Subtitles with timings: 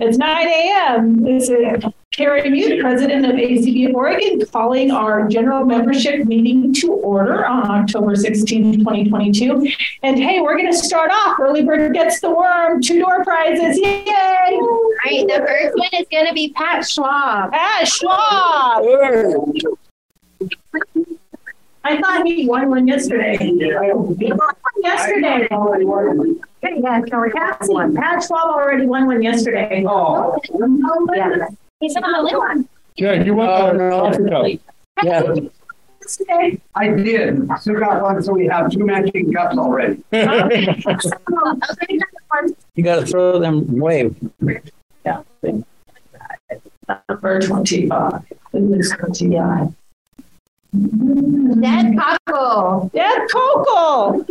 [0.00, 1.24] It's 9 a.m.
[1.24, 6.92] This is Carrie Muth, president of ACB of Oregon, calling our general membership meeting to
[6.92, 9.68] order on October 16, 2022.
[10.04, 11.40] And hey, we're going to start off.
[11.40, 13.76] Early Bird Gets the Worm, two door prizes.
[13.76, 14.04] Yay!
[14.60, 17.50] All right, the first one is going to be Pat Schwab.
[17.50, 18.84] Pat Schwab!
[21.88, 23.36] I thought he won one yesterday.
[23.40, 25.48] He won one yesterday.
[25.50, 27.00] Yeah,
[27.32, 27.94] Pat won.
[27.94, 29.84] Pat Schwab already won one yesterday.
[29.88, 30.38] Oh.
[31.14, 31.48] Yeah.
[31.80, 32.68] He's on the one.
[32.68, 34.30] Oh, yeah, you want the no.
[34.30, 34.60] coffee.
[35.02, 35.34] Yeah,
[36.02, 36.60] Yesterday.
[36.74, 37.48] I did.
[37.60, 40.02] Still got one, so we have two matching cups already.
[42.74, 44.14] You gotta throw them away.
[45.04, 45.22] Yeah.
[46.88, 48.22] Number 25.
[48.52, 49.74] Who's 25?
[50.78, 52.92] Dad Kokel.
[52.92, 54.26] Deb Kokel.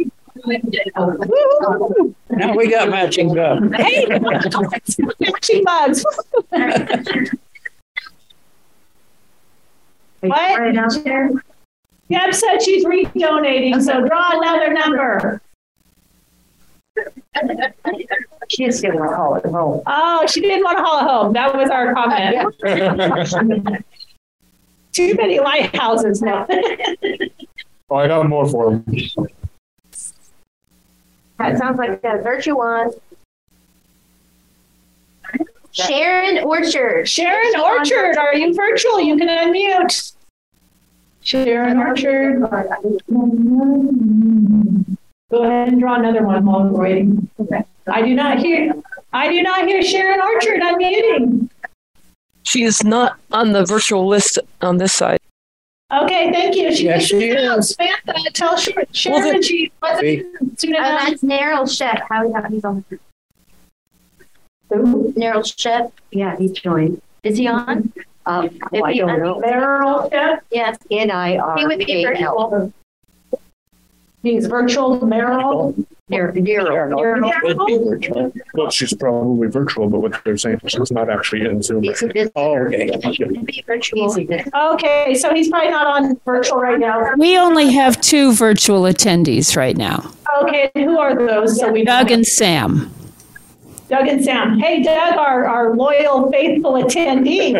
[0.46, 2.16] Woo-hoo.
[2.30, 3.60] Now we got matching cup.
[3.76, 4.06] Hey,
[5.20, 6.06] matching mugs.
[10.22, 10.74] What?
[12.10, 15.42] Deb said she's redonating, so draw another number.
[18.50, 19.82] She just didn't want to call it home.
[19.86, 21.34] Oh, she didn't want to haul it home.
[21.34, 23.84] That was our comment.
[24.98, 26.48] Too many lighthouses now.
[27.90, 28.84] Oh, I got more for him.
[31.38, 32.92] That sounds like a virtue one.
[35.72, 37.08] Sharon Orchard.
[37.08, 39.00] Sharon Orchard, are you virtual?
[39.00, 40.12] You can unmute.
[41.22, 42.42] Sharon Orchard.
[45.32, 47.30] Go ahead and draw another one while we're waiting.
[47.40, 47.64] Okay.
[47.88, 48.74] I do not hear,
[49.14, 51.50] I do not hear Sharon Orchard unmuting.
[52.48, 55.20] She is not on the virtual list on this side.
[55.92, 56.74] Okay, thank you.
[56.74, 57.76] She Yes, she is.
[57.76, 62.08] Samantha, tell Sharon, Sharon she wasn't soon Oh, that's Neryl Shep.
[62.08, 62.86] How we got he's on.
[64.72, 65.92] Neryl Shep.
[66.12, 67.02] Yeah, he's joined.
[67.24, 67.92] Is he on?
[68.26, 69.42] Um, If I don't know.
[69.42, 70.78] Meryl, yeah, Yes.
[70.90, 72.72] N I R He would be virtual.
[74.24, 75.86] He's virtual, Meryl.
[76.10, 76.96] Near, near.
[76.96, 78.32] Would be virtual.
[78.54, 81.84] Well, she's probably virtual, but what they're saying, is she's not actually in Zoom.
[81.84, 82.32] He's a visitor.
[82.38, 82.90] Oh, okay.
[83.12, 84.04] He would be virtual.
[84.04, 84.52] He's a visitor.
[84.56, 87.14] Okay, so he's probably not on virtual right now.
[87.18, 91.60] We only have two virtual attendees right now Okay, who are those?
[91.60, 92.92] So we Doug and Sam.
[93.90, 94.60] Doug and Sam.
[94.60, 97.54] Hey, Doug, our, our loyal, faithful attendee.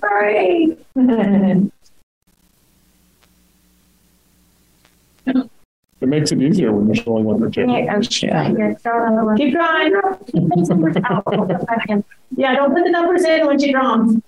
[0.00, 0.76] Sorry.
[6.00, 7.66] It makes it easier when you're showing one or two.
[8.02, 8.32] Shit.
[8.32, 9.36] Here, throw another one.
[9.36, 9.92] Keep drawing.
[12.36, 14.22] Yeah, don't put the numbers in once you draw them.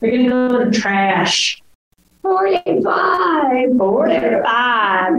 [0.00, 1.60] They're gonna go to the trash.
[2.22, 5.12] Forty-five, forty-five.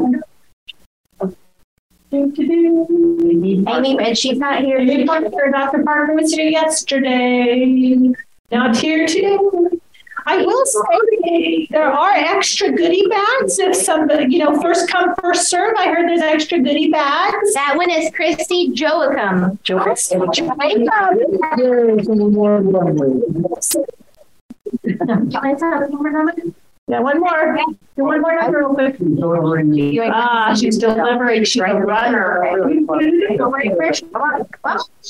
[2.11, 3.65] Do-do-do.
[3.67, 4.77] Amy, and she's not here.
[4.77, 5.83] Amy Parker, Dr.
[5.83, 8.13] Parker was here yesterday.
[8.51, 9.37] Not here today.
[10.27, 15.49] I will say there are extra goodie bags if somebody, you know, first come, first
[15.49, 15.75] serve.
[15.77, 17.53] I heard there's extra goodie bags.
[17.53, 19.59] That one is Christy Joachim.
[19.63, 20.21] Joachim.
[26.87, 27.57] Yeah, one more.
[27.95, 28.97] Do one more number real quick.
[30.11, 31.43] Ah, she's delivering.
[31.43, 32.41] She's a runner.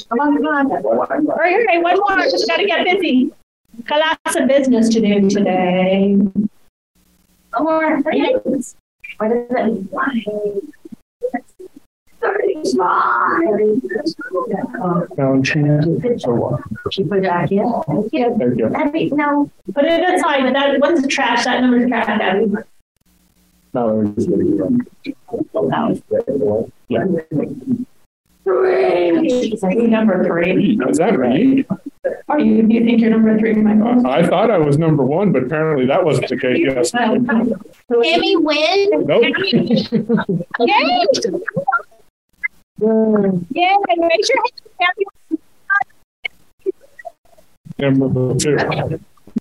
[0.10, 1.28] Come on, come on, come on.
[1.28, 2.18] All right, okay, one more.
[2.24, 3.32] Just gotta get busy.
[3.84, 6.16] Got lots of business to do today.
[6.16, 7.98] One more.
[8.00, 8.76] What is
[9.18, 9.88] it?
[15.18, 16.62] Now, she- so what?
[16.92, 17.72] She put it back in.
[17.88, 18.36] Thank you.
[18.38, 18.74] Thank you.
[18.74, 20.54] Abby, No, put it aside.
[20.54, 21.46] That one's trash.
[21.46, 22.52] That number's trash, Abby.
[23.74, 24.88] Now, it's really good.
[26.90, 27.06] Yeah.
[28.46, 29.58] Three.
[29.88, 30.80] Number three.
[30.88, 31.66] Is that right?
[32.30, 34.06] Are you, do you think you're number three, Michael?
[34.06, 36.60] I thought I was number one, but apparently that wasn't the case.
[36.60, 36.94] Yes.
[36.96, 39.06] Amy Wynn.
[39.08, 39.24] Nope.
[39.24, 39.86] Yay!
[42.80, 44.44] Yay, raise your
[44.80, 44.96] hand.
[47.80, 48.58] Number two.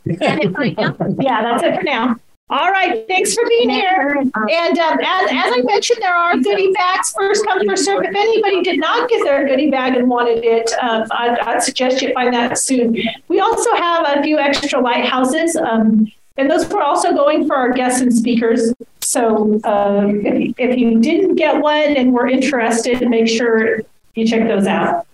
[0.07, 2.17] Yeah, that's it for now.
[2.51, 4.19] All right, thanks for being here.
[4.19, 8.05] And um, as, as I mentioned, there are goodie bags, first come, first serve.
[8.05, 12.03] If anybody did not get their goodie bag and wanted it, um, I'd, I'd suggest
[12.03, 12.99] you find that soon.
[13.29, 17.73] We also have a few extra lighthouses, um, and those were also going for our
[17.73, 18.75] guests and speakers.
[19.01, 23.81] So uh, if, if you didn't get one and were interested, make sure
[24.15, 25.07] you check those out.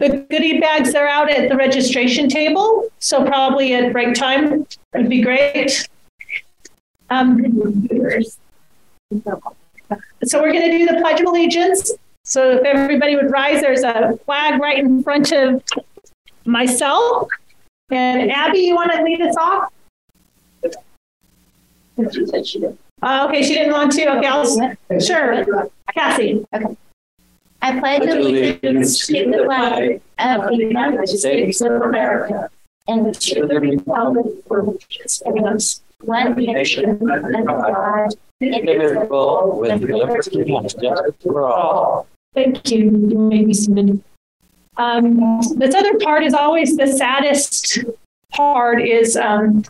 [0.00, 5.10] The goodie bags are out at the registration table, so probably at break time would
[5.10, 5.86] be great.
[7.10, 7.42] Um,
[10.24, 11.92] so we're going to do the Pledge of Allegiance.
[12.24, 15.62] So if everybody would rise, there's a flag right in front of
[16.46, 17.28] myself.
[17.90, 19.70] And Abby, you want to lead us off?
[23.02, 24.16] Uh, okay, she didn't want to.
[24.16, 25.68] Okay, I'll, sure.
[25.92, 26.42] Cassie.
[27.62, 32.48] I pledge allegiance to the flag of the United States of America
[32.88, 40.54] and to the republic for which it stands, one nation, under God, indivisible, with liberty
[40.54, 42.06] and justice for all.
[42.34, 42.84] Thank you.
[42.84, 44.02] You may be seated.
[44.76, 47.80] Um, this other part is always the saddest
[48.32, 49.64] part is, um,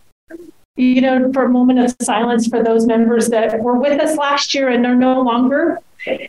[0.76, 4.54] you know, for a moment of silence for those members that were with us last
[4.54, 5.78] year and are no longer.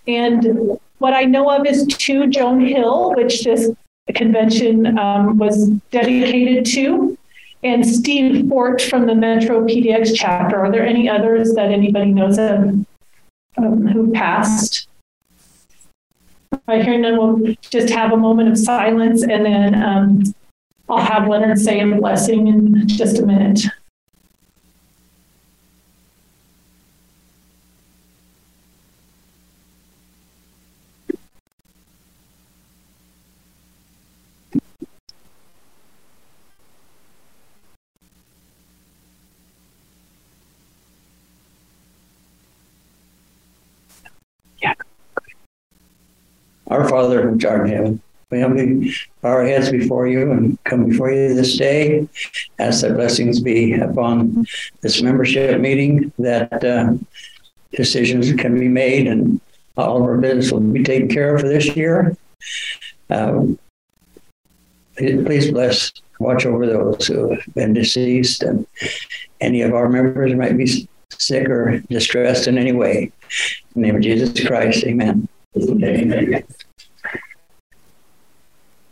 [0.08, 3.72] And what I know of is two Joan Hill, which this
[4.14, 7.18] convention um, was dedicated to,
[7.64, 10.64] and Steve Fort from the Metro PDX chapter.
[10.64, 12.86] Are there any others that anybody knows of
[13.58, 14.88] um, who passed?
[16.68, 20.24] Here, and then we'll just have a moment of silence, and then um,
[20.88, 23.62] I'll have Leonard say a blessing in just a minute.
[46.72, 50.86] Our Father which art in heaven, we humbly bow our heads before you and come
[50.86, 52.08] before you this day.
[52.60, 54.46] Ask that blessings be upon
[54.80, 56.94] this membership meeting, that uh,
[57.74, 59.42] decisions can be made and
[59.76, 62.16] all of our business will be taken care of for this year.
[63.10, 63.60] Um,
[64.96, 68.66] Please bless, watch over those who have been deceased and
[69.40, 73.12] any of our members might be sick or distressed in any way.
[73.76, 75.28] In the name of Jesus Christ, amen.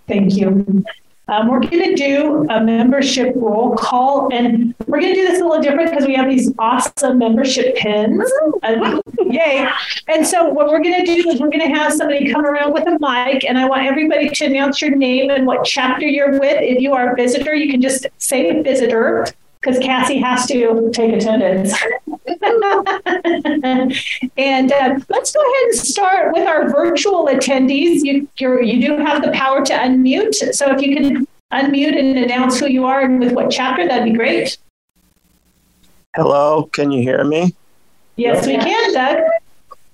[0.08, 0.84] Thank you.
[1.30, 5.40] Um, we're going to do a membership roll call, and we're going to do this
[5.40, 8.30] a little different because we have these awesome membership pins.
[8.64, 9.70] Uh, yay!
[10.08, 12.74] And so, what we're going to do is we're going to have somebody come around
[12.74, 16.32] with a mic, and I want everybody to announce your name and what chapter you're
[16.32, 16.62] with.
[16.62, 19.28] If you are a visitor, you can just say visitor
[19.62, 21.74] because Cassie has to take attendance.
[24.38, 28.02] and uh, let's go ahead and start with our virtual attendees.
[28.04, 32.18] You you're, you do have the power to unmute, so if you can unmute and
[32.18, 34.58] announce who you are and with what chapter, that'd be great.
[36.16, 37.54] Hello, can you hear me?
[38.16, 39.24] Yes, we can, Doug.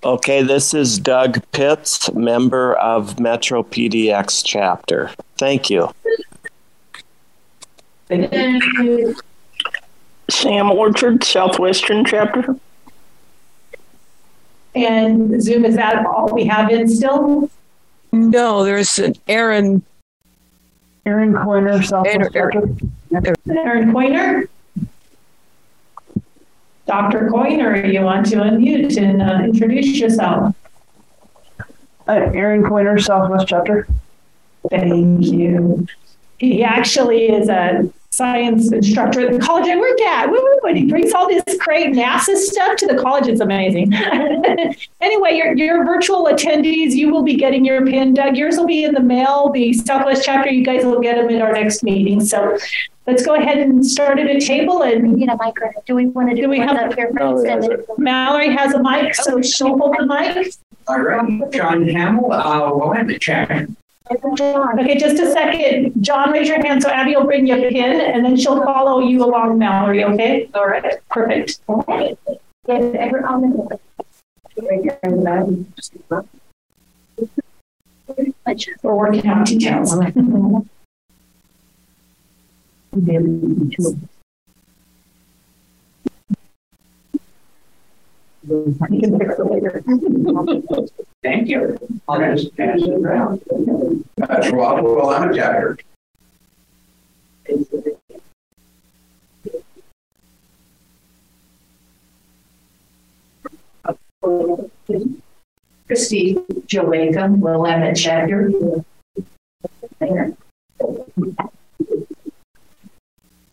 [0.03, 5.09] Okay, this is Doug Pitts, member of Metro PDX chapter.
[5.38, 5.89] Thank you.
[10.30, 12.56] Sam Orchard, Southwestern chapter.
[14.74, 17.50] And Zoom, is that all we have in still?
[18.12, 19.83] No, there's an Aaron.
[21.06, 22.77] Aaron Coiner, Southwest Aaron-
[23.13, 23.36] chapter.
[23.50, 24.50] Aaron Coiner?
[26.88, 27.30] Dr.
[27.30, 30.56] Coiner, you want to unmute and uh, introduce yourself?
[32.07, 33.88] Uh, Aaron Coiner, Southwest chapter.
[34.69, 35.88] Thank you.
[36.38, 40.29] He actually is a science instructor at the college I work at.
[40.29, 43.27] Woo, woo, and he brings all this great NASA stuff to the college.
[43.27, 43.94] It's amazing.
[45.01, 48.13] anyway, your, your virtual attendees, you will be getting your pin.
[48.13, 49.50] Doug, yours will be in the mail.
[49.50, 52.22] The Southwest chapter, you guys will get them at our next meeting.
[52.22, 52.57] So
[53.05, 54.84] let's go ahead and start at a table.
[54.84, 55.55] And You know, Mike,
[55.86, 57.45] do we want to do, Do we have- up here No, first?
[57.45, 60.53] yeah, and then- that's Mallory has a mic, so she'll hold the mic.
[60.88, 63.67] All right, John Hamill, uh, well, I'm the chair.
[64.12, 65.93] Okay, just a second.
[66.03, 69.00] John, raise your hand so Abby will bring you a pin and then she'll follow
[69.00, 70.47] you along, Mallory, okay?
[70.53, 71.59] All right, perfect.
[78.83, 79.95] We're working out details.
[88.48, 89.84] You can fix it later.
[91.24, 91.78] Thank you.
[92.08, 93.42] I'll just pass it around.
[94.18, 95.78] That's Rob, well, I'm a chapter.
[105.88, 106.38] Christy
[106.68, 108.52] Joachim, Willamette chapter.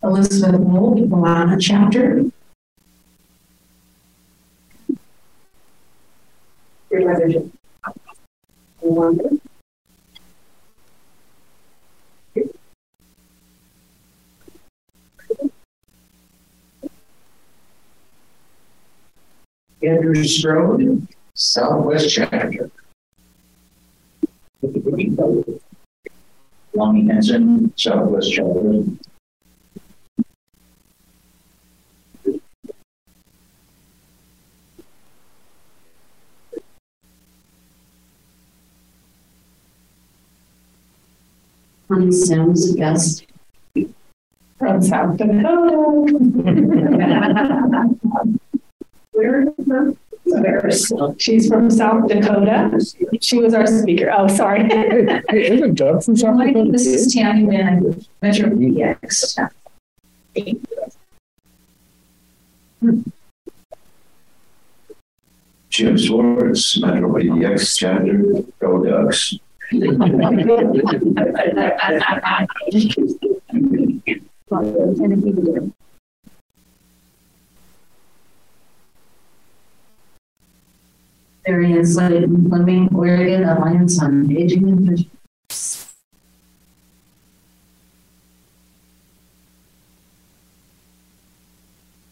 [0.02, 2.24] Elizabeth Wool, Willamette chapter.
[19.82, 22.70] Andrew Strode, Southwest chapter.
[26.74, 29.11] Lonnie Henson, Southwest Chapter.
[41.92, 43.22] Connie Sims, yes.
[44.58, 45.42] From South Dakota.
[49.12, 49.46] Where?
[50.24, 52.80] Where's, she's from South Dakota.
[53.20, 54.12] She was our speaker.
[54.16, 54.68] Oh, sorry.
[54.68, 56.70] Hey, isn't Doug from South Dakota?
[56.70, 58.78] This is Tammy Mann, Metro mm-hmm.
[58.78, 59.50] PX.
[65.68, 68.22] Jim Swartz, Metro PDX Chapter,
[68.60, 69.34] Go Ducks.
[81.46, 85.10] Marion Slayton Fleming, Oregon Alliance on Aging and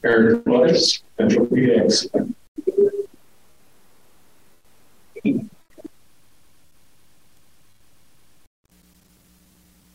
[0.03, 2.09] Eric Lewis, Metro PDX.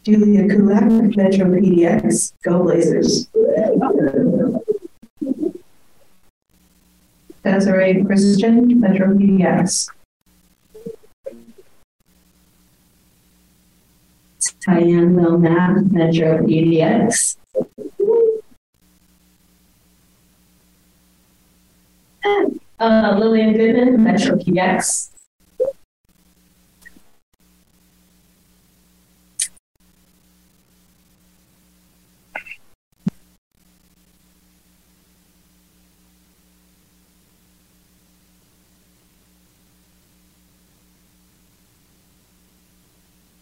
[0.05, 0.85] Julia Kulak,
[1.17, 3.27] Metro PDX, Go Blazers.
[7.43, 9.89] Desiree Christian, Metro PDX.
[14.67, 17.38] Diane Wilmot, Metro PDX.
[22.79, 25.14] Uh, Lillian Goodman, Metro PDX.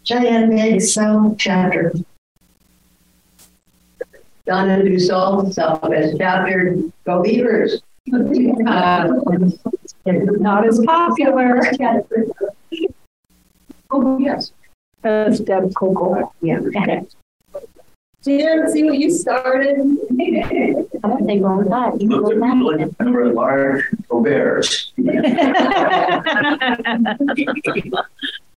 [0.04, 1.92] Cheyenne Bay South Chapter.
[4.46, 7.80] Donna Dussault, Southwest Chapter, Go Beavers.
[8.12, 9.08] Uh,
[10.04, 11.62] Not as popular.
[13.90, 14.52] Oh, yes.
[15.02, 16.30] As Deb Coco.
[16.42, 16.60] Yeah.
[18.22, 19.78] Jim, see what you started?
[19.80, 22.00] I don't think wrong with that.
[22.00, 22.54] You go back.
[22.98, 23.84] Member at large,
[24.22, 24.92] Bears.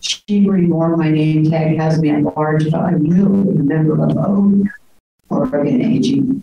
[0.00, 4.16] She Moore, my name tag has me at large, but I'm really a member of
[4.16, 4.64] O,
[5.28, 6.42] Oregon Aging,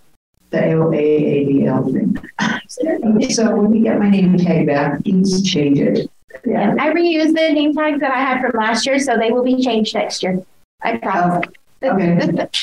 [0.49, 3.29] the AOAADL thing.
[3.29, 6.09] So when we get my name tag back, please change it.
[6.45, 6.75] Yeah.
[6.79, 9.63] I reused the name tags that I had from last year, so they will be
[9.63, 10.43] changed next year.
[10.81, 11.47] I promise.
[11.81, 12.49] Oh, okay.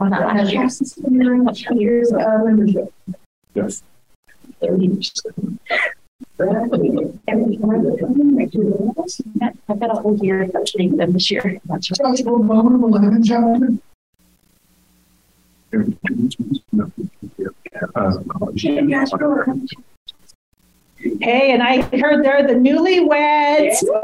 [0.00, 0.68] Well, not last year.
[1.78, 2.92] Years of membership.
[3.54, 3.82] Yes.
[6.40, 6.70] I've
[9.80, 11.60] got a whole year of change them this year.
[11.80, 13.68] Joshua Bowman, eleven chapter.
[17.94, 18.18] Uh,
[21.20, 23.82] Hey, and I heard they're the newlyweds.
[23.82, 24.00] Yeah,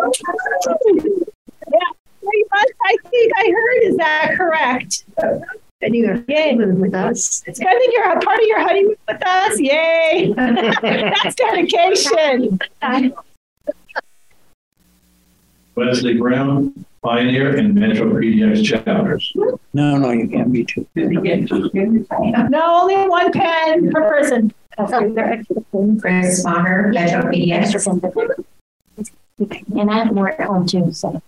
[2.21, 3.83] pretty much, I think I heard.
[3.85, 5.05] Is that correct?
[5.83, 6.57] And you're Yay.
[6.57, 7.43] with us.
[7.49, 9.59] I think you're a part of your honeymoon with us.
[9.59, 10.35] Yay.
[10.37, 12.59] That's dedication.
[15.75, 19.33] Wesley Brown, Pioneer in Metro PDX Chapters.
[19.73, 20.87] No, no, you can't be two.
[20.95, 24.53] No, only one pen per person.
[25.99, 28.45] Chris Maher, Metro PDX.
[29.39, 31.23] And I have more at home too, so.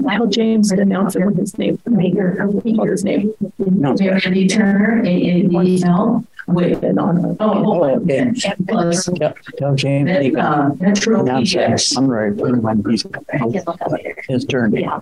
[0.00, 2.48] Michael James announced it with his name, maker,
[2.86, 3.32] his name.
[3.58, 3.94] No.
[3.96, 7.36] Jeremy Turner, AADL, with an honor.
[7.40, 8.32] Oh, okay.
[8.68, 10.10] Plus, Tell tell James.
[10.18, 11.80] he can uh, Metro announce that PDX.
[11.80, 13.80] Sunrise when he's I can look
[14.28, 14.74] his turn.
[14.74, 15.00] Yeah.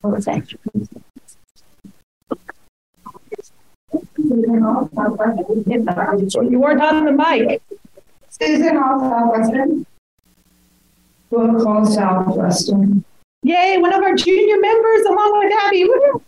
[0.00, 0.52] What was that?
[6.42, 7.62] You weren't on the mic.
[8.30, 9.86] Susan Hall, Southwestern.
[11.32, 13.02] Will Call Southwestern.
[13.42, 15.84] Yay, one of our junior members along with Abby.
[15.84, 16.22] Woo.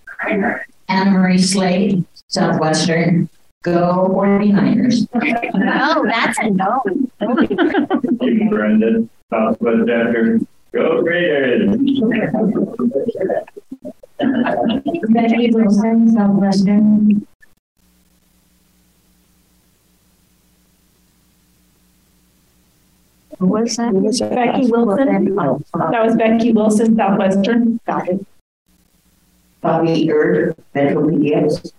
[0.88, 3.28] Anna Marie Slade, Southwestern.
[3.62, 5.06] Go 49ers.
[5.14, 6.82] Oh, that's a no.
[8.48, 10.40] Brendan, Southwest Chapter.
[10.72, 11.76] Go Raiders.
[15.10, 17.26] Becky Wilson, Southwestern.
[23.44, 23.92] Who was that?
[24.30, 25.34] Becky Wilson.
[25.34, 27.78] That was Becky Wilson, Southwestern.
[27.86, 28.26] Got it.
[29.60, 31.72] Bobby Erd, Metro PDX.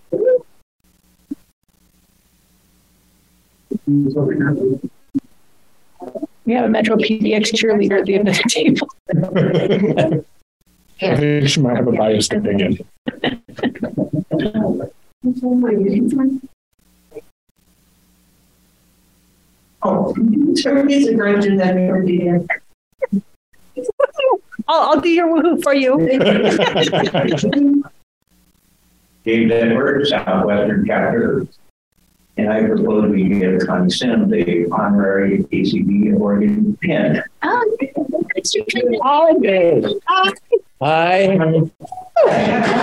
[6.44, 8.88] We have a Metro PDX cheerleader at the end of the table.
[11.02, 12.78] I think she might have a biased opinion.
[19.82, 20.14] Oh,
[20.62, 22.30] Turkey's a virgin that we already.
[24.68, 25.96] I'll, I'll do your woohoo for you.
[29.24, 31.46] Dave Denver, Southwestern Chapter.
[32.38, 37.22] And I propose we give Connie Sim the honorary ACB Oregon pin.
[37.42, 37.76] Oh,
[39.02, 39.88] All in favor?
[40.80, 41.38] Hi.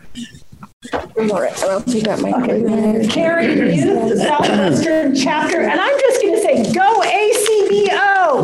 [0.95, 3.11] All right, I'll take that, Mike.
[3.11, 8.41] Carrie Muth, Southwestern Chapter, and I'm just going to say, go ACBO.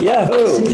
[0.00, 0.72] Yahoo!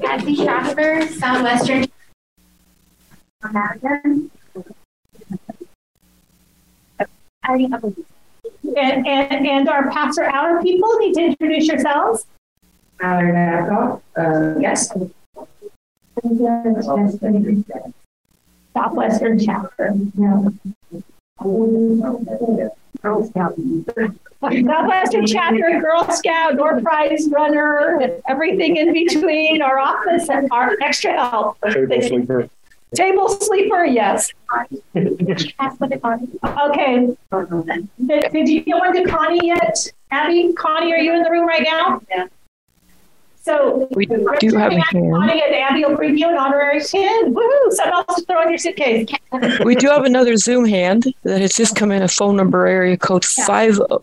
[0.00, 1.86] Kathy Schaffer, Southwestern.
[3.42, 3.84] I
[7.48, 7.94] already have a
[8.76, 12.26] And, and, and our pastor outer people need to introduce yourselves.
[13.00, 14.92] Tyler Babcock, uh, yes.
[18.74, 19.94] Southwestern Chapter.
[24.42, 31.12] Southwestern Chapter, Girl Scout, door prize runner, everything in between, our office, and our extra
[31.12, 31.58] help.
[31.62, 32.50] Table sleeper.
[32.94, 34.30] Table sleeper, yes.
[34.94, 35.12] Okay.
[38.06, 39.92] Did, did you go into Connie yet?
[40.10, 42.00] Abby, Connie, are you in the room right now?
[42.08, 42.26] Yeah.
[43.46, 43.86] So.
[43.92, 45.14] We do have a hand.
[45.14, 47.32] Connie and Abby will bring you an honorary pin.
[47.32, 47.70] Woohoo!
[47.70, 49.08] Something else to throw in your suitcase.
[49.64, 52.96] We do have another Zoom hand that has just come in a phone number area
[52.96, 53.78] code five.
[53.88, 54.02] Oh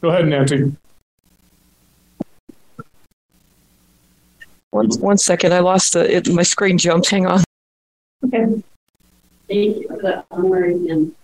[0.00, 0.74] Go ahead, Nancy.
[4.70, 7.10] One, one second, I lost the, it, my screen jumped.
[7.10, 7.44] Hang on.
[8.24, 8.62] Okay.
[9.46, 11.14] Thank you for the honorary pin.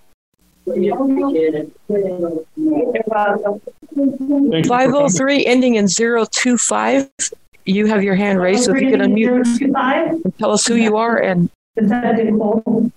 [4.69, 5.11] Five oh coming.
[5.11, 7.09] three ending in zero two five.
[7.67, 10.09] You have your hand raised, so if you can unmute Zero two five.
[10.13, 12.91] Oh and tell us who you are and Is that Nicole?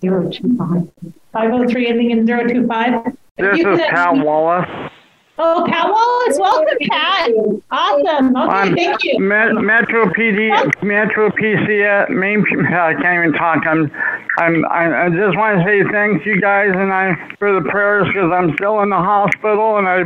[0.00, 0.88] Zero two five.
[1.32, 3.04] Five oh three ending in zero two five.
[3.38, 4.90] This You is can- Pat Wallace.
[5.38, 7.30] Oh, Pat Wallace, welcome, Pat.
[7.70, 8.36] Awesome.
[8.36, 9.18] Okay, I'm thank you.
[9.18, 10.50] Met, Metro PD,
[10.82, 13.66] Metro PC, uh, main, I can't even talk.
[13.66, 13.90] I'm,
[14.38, 18.30] I'm, I, just want to say thanks you guys and I for the prayers because
[18.30, 20.02] I'm still in the hospital and I,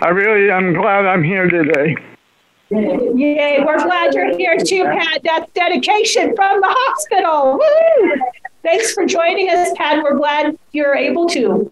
[0.00, 1.94] I really am glad I'm here today.
[2.70, 5.20] Yay, we're glad you're here too, Pat.
[5.24, 7.58] That's dedication from the hospital.
[7.58, 8.14] Woo!
[8.62, 10.02] Thanks for joining us, Pat.
[10.02, 11.70] We're glad you're able to.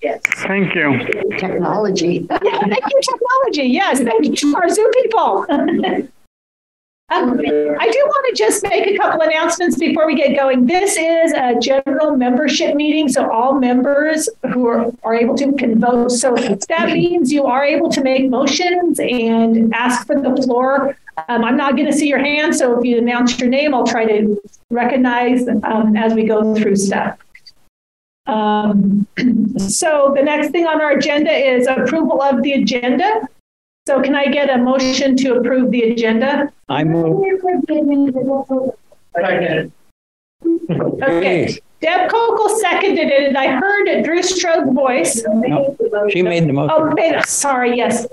[0.00, 0.98] Thank you.
[1.38, 2.26] Technology.
[2.42, 3.64] Yeah, thank you, technology.
[3.64, 5.46] Yes, thank you, to our Zoom people.
[7.10, 7.42] Um, I
[7.90, 10.66] do want to just make a couple announcements before we get going.
[10.66, 15.80] This is a general membership meeting, so all members who are, are able to can
[15.80, 16.10] vote.
[16.10, 20.98] So that means you are able to make motions and ask for the floor.
[21.30, 23.86] Um, I'm not going to see your hand, so if you announce your name, I'll
[23.86, 27.18] try to recognize um, as we go through stuff.
[28.28, 29.06] Um,
[29.56, 33.28] so the next thing on our agenda is approval of the agenda.
[33.86, 36.52] So can I get a motion to approve the agenda?
[36.68, 37.24] I move.
[41.02, 41.58] Okay.
[41.80, 45.24] Deb Kokel seconded it, and I heard Drew Strode's voice.
[45.26, 45.76] No,
[46.10, 46.76] she made the motion.
[46.76, 48.06] Oh, made, sorry, yes.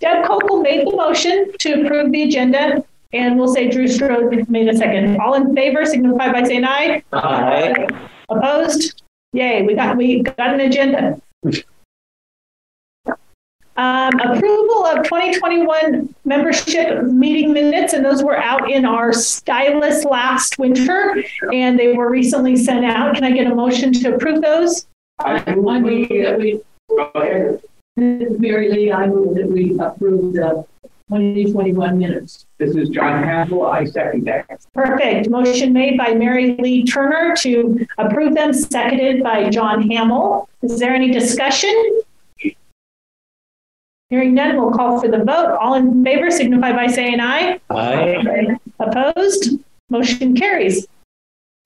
[0.00, 4.68] Deb Kokel made the motion to approve the agenda, and we'll say Drew Strode made
[4.68, 5.20] a second.
[5.20, 7.02] All in favor, signify by saying aye.
[7.12, 7.86] Aye.
[8.30, 9.02] Opposed?
[9.32, 11.20] Yay, we got, we got an agenda.
[13.74, 20.58] Um, approval of 2021 membership meeting minutes, and those were out in our stylus last
[20.58, 23.14] winter, and they were recently sent out.
[23.14, 24.86] Can I get a motion to approve those?
[25.20, 25.64] I move
[26.08, 26.60] that we,
[27.96, 30.66] Mary Lee, I move that we approve the
[31.08, 32.46] 2021 minutes.
[32.58, 33.66] This is John Hassel.
[33.66, 34.46] I second that.
[34.72, 35.28] Perfect.
[35.28, 40.48] Motion made by Mary Lee Turner to approve them, seconded by John Hamill.
[40.62, 41.74] Is there any discussion?
[44.10, 45.56] Hearing none, we'll call for the vote.
[45.58, 47.58] All in favor signify by saying aye.
[47.70, 48.56] Aye.
[48.78, 49.58] Opposed?
[49.88, 50.86] Motion carries.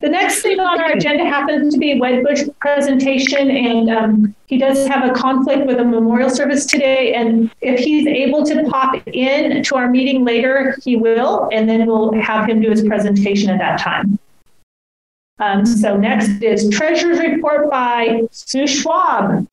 [0.01, 4.87] The next thing on our agenda happens to be Wedbush presentation, and um, he does
[4.87, 7.15] have a conflict with a memorial service today.
[7.15, 11.87] And if he's able to pop in to our meeting later, he will, and then
[11.87, 14.19] we'll have him do his presentation at that time.
[15.39, 19.47] Um, so next is Treasurer's Report by Sue Schwab.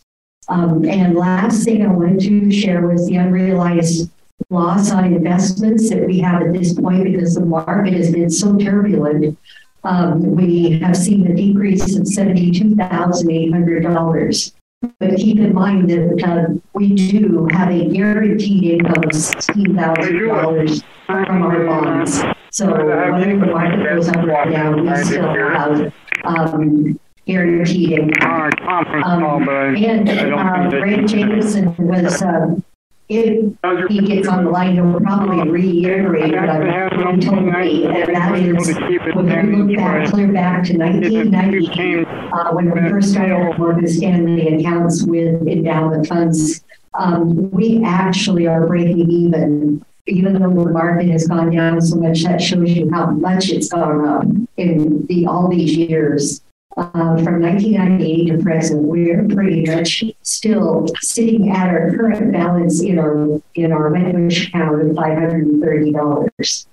[0.51, 4.09] Um, and last thing I wanted to share was the unrealized
[4.51, 8.57] loss on investments that we have at this point because the market has been so
[8.57, 9.37] turbulent.
[9.85, 14.53] Um, we have seen a decrease of $72,800.
[14.81, 20.29] But keep in mind that uh, we do have a guaranteed income of sixteen thousand
[20.29, 22.23] dollars from our bonds.
[22.51, 28.53] So whether the market goes up or down, we still have um, guaranteed income.
[28.69, 32.63] Um, and uh, Ray Jameson was, um,
[33.09, 38.39] if he gets on the line, he'll probably reiterate what I've told me, and that
[38.39, 38.77] is
[39.15, 44.59] when we look back, clear back to 1990, uh, when we first started Morgan Stanley
[44.59, 46.63] accounts with endowment funds,
[46.95, 49.85] um, we actually are breaking even.
[50.07, 53.69] Even though the market has gone down so much, that shows you how much it's
[53.69, 54.25] gone up
[54.57, 56.41] in the all these years.
[56.79, 63.01] Uh, from 1998 to present, we're pretty much still sitting at our current balance in
[63.01, 66.69] our in our Wedbush account of 530 dollars,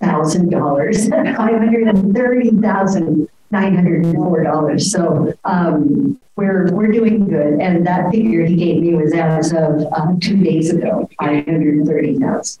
[0.00, 3.28] thousand dollars, 530,000.
[3.50, 4.82] $904.
[4.82, 7.60] So um, we're we're doing good.
[7.60, 12.60] And that figure he gave me was as of uh, two days ago, 530,000.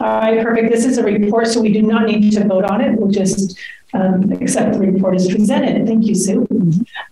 [0.00, 0.70] All right, perfect.
[0.70, 2.98] This is a report, so we do not need to vote on it.
[2.98, 3.58] We'll just
[3.92, 5.86] um, accept the report as presented.
[5.86, 6.46] Thank you, Sue.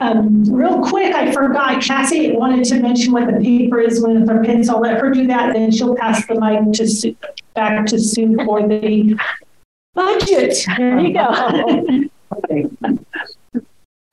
[0.01, 1.83] Um, real quick, I forgot.
[1.83, 4.71] Cassie wanted to mention what the paper is with her pins.
[4.71, 7.15] I'll let her do that, and then she'll pass the mic to Sue,
[7.53, 9.19] back to Sue for the
[9.95, 10.57] budget.
[10.79, 12.09] There you go.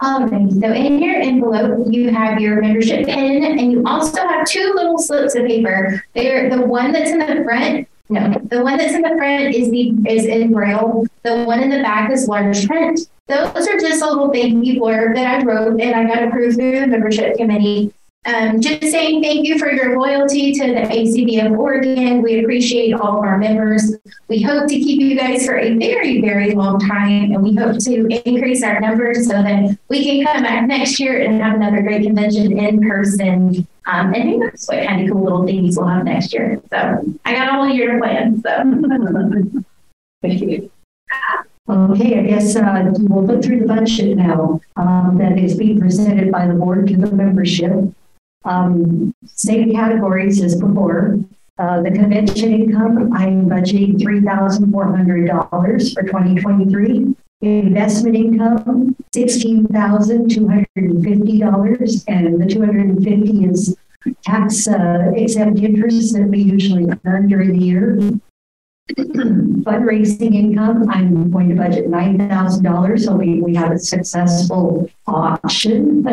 [0.03, 4.99] So in your envelope, you have your membership pin, and you also have two little
[4.99, 6.03] slips of paper.
[6.13, 7.87] They're the one that's in the front.
[8.07, 11.05] No, the one that's in the front is the is in braille.
[11.23, 12.99] The one in the back is large print.
[13.27, 16.57] Those are just a little thank you blurb that I wrote, and I got approved
[16.57, 17.93] through the membership committee.
[18.25, 22.23] Um, just saying thank you for your loyalty to the ACB of Oregon.
[22.23, 23.95] We appreciate all of our members.
[24.27, 27.77] We hope to keep you guys for a very, very long time, and we hope
[27.79, 31.81] to increase our numbers so that we can come back next year and have another
[31.81, 33.67] great convention in person.
[33.87, 36.59] Um, and who knows what kind of cool little things we'll have next year.
[36.71, 38.41] So I got a whole year to plan.
[38.41, 38.49] So
[40.21, 40.71] thank you.
[41.67, 46.31] Okay, I guess uh, we'll look through the budget now um, that is being presented
[46.31, 47.91] by the board to the membership.
[48.43, 51.17] Um, same categories as before.
[51.57, 57.15] Uh, the convention income, I'm budgeting $3,400 for 2023.
[57.45, 63.77] Investment income, $16,250, and the 250 is
[64.23, 67.99] tax uh, exempt interest that we usually earn during the year.
[68.97, 76.03] Fundraising income, I'm going to budget $9,000, so we, we have a successful auction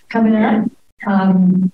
[0.08, 0.64] coming up.
[1.06, 1.72] Um,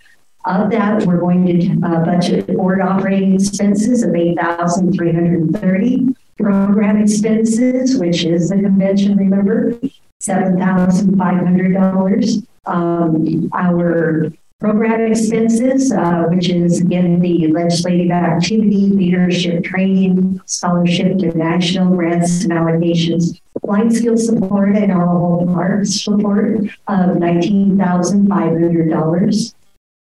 [0.47, 8.25] Of that, we're going to uh, budget board operating expenses of 8330 program expenses, which
[8.25, 9.81] is the convention, remember,
[10.27, 12.47] $7,500.
[12.67, 21.37] Um, our program expenses, uh, which is again the legislative activity, leadership training, scholarship to
[21.37, 29.55] national grants and allocations, blind skill support, and Oral Hull Park's support of $19,500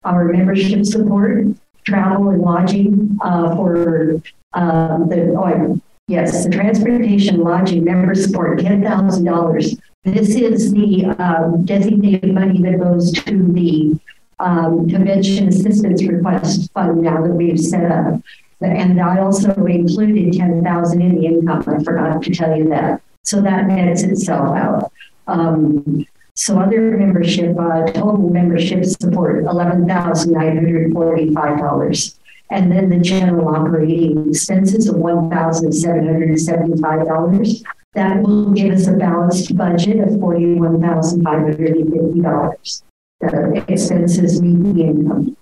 [0.05, 1.47] our membership support,
[1.85, 4.21] travel and lodging uh, for
[4.53, 9.79] uh, the, oh, yes, the transportation, lodging, member support, $10,000.
[10.05, 13.99] This is the um, designated money that goes to the
[14.39, 18.21] um, Convention Assistance Request Fund now that we've set up.
[18.61, 21.65] And I also included 10000 in the income.
[21.67, 23.01] I forgot to tell you that.
[23.23, 24.93] So that nets itself out.
[25.27, 32.19] Um, so other membership, uh, total membership support, $11,945.
[32.51, 37.65] And then the general operating expenses of $1,775.
[37.95, 42.83] That will give us a balanced budget of forty-one thousand five hundred and fifty dollars.
[43.21, 45.37] The expenses meet the income.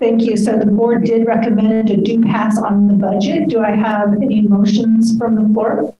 [0.00, 0.36] Thank you.
[0.36, 3.48] So the board did recommend a do pass on the budget.
[3.48, 5.94] Do I have any motions from the floor?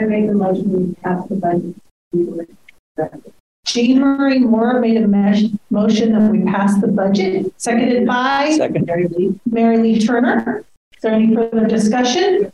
[0.00, 1.74] I make the motion to pass the budget.
[3.66, 8.86] Jean Marie Moore made a mesh- motion that we pass the budget, seconded by Second.
[8.86, 10.64] Mary Lee, Mary Lee Turner.
[11.06, 12.52] Is there any further discussion?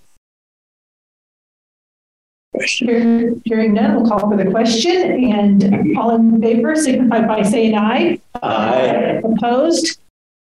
[2.60, 7.74] Hear- Hearing none, we'll call for the question and all in favor signify by saying
[7.78, 8.20] aye.
[8.42, 9.22] Aye.
[9.24, 10.00] Opposed?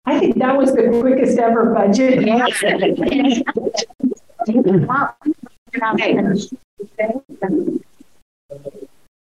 [0.06, 2.24] I think that was the quickest ever budget.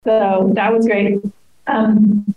[0.04, 1.20] So that was great.
[1.66, 2.36] Um,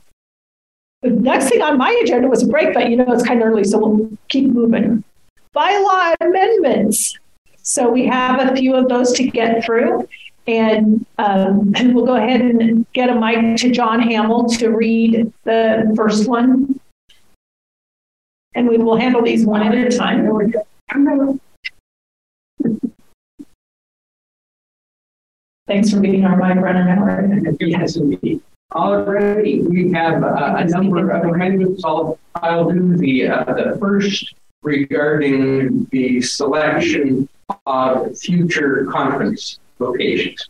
[1.02, 3.48] the next thing on my agenda was a break, but you know, it's kind of
[3.48, 5.04] early, so we'll keep moving.
[5.54, 7.18] Bylaw amendments.
[7.62, 10.08] So we have a few of those to get through.
[10.46, 15.92] And um, we'll go ahead and get a mic to John Hamill to read the
[15.94, 16.80] first one.
[18.54, 20.26] And we will handle these one at a time.
[25.66, 27.56] Thanks for being our mic runner.
[27.60, 28.40] Yes, indeed.
[28.74, 31.84] Already, we have uh, a number of amendments.
[31.84, 37.28] I'll, I'll do the, uh, the first regarding the selection
[37.66, 40.48] of future conference locations.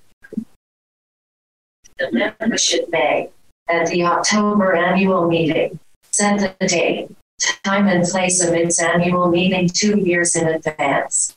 [1.98, 3.30] The membership may,
[3.68, 5.78] at the October annual meeting,
[6.10, 7.10] set the date,
[7.64, 11.36] time and place of its annual meeting two years in advance.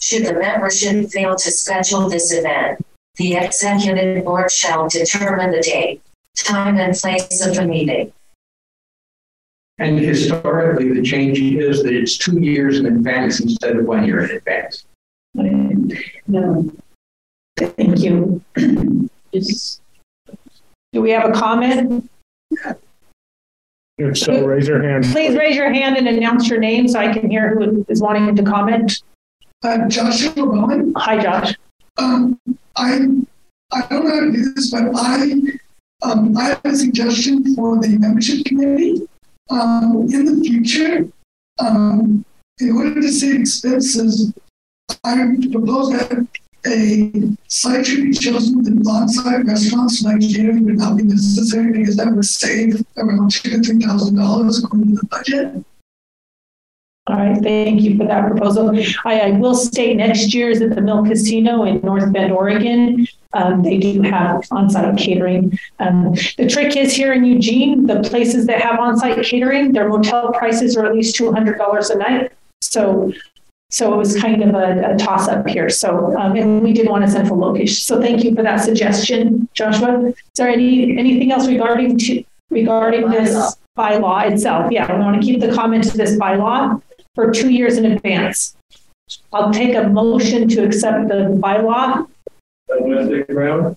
[0.00, 2.84] Should the membership fail to schedule this event,
[3.16, 6.02] the executive board shall determine the date,
[6.36, 8.12] time and place of the meeting.
[9.80, 14.22] And historically, the change is that it's two years in advance instead of one year
[14.24, 14.84] in advance.
[15.34, 16.70] No.
[17.56, 18.44] Thank you.
[19.32, 19.80] Just
[20.92, 22.10] Do we have a comment?
[23.96, 25.04] If so, raise your hand.
[25.12, 28.36] Please raise your hand and announce your name so I can hear who is wanting
[28.36, 29.02] to comment.
[29.62, 30.92] Uh, Joshua Bowen.
[30.96, 31.54] Hi, Josh.
[31.96, 32.38] Um,
[32.76, 33.08] I
[33.72, 35.32] I don't know how to do this, but I
[36.02, 39.06] um, I have a suggestion for the membership committee.
[39.50, 41.08] Um, in the future,
[41.58, 42.24] um,
[42.60, 44.32] in order to save expenses,
[45.04, 46.26] I propose that
[46.66, 51.96] a site should be chosen with on-site restaurants like catering would not be necessary because
[51.96, 55.64] that would save around two to three thousand dollars according to the budget.
[57.06, 58.70] All right, thank you for that proposal.
[59.04, 63.06] I, I will state next year is at the Mill Casino in North Bend, Oregon.
[63.32, 65.58] Um, they do have on-site catering.
[65.80, 70.32] Um, the trick is here in Eugene, the places that have on-site catering, their motel
[70.32, 72.32] prices are at least two hundred dollars a night.
[72.60, 73.12] So,
[73.70, 75.70] so it was kind of a, a toss-up here.
[75.70, 77.74] So, um, and we did want a central location.
[77.74, 80.10] So, thank you for that suggestion, Joshua.
[80.10, 84.70] Is there any anything else regarding to regarding this bylaw itself?
[84.70, 86.82] Yeah, we want to keep the comment to this bylaw
[87.20, 88.56] for two years in advance.
[89.32, 92.08] I'll take a motion to accept the bylaw.
[92.68, 93.76] Wesley Brown,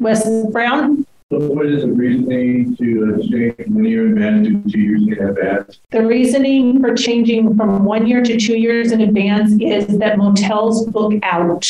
[0.00, 5.02] Wes Brown, what is the reasoning to change one year in advance to two years
[5.06, 5.80] in advance?
[5.90, 10.86] the reasoning for changing from one year to two years in advance is that motels
[10.86, 11.64] book out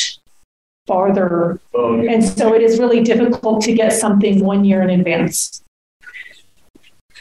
[0.86, 1.60] farther.
[1.74, 5.62] Oh, and so it is really difficult to get something one year in advance.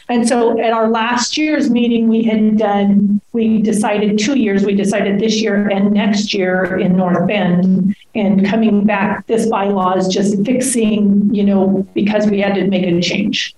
[0.08, 4.74] And so at our last year's meeting, we had done, we decided two years, we
[4.74, 7.96] decided this year and next year in North Bend.
[8.14, 12.84] And coming back, this bylaw is just fixing, you know, because we had to make
[12.84, 13.54] a change.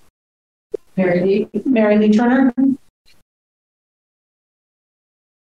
[0.97, 1.61] Mary Lee.
[1.65, 2.51] Mary Lee Turner?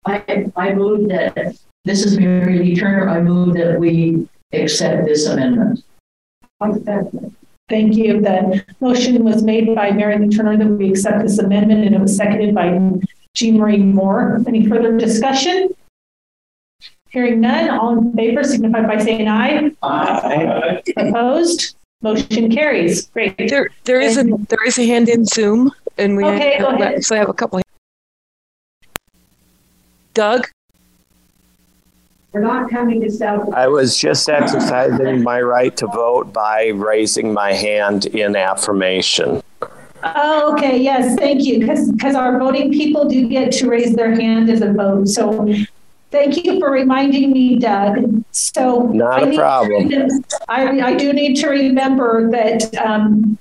[0.04, 5.26] I, I move that, this is Mary Lee Turner, I move that we accept this
[5.26, 5.84] amendment.
[7.68, 8.20] Thank you.
[8.20, 12.00] The motion was made by Mary Lou Turner that we accept this amendment, and it
[12.00, 12.78] was seconded by
[13.34, 14.42] Jean Marie Moore.
[14.46, 15.68] Any further discussion?
[17.10, 19.70] Hearing none, all in favor signify by saying aye.
[19.82, 20.82] Aye.
[20.96, 21.76] Opposed?
[22.00, 23.06] Motion carries.
[23.08, 23.36] Great.
[23.48, 27.04] There, there is a there is a hand in Zoom, and we Okay, go ahead.
[27.04, 27.60] so I have a couple.
[30.14, 30.46] Doug,
[32.32, 33.52] We're not coming to South.
[33.54, 39.42] I was just exercising my right to vote by raising my hand in affirmation.
[40.02, 40.76] Oh, okay.
[40.78, 41.58] Yes, thank you.
[41.60, 45.08] Because because our voting people do get to raise their hand as a vote.
[45.08, 45.48] So
[46.10, 48.24] Thank you for reminding me, Doug.
[48.30, 50.24] So Not I a need to- problem.
[50.48, 53.36] I, I do need to remember that um,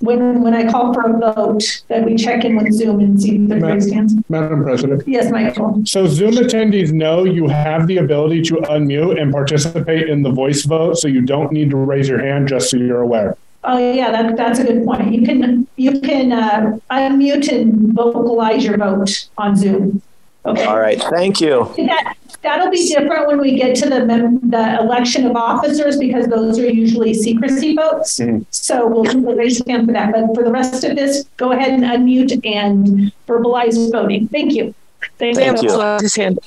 [0.00, 3.36] when when I call for a vote, that we check in with Zoom and see
[3.36, 4.14] if there's raised hands.
[4.28, 5.02] Madam President.
[5.06, 5.82] Yes, Michael.
[5.84, 10.64] So Zoom attendees know you have the ability to unmute and participate in the voice
[10.64, 13.36] vote, so you don't need to raise your hand, just so you're aware.
[13.64, 15.12] Oh yeah, that, that's a good point.
[15.12, 20.02] You can you can uh, unmute and vocalize your vote on Zoom.
[20.46, 20.64] Okay.
[20.64, 21.02] All right.
[21.02, 21.72] Thank you.
[21.76, 26.28] That, that'll be different when we get to the mem- the election of officers because
[26.28, 28.18] those are usually secrecy votes.
[28.18, 28.42] Mm-hmm.
[28.50, 30.12] So we'll we'll raise hand for that.
[30.12, 34.28] But for the rest of this, go ahead and unmute and verbalize voting.
[34.28, 34.74] Thank you.
[35.18, 35.70] Thank Sam you.
[35.70, 36.38] also has his hand.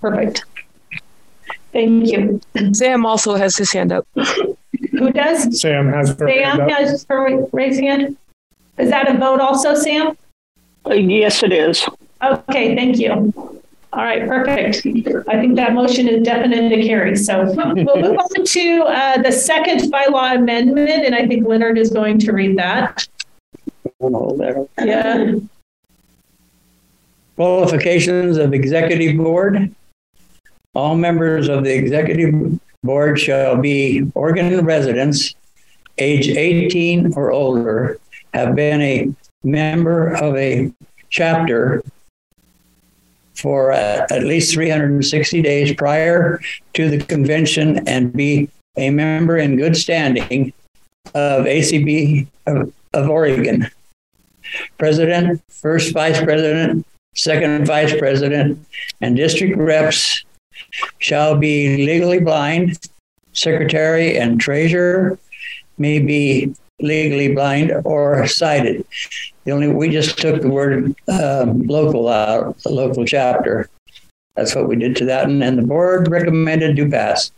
[0.00, 0.44] Perfect.
[1.72, 2.40] Thank you.
[2.72, 4.06] Sam also has his hand up.
[4.14, 5.60] Who does?
[5.60, 6.70] Sam has her hand Sam up.
[6.70, 8.16] has her raising hand.
[8.78, 10.16] Is that a vote also, Sam?
[10.86, 11.86] Uh, yes, it is.
[12.22, 13.32] Okay, thank you.
[13.92, 14.86] All right, perfect.
[15.28, 17.16] I think that motion is definite to carry.
[17.16, 21.90] So we'll move on to uh, the second bylaw amendment, and I think Leonard is
[21.90, 23.08] going to read that.
[24.78, 25.34] Yeah.
[27.34, 29.74] Qualifications of Executive Board.
[30.74, 35.34] All members of the Executive Board shall be Oregon residents,
[35.98, 37.98] age 18 or older,
[38.34, 39.12] have been a
[39.42, 40.72] member of a
[41.08, 41.82] chapter
[43.40, 46.40] for uh, at least 360 days prior
[46.74, 50.52] to the convention and be a member in good standing
[51.14, 53.68] of ACB of, of Oregon.
[54.78, 58.64] President, first vice president, second vice president,
[59.00, 60.24] and district reps
[60.98, 62.78] shall be legally blind.
[63.32, 65.18] Secretary and treasurer
[65.78, 68.84] may be legally blind or sighted.
[69.44, 73.68] The only we just took the word um, local out, the local chapter.
[74.34, 77.30] That's what we did to that, and, and the board recommended do pass.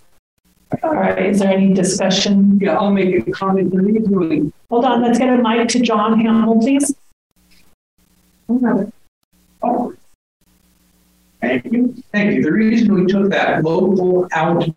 [0.83, 2.59] All right, is there any discussion?
[2.61, 3.73] Yeah, I'll make a comment.
[3.73, 6.95] The Hold on, let's get a mic to John Hamill, please.
[9.63, 9.95] Oh.
[11.41, 11.95] Thank you.
[12.13, 12.43] Thank you.
[12.43, 14.69] The reason we took that local out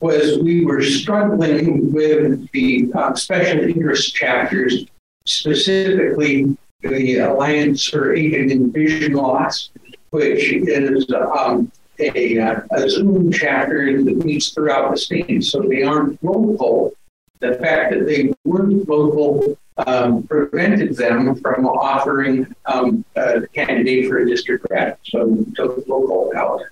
[0.00, 4.86] was we were struggling with the uh, special interest chapters,
[5.24, 9.70] specifically the Alliance for Aging and Vision Loss,
[10.10, 15.42] which is um, a, uh, a Zoom chapter that meets throughout the state.
[15.44, 16.92] So they aren't local.
[17.40, 24.18] The fact that they weren't local um, prevented them from offering um, a candidate for
[24.18, 24.98] a district rep.
[25.04, 26.62] So took local out.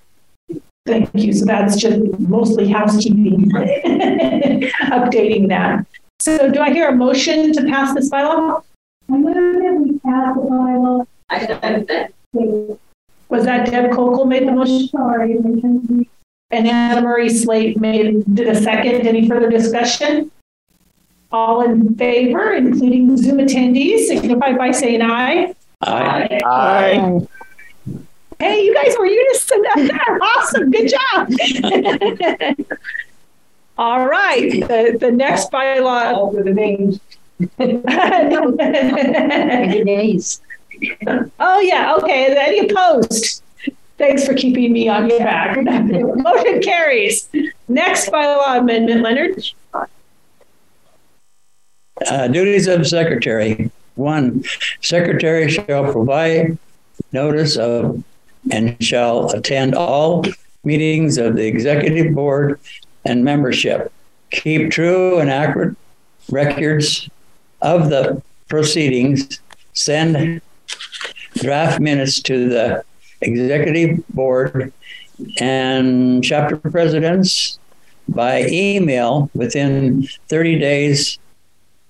[0.87, 1.33] Thank you.
[1.33, 5.85] So that's just mostly housekeeping, updating that.
[6.21, 8.63] So do I hear a motion to pass this bylaw?
[9.11, 11.07] I move that we pass the bylaw.
[11.29, 12.13] I second that.
[13.29, 14.89] Was that Deb Kokel made the motion?
[14.89, 15.37] Sorry.
[16.53, 19.07] And Anna Marie Slate made, did a second.
[19.07, 20.31] Any further discussion?
[21.33, 25.53] All in favor, including Zoom attendees, signify by saying aye.
[25.83, 26.39] Aye.
[26.45, 27.27] Aye.
[28.39, 30.19] Hey, you guys were unison up there.
[30.23, 30.71] Awesome.
[30.71, 31.31] Good job.
[33.79, 34.51] All right.
[34.51, 36.13] The, the next bylaw.
[36.15, 37.01] All for the names.
[39.85, 40.41] days.
[41.41, 41.95] Oh, yeah.
[41.97, 42.37] Okay.
[42.37, 43.43] Any opposed?
[43.97, 45.57] Thanks for keeping me on track.
[45.65, 47.29] Motion carries.
[47.67, 49.43] Next bylaw amendment, Leonard.
[52.07, 53.71] Uh, duties of secretary.
[53.95, 54.45] One,
[54.83, 56.59] secretary shall provide
[57.13, 58.05] notice of
[58.51, 60.25] and shall attend all
[60.65, 62.61] meetings of the executive board
[63.05, 63.93] and membership.
[64.31, 65.77] Keep true and accurate
[66.31, 67.09] records
[67.63, 69.41] of the proceedings.
[69.73, 70.41] Send
[71.35, 72.85] draft minutes to the
[73.21, 74.73] executive board
[75.39, 77.59] and chapter presidents
[78.09, 81.19] by email within 30 days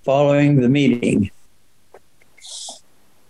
[0.05, 1.31] following the meeting.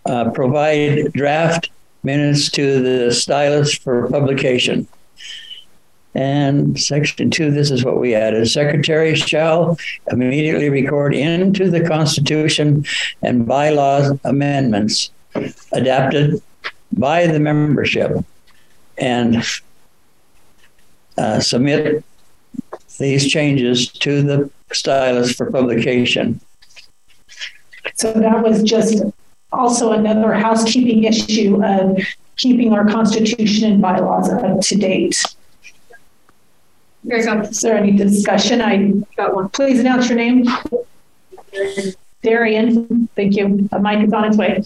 [0.05, 1.71] Uh, provide draft
[2.07, 4.87] minutes to the stylus for publication.
[6.15, 8.49] And section two, this is what we added.
[8.49, 9.77] Secretary shall
[10.11, 12.87] immediately record into the Constitution
[13.21, 15.11] and bylaws amendments
[15.73, 16.41] adapted
[16.93, 18.25] by the membership
[18.97, 19.45] and
[21.19, 22.03] uh, submit
[22.99, 26.41] these changes to the stylus for publication.
[27.95, 29.05] So that was just
[29.53, 31.99] also another housekeeping issue of
[32.37, 35.23] keeping our constitution and bylaws up to date.
[37.09, 38.61] Is there any discussion?
[38.61, 39.49] I got one.
[39.51, 40.45] Please announce your name.
[42.23, 43.69] Darian, thank you.
[43.71, 44.65] The mic is on its way.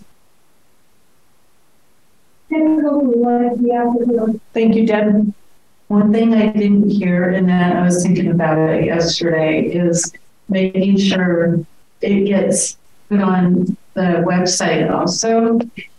[4.54, 5.34] Thank you, Deb.
[5.88, 10.12] One thing I didn't hear, and then I was thinking about it yesterday, is
[10.48, 11.64] making sure
[12.00, 12.76] it gets
[13.08, 15.58] put on the website also,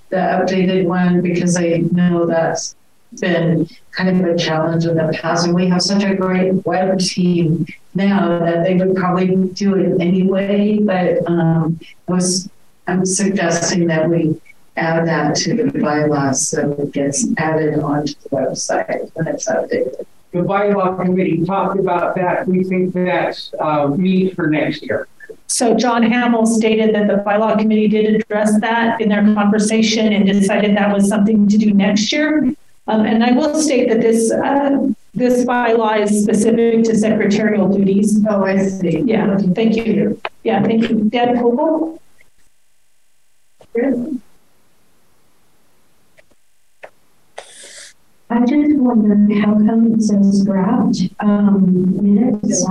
[0.09, 2.75] the updated one, because I know that's
[3.19, 5.45] been kind of a challenge in the past.
[5.45, 10.01] And we have such a great web team now that they would probably do it
[10.01, 10.79] anyway.
[10.79, 12.49] But um, I was
[12.87, 14.39] I'm suggesting that we
[14.77, 20.05] add that to the bylaws so it gets added onto the website when it's updated.
[20.31, 22.47] The bylaw committee talked about that.
[22.47, 25.07] We think that's uh, me for next year.
[25.51, 30.25] So John Hamill stated that the bylaw committee did address that in their conversation and
[30.25, 32.53] decided that was something to do next year.
[32.87, 38.25] Um, and I will state that this uh, this bylaw is specific to secretarial duties.
[38.29, 39.01] Oh, I see.
[39.01, 40.21] Yeah, thank you.
[40.43, 41.03] Yeah, thank you.
[41.09, 41.99] Deb Hobel?
[48.29, 52.65] I just wondered how come it says draft um, minutes?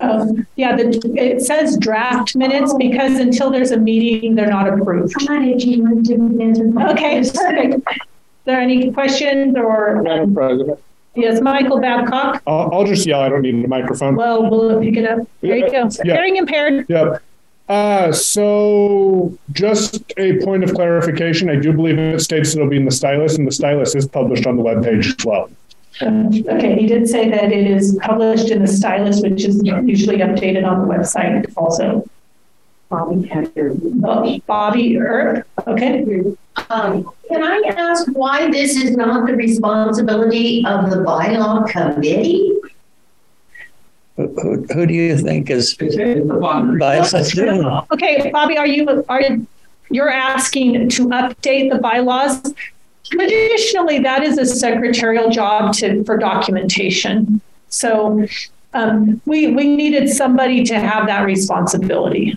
[0.00, 5.14] Um, yeah, the, it says draft minutes because until there's a meeting, they're not approved.
[5.20, 5.56] Okay,
[7.22, 7.86] perfect.
[7.86, 7.96] Are
[8.44, 10.02] there any questions or?
[10.02, 10.78] Madam President.
[11.16, 12.42] Yes, Michael Babcock.
[12.46, 13.20] I'll, I'll just yell.
[13.20, 14.16] I don't need a microphone.
[14.16, 15.26] Well, we'll pick it up.
[15.40, 15.88] There you go.
[16.04, 16.14] Yeah.
[16.14, 16.86] Hearing impaired.
[16.88, 17.22] Yep.
[17.68, 21.48] Uh, so just a point of clarification.
[21.48, 24.46] I do believe it states it'll be in the stylus and the stylus is published
[24.46, 25.50] on the webpage as well.
[26.02, 30.66] Okay, he did say that it is published in the stylus, which is usually updated
[30.66, 32.04] on the website also.
[32.88, 33.30] Bobby
[34.04, 36.22] Oh, Bobby Earp, okay.
[36.70, 42.52] Um, can I ask why this is not the responsibility of the bylaw committee?
[44.16, 45.74] Who, who, who do you think is
[46.78, 47.14] biased?
[47.92, 49.22] Okay, Bobby, are you, are,
[49.90, 52.54] you're asking to update the bylaws?
[53.14, 57.40] Traditionally, that is a secretarial job to, for documentation.
[57.68, 58.26] So
[58.72, 62.36] um, we, we needed somebody to have that responsibility.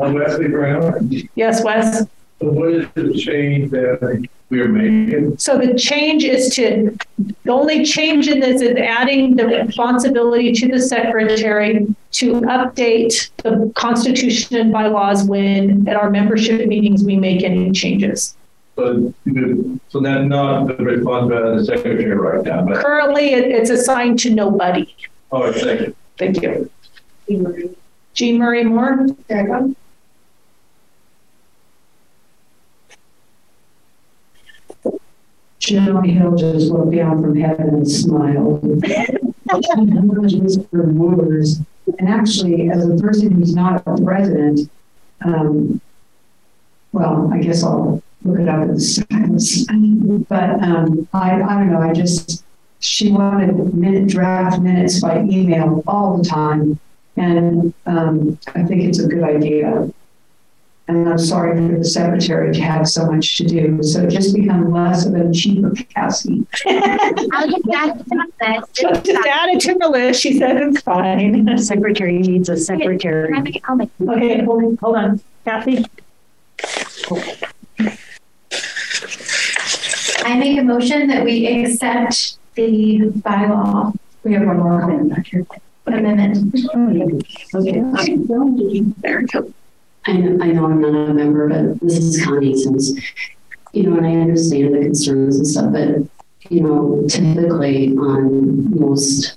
[0.00, 1.10] I'm Wesley Brown.
[1.36, 2.06] Yes, Wes?
[2.40, 5.38] So what is the change that we're making?
[5.38, 6.96] So the change is to,
[7.44, 13.72] the only change in this is adding the responsibility to the secretary to update the
[13.76, 18.36] constitution and bylaws when at our membership meetings we make any changes.
[18.76, 19.14] So,
[19.88, 24.18] so that's not the responsibility of the secretary right now, but, Currently, it, it's assigned
[24.20, 24.92] to nobody.
[25.30, 25.96] oh, thank you.
[26.18, 27.76] Thank you.
[28.14, 29.06] Jean Marie Moore?
[29.28, 29.46] There
[35.66, 38.62] Joan Hill just looked down from heaven and smiled.
[41.98, 44.70] And actually, as a person who's not a president,
[45.24, 45.80] um,
[46.92, 49.66] well, I guess I'll look it up in the stylus.
[50.28, 51.80] But um, I, I don't know.
[51.80, 52.44] I just
[52.80, 56.78] she wanted minute draft minutes by email all the time,
[57.16, 59.90] and um, I think it's a good idea.
[60.86, 63.82] And I'm sorry for the secretary to have so much to do.
[63.82, 66.46] So just become less of a cheaper Cassie.
[66.66, 68.04] I'll just add to
[68.40, 68.64] that.
[68.74, 70.20] Just add it to the list.
[70.20, 71.56] She said it's fine.
[71.56, 73.34] Secretary needs a secretary.
[73.34, 75.20] Okay, hold, hold on.
[75.46, 75.86] Kathy?
[80.26, 83.94] I make a motion that we accept the bylaw.
[84.22, 85.46] We have one more amendment back here.
[85.86, 86.54] Amendment.
[87.54, 88.16] Okay.
[89.00, 89.52] There we go.
[90.06, 92.92] I know, I know I'm not a member, but this is Connie since,
[93.72, 99.36] you know, and I understand the concerns and stuff, but, you know, typically on most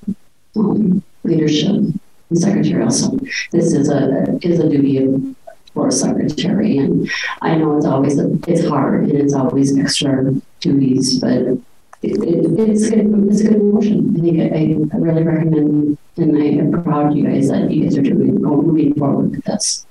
[0.57, 1.99] um, leadership and
[2.34, 3.13] secretarial stuff,
[3.51, 5.36] this is a, is a duty of,
[5.74, 6.78] for a secretary.
[6.80, 7.09] And
[7.41, 11.61] I know it's always, a, it's hard and it's always extra duties, but it,
[12.03, 14.15] it, it's, good, it's a good motion.
[14.18, 17.84] I think I, I really recommend, and I am proud of you guys that you
[17.86, 19.86] guys are doing, moving forward with this.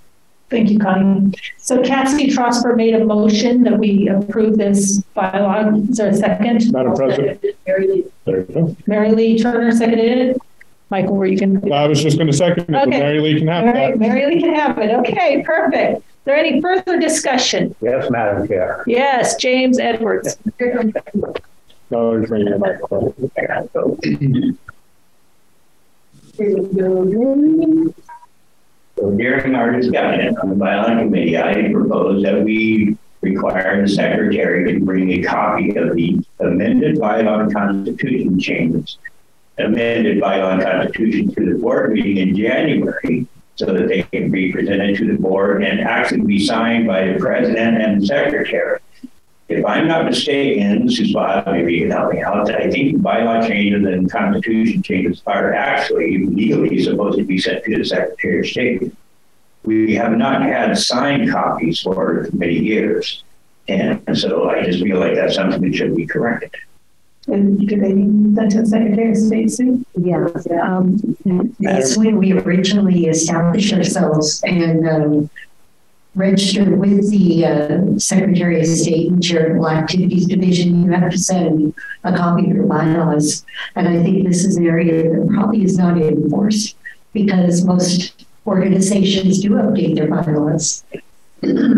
[0.48, 1.32] Thank you, Connie.
[1.58, 5.90] So Cassie Trosper made a motion that we approve this bylaw.
[5.90, 6.70] Is there a second?
[6.72, 7.44] Madam President.
[7.66, 8.04] Mary Lee.
[8.24, 8.76] There you go.
[8.86, 10.36] Mary Lee Turner seconded it.
[10.90, 11.72] Michael, were you can?
[11.72, 13.00] I was just going to second it, but Okay.
[13.00, 13.98] Mary Lee can have All right, that.
[13.98, 14.94] Mary Lee can have it.
[14.94, 15.98] Okay, perfect.
[15.98, 17.74] Is there any further discussion?
[17.80, 18.84] Yes, Madam Chair.
[18.86, 20.38] Yes, James Edwards.
[21.90, 23.14] No, there's ringing a microphone.
[28.98, 34.72] So during our discussion on the bylaw committee, I proposed that we require the secretary
[34.72, 38.96] to bring a copy of the amended bylaw constitution changes,
[39.58, 43.26] amended bylaw constitution to the board meeting in January
[43.56, 47.18] so that they can be presented to the board and actually be signed by the
[47.18, 48.80] president and the secretary.
[49.48, 51.12] If I'm not mistaken, Mrs.
[51.12, 55.52] Bob, maybe you can help me out, I think bylaw changes and constitution changes are
[55.52, 58.92] actually legally supposed to be sent to the Secretary of State.
[59.62, 63.22] We have not had signed copies for many years.
[63.68, 66.54] And so I just feel like that's something that should be corrected.
[67.28, 69.84] And do they need that to the Secretary of State soon?
[69.96, 70.28] Yeah,
[70.62, 71.16] um,
[71.58, 75.30] that's when we originally established ourselves and, um,
[76.16, 80.84] registered with the, uh, Secretary of State and Charitable Activities Division.
[80.84, 83.44] You have to send a copy of your bylaws.
[83.76, 86.76] And I think this is an area that probably is not enforced
[87.12, 90.84] because most organizations do update their bylaws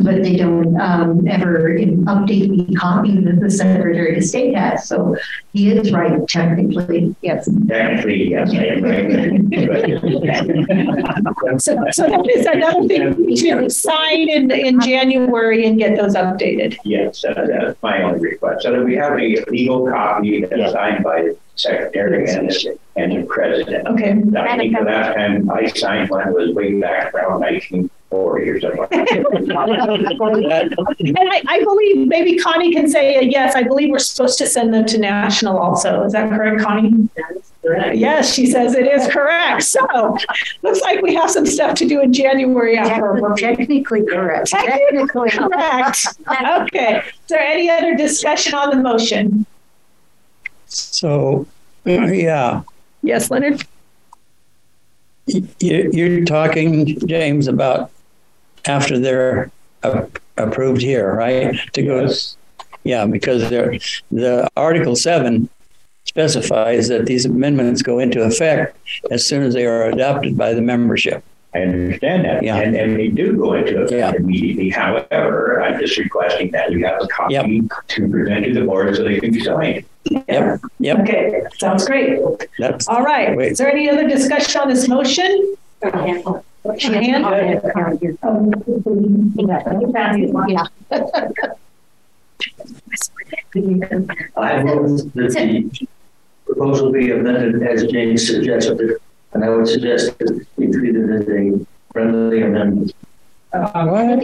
[0.02, 4.88] but they don't um, ever update the copy that the Secretary of State has.
[4.88, 5.14] So
[5.52, 7.14] he is right, technically.
[7.22, 7.48] Yes.
[7.66, 9.48] Technically, yes, I right.
[11.60, 16.76] so, so that is another thing to sign in, in January and get those updated.
[16.84, 18.62] Yes, uh, that's my only request.
[18.62, 23.12] So that we have a legal copy that's signed by the Secretary and the, and
[23.12, 23.86] the President.
[23.88, 24.10] Okay.
[24.38, 28.60] I think the last time I signed one was way back around 19 forty or
[28.60, 28.86] something.
[28.90, 33.54] and I, I, believe maybe Connie can say yes.
[33.54, 36.04] I believe we're supposed to send them to national also.
[36.04, 37.08] Is that correct, Connie?
[37.64, 39.64] Yes, she says it is correct.
[39.64, 40.16] So
[40.62, 43.20] looks like we have some stuff to do in January after.
[43.36, 44.48] Technically correct.
[44.48, 46.06] Technically correct.
[46.28, 46.98] okay.
[46.98, 49.44] Is there any other discussion on the motion?
[50.66, 51.46] So,
[51.84, 52.62] yeah.
[53.02, 53.64] Yes, Leonard.
[55.60, 57.90] You're talking, James, about
[58.68, 59.50] after they're
[59.82, 60.06] uh,
[60.36, 61.56] approved here, right?
[61.72, 62.08] To go,
[62.84, 63.78] yeah, because they're,
[64.10, 65.48] the Article 7
[66.04, 68.76] specifies that these amendments go into effect
[69.10, 71.22] as soon as they are adopted by the membership.
[71.54, 72.42] I understand that.
[72.42, 72.56] Yeah.
[72.56, 74.12] And, and they do go into effect yeah.
[74.14, 74.68] immediately.
[74.68, 77.46] However, I'm just requesting that you have a copy yep.
[77.88, 79.84] to present to the board so they can be signed.
[80.04, 80.60] Yep.
[80.78, 80.98] Yep.
[81.00, 81.42] Okay.
[81.58, 82.20] Sounds great.
[82.58, 83.36] That's, All right.
[83.36, 83.52] Wait.
[83.52, 85.56] Is there any other discussion on this motion?
[85.82, 86.24] Hand?
[90.48, 90.66] Yeah.
[94.36, 95.86] I move that the
[96.46, 98.96] proposal be amended as James suggested,
[99.32, 102.94] and I would suggest that it be treated as a friendly amendment.
[103.52, 104.16] Uh,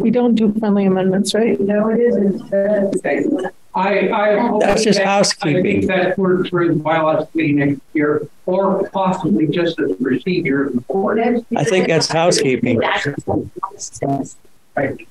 [0.00, 1.58] we don't do friendly amendments, right?
[1.60, 2.42] No, it isn't.
[3.74, 5.56] I, I that's just that, housekeeping.
[5.58, 9.94] I think that's for, for the bylaws meeting next year, or possibly just as a
[9.94, 11.20] procedure of the board.
[11.56, 12.78] I think that's housekeeping.
[14.76, 15.06] Right.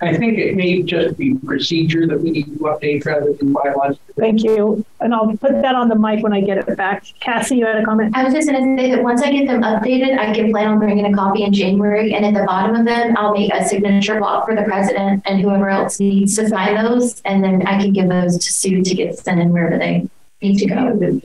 [0.00, 3.98] I think it may just be procedure that we need to update rather than bylaws.
[4.16, 4.84] Thank you.
[5.00, 7.04] And I'll put that on the mic when I get it back.
[7.18, 8.16] Cassie, you had a comment?
[8.16, 10.68] I was just going to say that once I get them updated, I can plan
[10.68, 12.14] on bringing a copy in January.
[12.14, 15.40] And at the bottom of them, I'll make a signature block for the president and
[15.40, 17.20] whoever else needs to sign those.
[17.22, 20.08] And then I can give those to Sue to get sent in wherever they
[20.40, 21.20] need to go.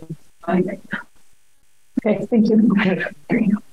[0.50, 3.06] Okay, thank you.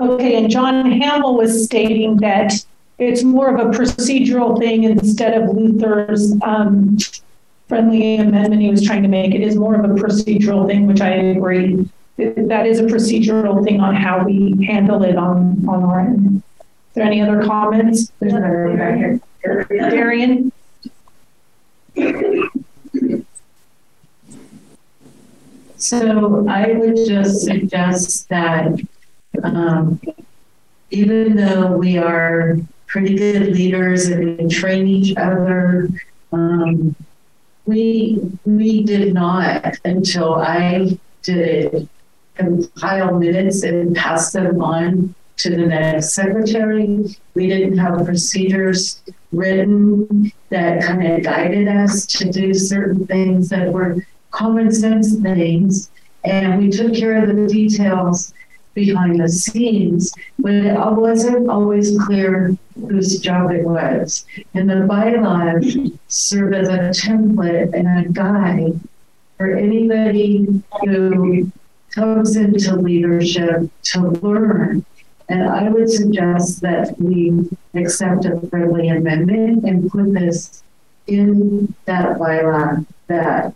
[0.00, 2.52] Okay, and John Hamill was stating that
[2.98, 6.96] it's more of a procedural thing instead of Luther's um,
[7.68, 9.34] friendly amendment he was trying to make.
[9.34, 11.88] It is more of a procedural thing, which I agree.
[12.18, 16.42] That is a procedural thing on how we handle it on, on our end.
[16.60, 18.12] Is there any other comments?
[18.20, 19.64] There's another one back here.
[19.90, 20.52] Darian?
[25.78, 28.78] So I would just suggest that
[29.42, 30.00] um,
[30.90, 32.58] even though we are
[32.92, 35.88] pretty good leaders and we train each other.
[36.30, 36.94] Um,
[37.64, 41.88] we we did not until I did
[42.34, 47.16] compile minutes and pass them on to the next secretary.
[47.34, 49.00] We didn't have procedures
[49.32, 55.90] written that kind of guided us to do certain things that were common sense things.
[56.24, 58.34] And we took care of the details
[58.74, 64.24] behind the scenes, but it wasn't always clear whose job it was.
[64.54, 65.76] And the bylaws
[66.08, 68.80] serve as a template and a guide
[69.36, 71.50] for anybody who
[71.90, 74.84] comes into leadership to learn.
[75.28, 80.62] And I would suggest that we accept a friendly amendment and put this
[81.06, 83.54] in that bylaw that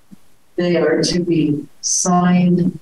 [0.57, 2.79] they are to be signed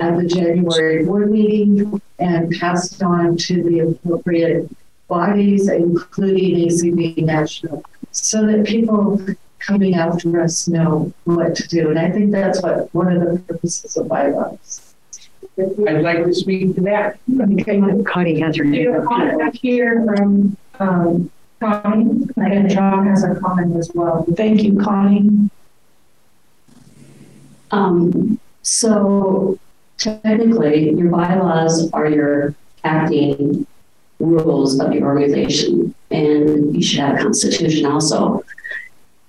[0.00, 4.68] at the January board meeting and passed on to the appropriate
[5.14, 9.20] bodies, including ACB National, so that people
[9.58, 11.90] coming after us know what to do.
[11.90, 14.94] And I think that's what one of the purposes of bylaws.
[15.56, 17.18] I'd like to speak to that.
[18.06, 23.90] Connie has her You contact here from, um, Connie, and John has a comment as
[23.94, 24.26] well.
[24.36, 25.48] Thank you, Connie.
[27.70, 29.58] Um, so
[29.96, 33.66] technically, your bylaws are your acting
[34.18, 38.44] rules of your organization, and you should have a constitution also.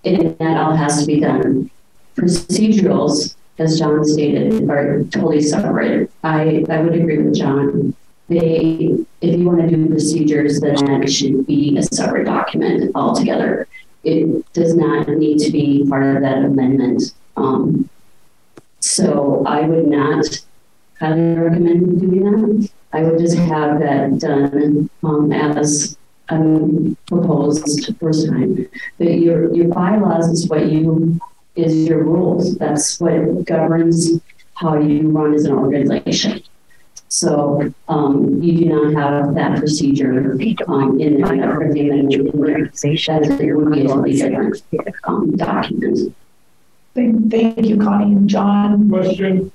[0.04, 1.72] And that all has to be done.
[2.16, 6.12] Procedurals, as John stated, are totally separate.
[6.24, 7.96] I, I would agree with John.
[8.28, 13.68] They, if you want to do procedures, then that should be a separate document altogether.
[14.04, 17.14] It does not need to be part of that amendment.
[17.38, 17.90] Um,
[18.80, 20.45] so I would not
[21.00, 22.70] highly recommend doing that.
[22.94, 25.98] I would just have that done um, as
[26.30, 28.68] um, proposed first time.
[28.98, 31.20] But your your bylaws is what you
[31.56, 32.58] is your rules.
[32.58, 34.22] That's what governs
[34.56, 36.42] how you run as an organization.
[37.10, 40.32] So um, you do not have that procedure
[40.68, 42.66] um, in the amendment in there.
[42.66, 44.64] That is it would be a totally different
[45.04, 46.16] um, document.
[46.94, 48.90] Thank, thank you, Connie and John.
[48.90, 49.52] Question.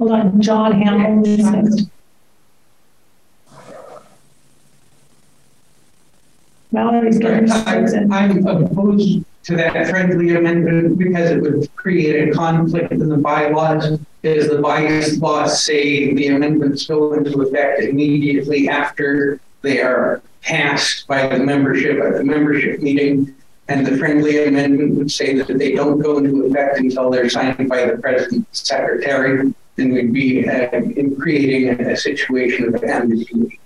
[0.00, 1.86] Hold on, John Hamill is next.
[6.72, 12.92] Valerie's getting I'm I'm opposed to that friendly amendment because it would create a conflict
[12.92, 14.00] in the bylaws.
[14.24, 21.26] As the bylaws say, the amendments go into effect immediately after they are passed by
[21.26, 23.34] the membership at the membership meeting.
[23.68, 27.68] And the friendly amendment would say that they don't go into effect until they're signed
[27.68, 29.52] by the president secretary.
[29.78, 33.58] And we'd be uh, in creating a, a situation of ambiguity.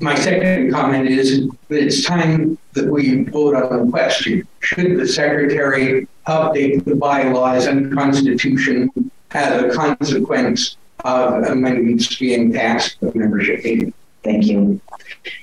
[0.00, 4.46] My second comment is that it's time that we vote on the question.
[4.60, 8.90] Should the secretary update the bylaws and constitution
[9.32, 13.92] as a consequence of amendments being passed at the membership meeting?
[14.24, 14.80] Thank you.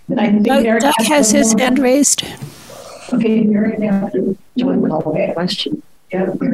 [0.09, 2.25] And I think Doug, Eric Doug has his hand raised.
[3.13, 3.43] Okay,
[4.57, 5.83] John called a question.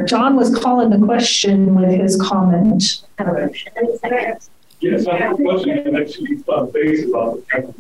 [0.06, 3.04] John was calling the question with his comment.
[4.80, 7.74] Yes, I have a question actually uh, based about the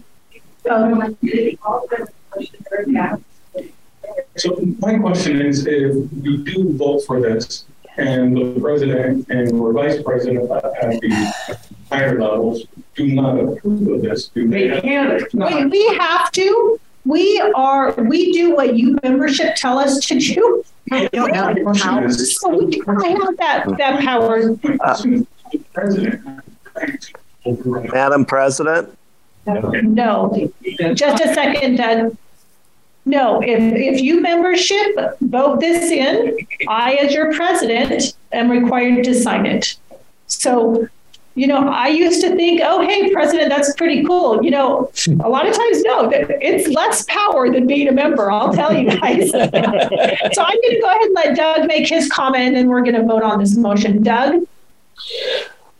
[4.35, 7.65] So my question is, if we do vote for this,
[7.97, 11.57] and the president and or vice president at the
[11.91, 12.63] higher levels
[12.95, 14.67] do not approve of this, do they?
[14.67, 14.83] have-
[15.33, 20.63] We, we have to, we are, we do what you membership tell us to do.
[20.91, 22.09] I don't have the power.
[22.09, 24.57] So we do not have that, that power.
[27.93, 28.97] Madam President?
[29.45, 30.51] No,
[30.93, 32.17] just a second, Doug.
[33.05, 39.13] No, if, if you membership vote this in, I, as your president, am required to
[39.15, 39.77] sign it.
[40.27, 40.89] So,
[41.37, 44.43] you know, I used to think, oh, hey, president, that's pretty cool.
[44.43, 44.91] You know,
[45.23, 48.89] a lot of times, no, it's less power than being a member, I'll tell you
[48.89, 49.29] guys.
[49.31, 52.95] so I'm going to go ahead and let Doug make his comment and we're going
[52.95, 54.01] to vote on this motion.
[54.01, 54.47] Doug?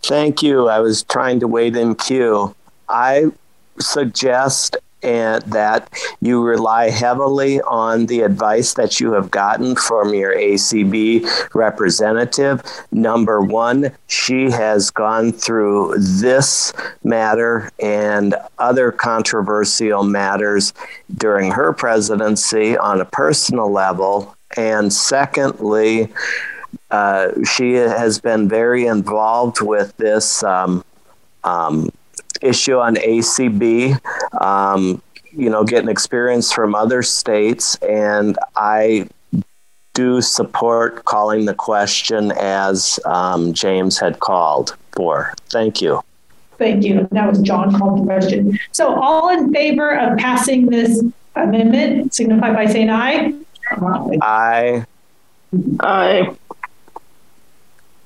[0.03, 0.67] Thank you.
[0.67, 2.55] I was trying to wait in queue.
[2.87, 3.31] I
[3.79, 4.77] suggest
[5.07, 5.89] and that
[6.19, 12.61] you rely heavily on the advice that you have gotten from your ACB representative.
[12.91, 16.73] Number one, she has gone through this
[17.05, 20.73] matter and other controversial matters
[21.15, 24.35] during her presidency on a personal level.
[24.57, 26.11] And secondly,
[26.91, 30.83] uh, she has been very involved with this um,
[31.45, 31.91] um,
[32.41, 33.99] issue on ACB.
[34.41, 39.07] Um, you know, getting experience from other states, and I
[39.93, 45.33] do support calling the question as um, James had called for.
[45.49, 46.01] Thank you.
[46.57, 47.07] Thank you.
[47.11, 48.59] That was John called the question.
[48.71, 51.03] So, all in favor of passing this
[51.35, 53.33] amendment, signify by saying aye.
[54.21, 54.85] Aye.
[55.79, 56.35] Aye.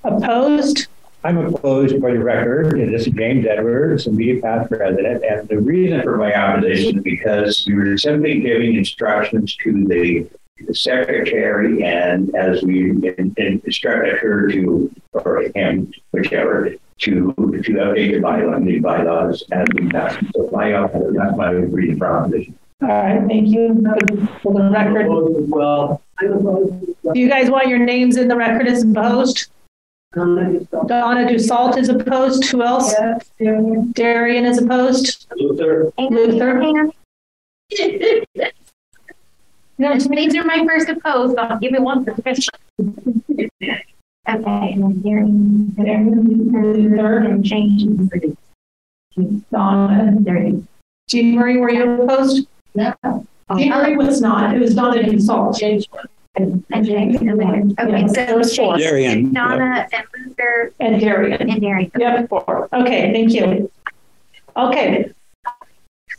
[0.03, 0.87] Opposed?
[1.23, 2.79] I'm opposed for the record.
[2.91, 5.23] This is James Edwards, immediate past president.
[5.23, 10.27] And the reason for my opposition is because we were simply giving instructions to the,
[10.65, 17.33] the secretary and as we in, in instructed her to, or him, whichever, to to
[17.33, 20.15] update the bylaw, the bylaws as we pass.
[20.35, 22.57] So my, that's my reason for opposition.
[22.81, 23.79] All right, thank you.
[24.41, 25.07] For the record.
[25.49, 29.49] Well, Do you guys want your names in the record as opposed?
[30.13, 32.43] Donna Dussault is opposed.
[32.45, 32.93] Who else?
[33.39, 35.27] Darian is opposed.
[35.35, 35.91] Luther.
[35.97, 36.91] Luther.
[39.77, 41.37] No, these are my first opposed.
[41.37, 42.53] I'll give you one for question.
[44.29, 48.09] Okay, and then Darren, Darren, Luther, and James.
[49.51, 50.63] Donna,
[51.09, 52.47] Jean Marie, were you opposed?
[52.75, 52.93] No.
[53.57, 54.55] Jean Marie was not.
[54.55, 55.59] It was not an insult.
[56.35, 58.77] And James, and then, okay, so Those four.
[58.77, 59.33] Darian.
[59.33, 61.49] Donna and Luther And Darian.
[61.49, 61.91] and Darian.
[61.97, 62.69] Yep, four.
[62.71, 63.69] Okay, thank you.
[64.55, 65.11] Okay.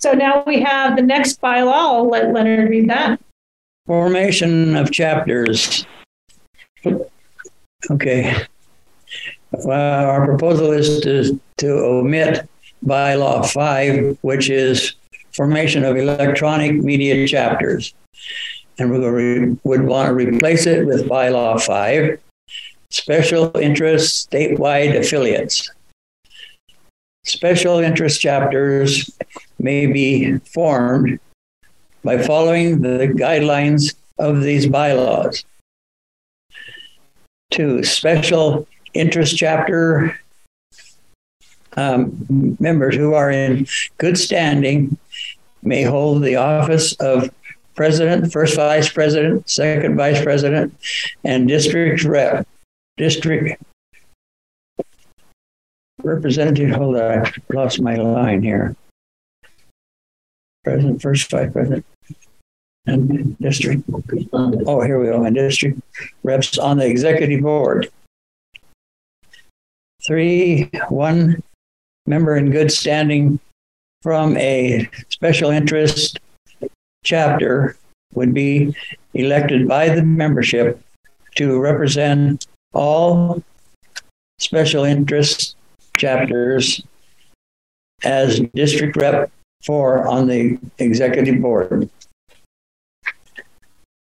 [0.01, 1.73] So now we have the next bylaw.
[1.95, 3.21] I'll let Leonard read that.
[3.87, 5.87] Formation of chapters.
[7.91, 8.35] Okay.
[9.65, 12.49] Uh, our proposal is to, to omit
[12.85, 14.95] bylaw five, which is
[15.33, 17.95] formation of electronic media chapters.
[18.79, 22.19] And we would want to replace it with bylaw five,
[22.91, 25.71] special interest statewide affiliates.
[27.25, 29.11] Special interest chapters
[29.59, 31.21] may be formed
[32.03, 35.45] by following the guidelines of these bylaws.
[37.51, 40.19] Two, special interest chapter
[41.77, 43.67] um, members who are in
[43.99, 44.97] good standing
[45.63, 47.31] may hold the office of
[47.75, 50.75] president, first vice president, second vice president,
[51.25, 52.47] and district rep,
[52.97, 53.63] district
[56.03, 56.71] representative.
[56.71, 58.77] Hold on, I lost my line here.
[60.65, 61.85] President, first vice president,
[62.87, 63.83] and district.
[64.33, 65.25] Oh, here we go.
[65.25, 65.81] And district
[66.23, 67.91] reps on the executive board.
[70.05, 71.43] Three, one
[72.07, 73.39] member in good standing
[74.03, 76.19] from a special interest
[77.05, 77.77] chapter
[78.15, 78.75] would be
[79.15, 80.81] elected by the membership
[81.37, 83.43] to represent all
[84.39, 85.57] special interest
[85.97, 86.83] chapters
[88.05, 89.31] as district rep
[89.65, 91.89] for on the executive board.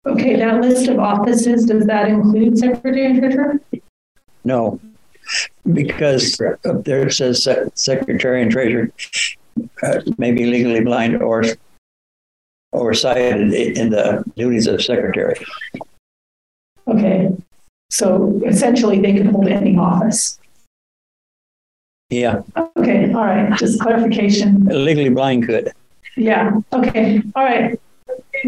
[0.06, 3.60] Okay, that list of offices, does that include secretary and treasurer?
[4.44, 4.80] No,
[5.72, 8.90] because up there it says secretary and treasurer
[9.82, 11.44] uh, may be legally blind or
[12.72, 15.36] or sighted in the duties of secretary.
[16.88, 17.30] Okay,
[17.90, 20.38] so essentially they can hold any office.
[22.10, 22.42] Yeah,
[22.76, 24.64] Okay, all right, just clarification.
[24.64, 25.72] legally blind could.
[26.16, 27.78] Yeah, okay, all right.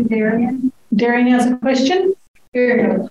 [0.09, 0.73] Darian?
[0.95, 2.15] Darian has a question?
[2.53, 3.09] Here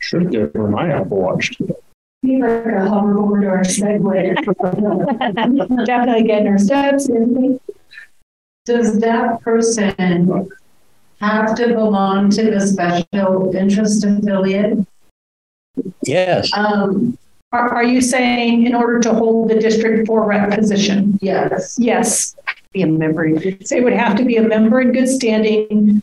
[0.00, 1.56] Should get for my Apple Watch.
[2.22, 4.34] Be like a hoverboard or a Segway.
[5.86, 7.58] Definitely getting her steps in.
[8.64, 10.48] Does that person
[11.20, 14.86] have to belong to the special interest affiliate?
[16.04, 16.50] Yes.
[16.56, 17.18] Um,
[17.52, 21.18] Are, are you saying in order to hold the district four rep position?
[21.20, 21.76] yes.
[21.78, 22.36] Yes.
[22.72, 23.28] Be a member.
[23.64, 26.00] So it would have to be a member in good standing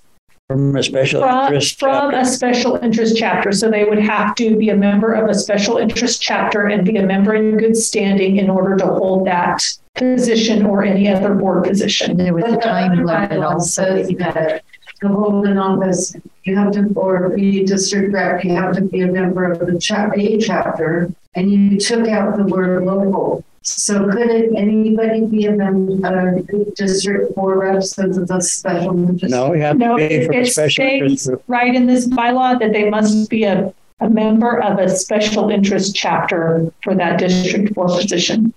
[0.47, 2.17] From a special from, interest from chapter.
[2.17, 3.51] a special interest chapter.
[3.53, 6.97] So they would have to be a member of a special interest chapter and be
[6.97, 9.63] a member in good standing in order to hold that
[9.99, 12.17] position or any other board position.
[12.17, 14.63] There was a time limit also that
[15.01, 19.01] to hold an office, you have to, or be district rep, you have to be
[19.01, 23.43] a member of the chap, a chapter, and you took out the word local.
[23.61, 29.09] So could it, anybody be a member, of uh, district board reps as a special?
[29.09, 29.31] interest?
[29.31, 32.57] No, you have No, to be it from it special interest right in this bylaw
[32.59, 37.75] that they must be a, a member of a special interest chapter for that district
[37.75, 38.53] four position.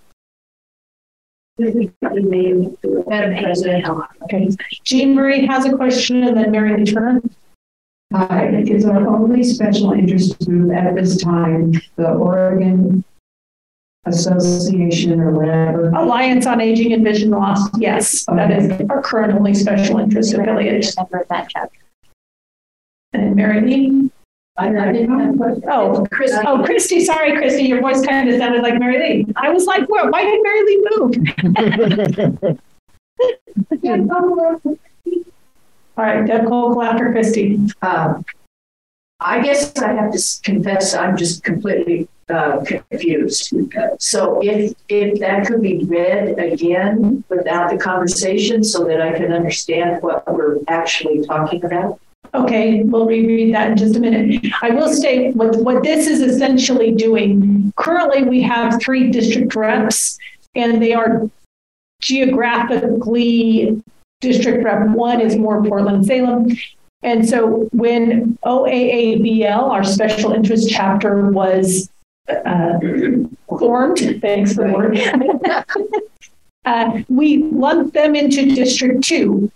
[1.59, 2.75] Madam
[3.43, 3.85] President.
[4.23, 4.49] Okay.
[4.83, 7.21] Jean Marie has a question and then Mary Turner.
[8.11, 13.03] Hi, uh, is our only special interest group at this time the Oregon
[14.05, 15.89] Association or whatever?
[15.89, 20.93] Alliance on Aging and Vision Loss, yes, that is our current only special interest affiliate.
[20.95, 21.79] Member of that chapter.
[23.13, 24.11] And Mary Lee?
[24.55, 25.63] I didn't have.
[25.67, 29.25] Oh, Chris, oh, Christy, sorry, Christy, your voice kind of sounded like Mary Lee.
[29.35, 32.59] I was like, what, why did Mary Lee move?
[35.95, 37.59] All right, Deb Cole after Christy.
[37.81, 38.25] Um,
[39.19, 43.53] I guess I have to confess, I'm just completely uh, confused.
[43.99, 49.31] So if, if that could be read again without the conversation so that I can
[49.31, 51.99] understand what we're actually talking about?
[52.35, 54.43] Okay, we'll reread that in just a minute.
[54.63, 57.71] I will state what, what this is essentially doing.
[57.77, 60.17] Currently, we have three district reps,
[60.55, 61.29] and they are
[62.01, 63.81] geographically
[64.23, 66.47] district rep one is more Portland Salem.
[67.03, 71.89] And so when OAABL, our special interest chapter, was
[72.29, 72.79] uh,
[73.49, 74.97] formed, thanks for the word,
[76.65, 79.51] uh, we lumped them into District Two.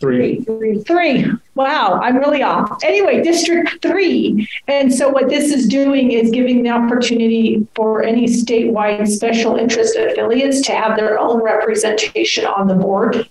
[0.00, 0.40] Three.
[0.42, 1.26] Three,
[1.56, 2.78] Wow, I'm really off.
[2.84, 4.48] Anyway, District 3.
[4.68, 9.96] And so what this is doing is giving the opportunity for any statewide special interest
[9.96, 13.28] affiliates to have their own representation on the board.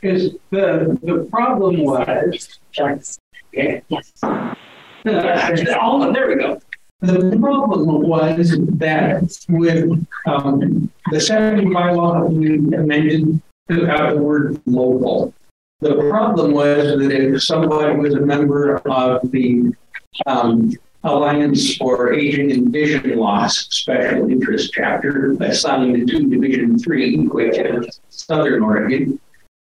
[0.00, 2.58] Because the, the problem was.
[3.52, 3.80] Yeah.
[3.88, 4.12] Yes.
[5.04, 6.60] Oh, there we go.
[7.00, 14.60] The problem was that with um, the second bylaw, we amended took out the word
[14.66, 15.34] local.
[15.82, 19.74] The problem was that if somebody was a member of the
[20.26, 20.70] um,
[21.02, 27.98] Alliance for Aging and Vision Loss Special Interest Chapter assigned to Division 3, which is
[28.10, 29.18] Southern Oregon,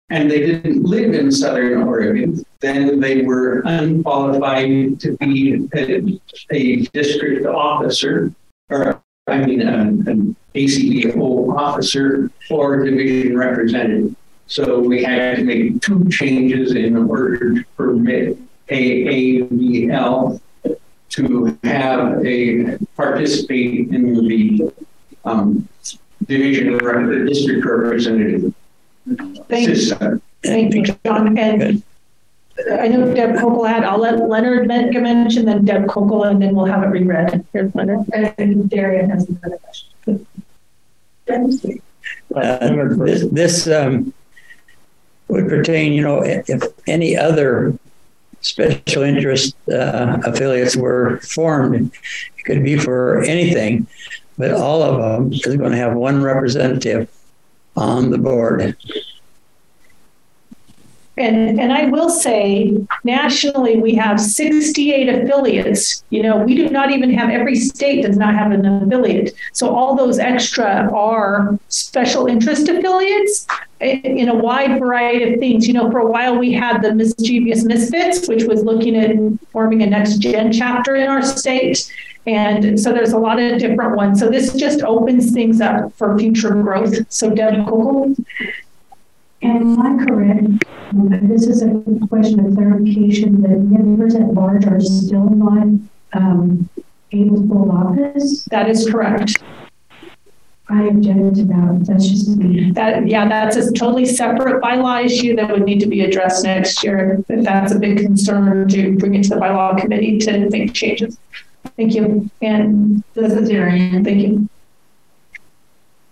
[0.09, 6.19] and they didn't live in Southern Oregon, then they were unqualified to be a,
[6.53, 8.33] a district officer,
[8.71, 14.17] or I mean, an, an ACBO officer or division representative.
[14.49, 18.39] So we had to make two changes in order to permit
[18.69, 20.41] AAVL
[21.11, 24.73] to have a participate in the
[25.25, 25.69] um,
[26.27, 28.55] division or district representative
[29.49, 30.21] Thank you.
[30.43, 31.39] Thank you, John.
[31.39, 31.83] And
[32.73, 36.67] I know Deb Kokel had, I'll let Leonard mention, then Deb Kokel, and then we'll
[36.67, 37.45] have it reread.
[37.53, 38.07] Here's Leonard.
[38.13, 40.27] And Darian has another question.
[42.35, 44.13] Uh, this, this um,
[45.29, 47.79] would pertain, you know, if any other
[48.41, 51.93] special interest uh, affiliates were formed,
[52.39, 53.87] it could be for anything,
[54.37, 57.09] but all of them is going to have one representative
[57.77, 58.77] on the board.
[61.19, 66.05] And, and I will say, nationally, we have 68 affiliates.
[66.11, 69.35] You know, we do not even have, every state does not have an affiliate.
[69.53, 73.47] So all those extra are special interest affiliates
[73.81, 75.67] eh, in a wide variety of things.
[75.67, 79.11] You know, for a while we had the Mischievous Misfits, which was looking at
[79.51, 81.93] forming a next gen chapter in our state.
[82.27, 84.21] And so there's a lot of different ones.
[84.21, 87.11] So this just opens things up for future growth.
[87.11, 88.17] So Deb Kokel.
[89.43, 90.65] And am I correct?
[91.29, 95.69] This is a question of clarification that members at large are still not
[96.13, 96.69] um,
[97.13, 98.45] able to hold office?
[98.47, 99.43] That is correct.
[100.71, 101.85] I object to that.
[101.87, 102.73] That's just me.
[102.73, 106.85] That yeah, that's a totally separate bylaw issue that would need to be addressed next
[106.85, 107.25] year.
[107.29, 111.19] If that's a big concern, to bring it to the bylaw committee to make changes.
[111.77, 112.31] Thank you.
[112.43, 114.05] And this is Darian.
[114.05, 114.49] Thank you.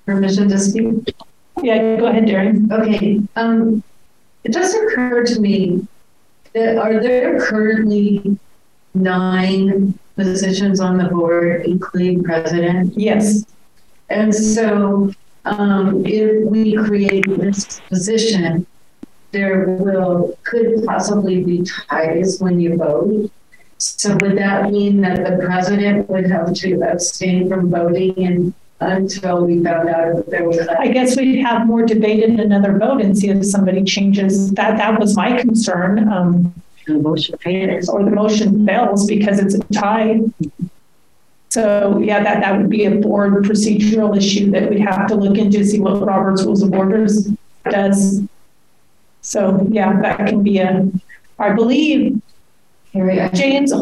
[0.07, 1.15] Permission to speak?
[1.63, 2.71] Yeah, go ahead, Darian.
[2.73, 3.21] Okay.
[3.35, 3.83] Um,
[4.45, 5.87] it just occurred to me
[6.53, 8.39] that are there currently
[8.95, 12.95] nine positions on the board, including president?
[12.97, 13.45] Yes.
[14.09, 15.13] And so
[15.45, 18.67] um, if we create this position,
[19.33, 23.31] there will could possibly be ties when you vote.
[23.79, 29.45] So would that mean that the president would have to abstain from voting and until
[29.47, 33.01] we found out if there was I guess we'd have more debate and another vote
[33.01, 34.51] and see if somebody changes.
[34.53, 36.11] That that was my concern.
[36.13, 36.55] Um,
[36.87, 37.89] the motion fails.
[37.89, 40.21] Or the motion fails because it's a tie.
[41.49, 45.39] So yeah, that, that would be a board procedural issue that we'd have to look
[45.39, 47.31] into, to see what Robert's Rules of Orders
[47.71, 48.23] does.
[49.23, 50.89] So yeah, that can be a,
[51.39, 52.21] I believe,
[52.93, 53.73] here we James,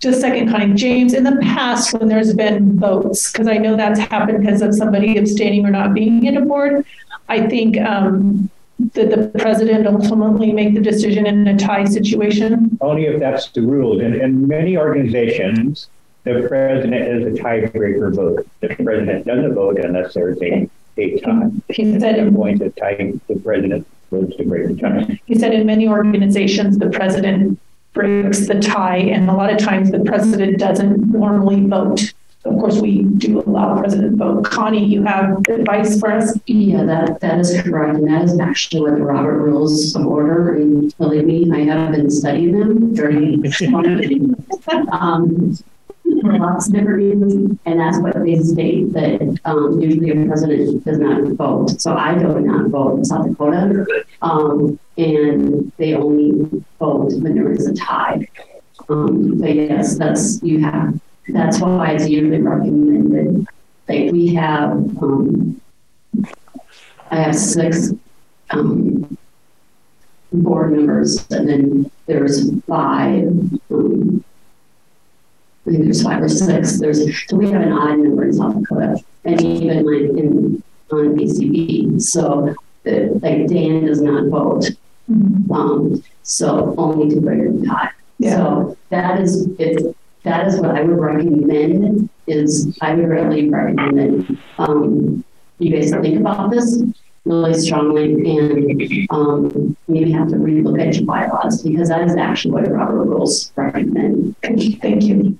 [0.00, 0.74] just a second, Connie.
[0.74, 4.74] James, in the past, when there's been votes, because I know that's happened because of
[4.74, 6.84] somebody abstaining or not being in a board,
[7.28, 8.48] I think um,
[8.94, 12.78] that the president ultimately make the decision in a tie situation.
[12.80, 14.00] Only if that's the rule.
[14.00, 15.88] And in many organizations,
[16.22, 18.46] the president is a tiebreaker vote.
[18.60, 21.50] The president doesn't vote unless there's a, a tie.
[21.68, 25.20] He said I'm going to tie the president votes to break the tie.
[25.26, 27.58] He said in many organizations, the president
[27.92, 32.12] breaks the tie, and a lot of times the president doesn't normally vote.
[32.44, 34.44] Of course, we do allow president vote.
[34.44, 36.38] Connie, you have advice for us?
[36.46, 37.98] Yeah, that, that is correct.
[37.98, 41.92] And that is actually what the Robert Rules of Order, and believe me, I have
[41.92, 43.44] been studying them during
[44.92, 45.77] um, for
[46.08, 47.58] lots of different reasons.
[47.64, 51.80] And that's what they state that um, usually a president does not vote.
[51.80, 54.04] So I do not vote in South Dakota.
[54.22, 58.26] Um, and they only vote when there is a tie.
[58.88, 60.98] Um, but yes, that's you have.
[61.28, 63.46] That's why it's usually recommended.
[63.88, 65.60] Like we have, um,
[67.10, 67.92] I have six
[68.50, 69.18] um,
[70.32, 73.28] board members, and then there's five.
[73.70, 74.24] Um,
[75.68, 76.80] I think there's five or six.
[76.80, 81.16] There's so we have an odd number in South Dakota, and even like in on
[81.18, 82.00] ACB.
[82.00, 82.54] So
[82.84, 84.70] the, like Dan does not vote
[85.50, 87.90] Um, so only to greater than five.
[88.22, 89.94] So that is, if,
[90.24, 95.24] that is what I would recommend is I would really recommend that, um,
[95.58, 96.82] you guys think about this
[97.24, 102.52] really strongly and, um, maybe have to relook at your bylaws because that is actually
[102.52, 104.36] what our rules recommend.
[104.42, 105.38] Thank you.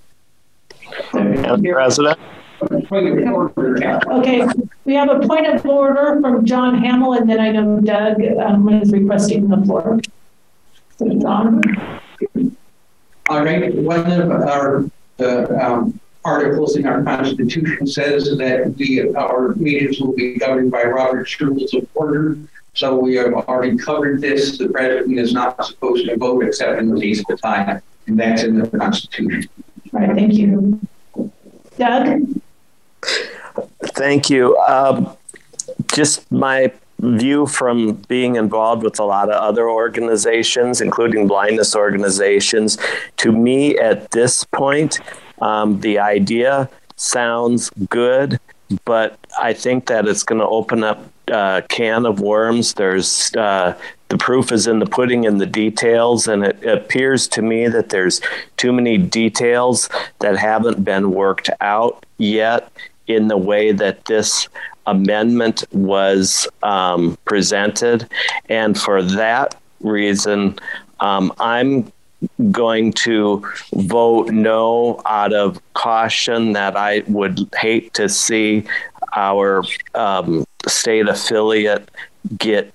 [1.12, 2.18] Madam President.
[2.60, 4.46] Okay,
[4.84, 8.68] we have a point of order from John Hamill, and then I know Doug um,
[8.68, 10.00] is requesting the floor.
[10.98, 11.62] So John?
[13.28, 19.54] All right, one of our the, um, articles in our Constitution says that the our
[19.54, 22.38] meetings will be governed by Robert's Rules of Order.
[22.74, 24.58] So we have already covered this.
[24.58, 28.42] The president is not supposed to vote except in the least of time, and that's
[28.42, 29.48] in the Constitution.
[29.92, 30.80] All right, thank you.
[31.78, 32.40] Doug?
[33.94, 34.56] Thank you.
[34.58, 35.16] Um,
[35.94, 42.78] just my view from being involved with a lot of other organizations, including blindness organizations,
[43.18, 44.98] to me at this point,
[45.40, 48.40] um, the idea sounds good,
[48.84, 52.74] but I think that it's going to open up a can of worms.
[52.74, 57.28] There's uh, the proof is in the pudding and the details, and it, it appears
[57.28, 58.20] to me that there's
[58.56, 59.88] too many details
[60.20, 62.72] that haven't been worked out yet
[63.06, 64.48] in the way that this
[64.86, 68.08] amendment was um, presented.
[68.48, 70.58] And for that reason,
[71.00, 71.92] um, I'm
[72.50, 78.64] going to vote no out of caution that I would hate to see
[79.14, 79.62] our
[79.94, 81.90] um, state affiliate
[82.38, 82.72] get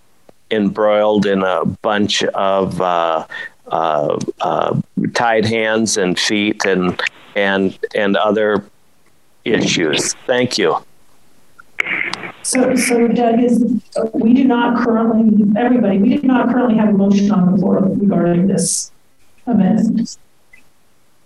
[0.52, 3.26] embroiled in a bunch of uh,
[3.68, 4.82] uh, uh,
[5.14, 7.02] tied hands and feet and
[7.36, 8.64] and and other
[9.46, 10.14] issues.
[10.26, 10.78] Thank you.
[12.44, 13.82] So, so Doug, is,
[14.14, 17.80] we do not currently, everybody, we do not currently have a motion on the floor
[17.80, 18.92] regarding this
[19.48, 20.18] amendment.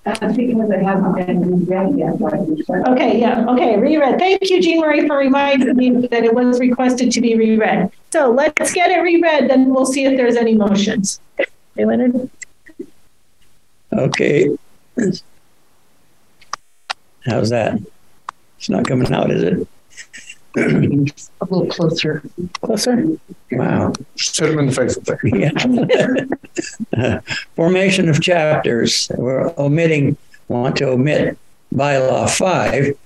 [0.07, 2.13] That's because it hasn't been read yet.
[2.87, 4.17] Okay, yeah, okay, reread.
[4.17, 7.91] Thank you, Jean Marie, for reminding me that it was requested to be reread.
[8.13, 11.19] So let's get it reread, then we'll see if there's any motions.
[11.75, 12.29] Hey, Leonard?
[13.91, 14.57] Okay.
[17.25, 17.81] How's that?
[18.57, 19.67] It's not coming out, is it?
[20.57, 22.23] A little closer.
[22.61, 23.05] Closer?
[23.51, 23.93] Wow.
[24.15, 24.97] Just hit him in the face
[26.93, 27.19] Yeah.
[27.55, 29.11] Formation of chapters.
[29.15, 31.37] We're omitting, want to omit
[31.73, 32.97] bylaw five,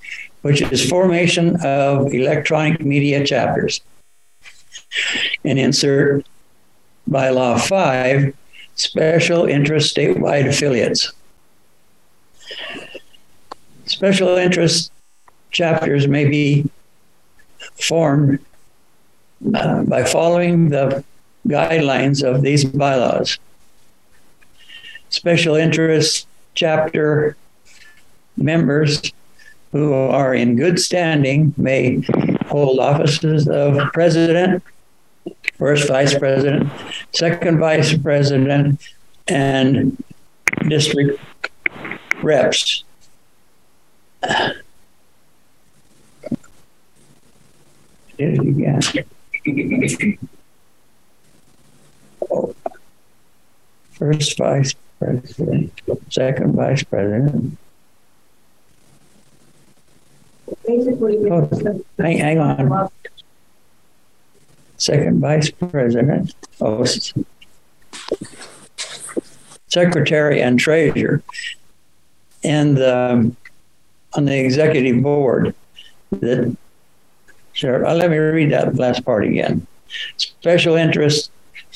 [0.44, 3.82] which is formation of electronic media chapters.
[5.44, 6.26] And insert
[7.10, 8.34] bylaw five,
[8.76, 11.12] special interest statewide affiliates.
[13.86, 14.92] Special interest
[15.52, 16.70] chapters may be
[17.84, 18.40] formed
[19.54, 21.04] uh, by following the
[21.48, 23.38] guidelines of these bylaws.
[25.10, 27.36] Special interest chapter
[28.38, 29.12] members
[29.72, 32.02] who are in good standing may
[32.48, 34.64] hold offices of president,
[35.58, 36.70] first vice president,
[37.14, 38.82] second vice president,
[39.28, 40.02] and
[40.68, 41.20] district
[42.22, 42.84] reps.
[48.22, 48.48] Did it
[49.44, 50.20] again.
[52.30, 52.54] Oh.
[53.94, 55.74] First vice president,
[56.12, 57.58] second vice president.
[60.68, 61.50] Basically, Oh,
[61.98, 62.90] hang, hang on.
[64.78, 66.86] Second vice president, oh,
[69.68, 71.24] secretary and treasurer.
[72.44, 73.36] And um,
[74.14, 75.56] on the executive board,
[76.12, 76.56] that,
[77.62, 79.68] sure, uh, let me read that last part again.
[80.18, 81.32] Special interest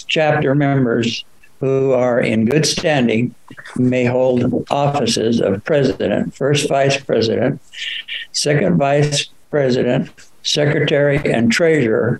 [0.08, 1.24] chapter members
[1.60, 3.36] who are in good standing
[3.76, 7.62] may hold offices of president, first vice president,
[8.32, 10.10] second vice president,
[10.42, 12.20] secretary, and treasurer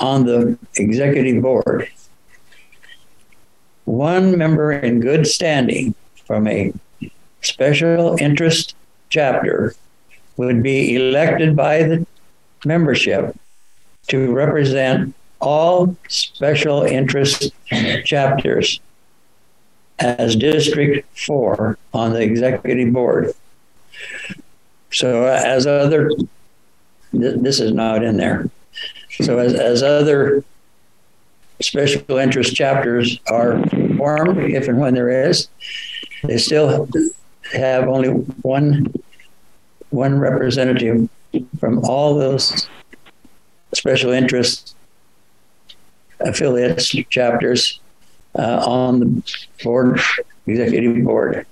[0.00, 1.88] on the executive board.
[3.84, 5.94] One member in good standing
[6.26, 6.72] from a
[7.40, 8.74] special interest
[9.10, 9.74] chapter
[10.46, 12.06] would be elected by the
[12.64, 13.36] membership
[14.08, 17.52] to represent all special interest
[18.04, 18.80] chapters
[19.98, 23.32] as District 4 on the executive board.
[24.90, 26.26] So uh, as other, th-
[27.12, 28.48] this is not in there.
[29.22, 30.42] So as, as other
[31.60, 33.62] special interest chapters are
[33.98, 35.48] formed, if and when there is,
[36.24, 36.88] they still
[37.52, 38.92] have only one,
[39.90, 41.08] one representative
[41.58, 42.68] from all those
[43.72, 44.74] special interest
[46.20, 47.80] affiliates, chapters
[48.38, 50.00] uh, on the board,
[50.46, 51.46] executive board.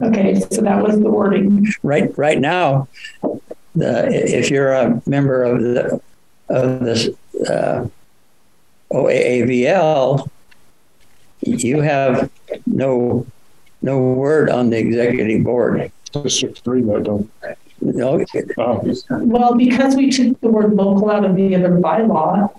[0.00, 1.66] Okay, so that was the wording.
[1.82, 2.88] Right, right now,
[3.74, 6.00] the, if you're a member of the
[6.48, 7.08] of this
[7.48, 7.86] uh,
[8.92, 10.30] OAAVL,
[11.40, 12.30] you have
[12.66, 13.26] no
[13.82, 15.90] no word on the executive board.
[16.22, 17.30] District three, though, don't.
[17.80, 18.24] No.
[19.10, 22.50] Well, because we took the word local out of the other bylaw.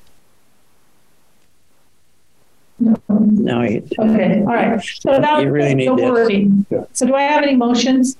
[2.79, 3.61] No.
[3.63, 4.79] You, Okay, all right.
[5.01, 6.11] So that You really was need the this.
[6.11, 6.65] wording.
[6.93, 8.17] So do I have any motions?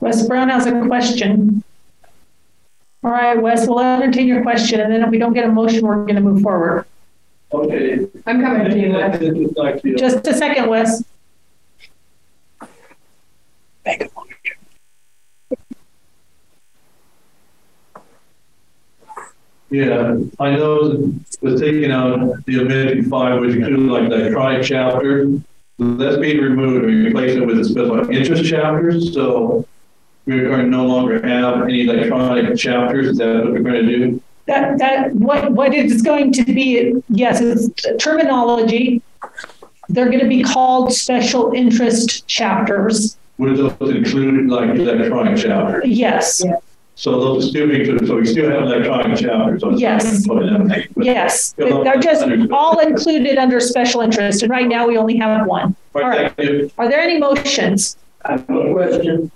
[0.00, 1.62] Wes Brown has a question.
[3.04, 5.86] All right, Wes, we'll entertain your question, and then if we don't get a motion,
[5.86, 6.86] we're going to move forward.
[7.52, 8.06] Okay.
[8.26, 9.20] I'm coming to you, Wes.
[9.96, 11.04] Just a second, Wes.
[19.68, 25.28] Yeah, I know with taking out the amendment five, which included like the electronic chapter,
[25.78, 29.12] that's being removed and replaced it with the special interest chapters.
[29.12, 29.66] So
[30.24, 33.08] we're going to no longer have any electronic chapters.
[33.08, 34.22] Is that what we're going to do?
[34.46, 37.68] That, that, what, what it's going to be, yes, it's
[38.02, 39.02] terminology.
[39.88, 43.16] They're going to be called special interest chapters.
[43.38, 45.84] Would those include like electronic chapters?
[45.86, 46.42] Yes,
[46.94, 48.06] So those still be included.
[48.08, 49.60] So we still have electronic chapters.
[49.60, 50.24] so it's not Yes.
[50.24, 50.52] included
[50.96, 51.52] in yes.
[51.58, 55.76] They're just all included under special interest, and right now we only have one.
[55.94, 56.32] All right.
[56.36, 56.70] Thank you.
[56.78, 57.98] Are there any motions?
[58.24, 59.30] I have a question.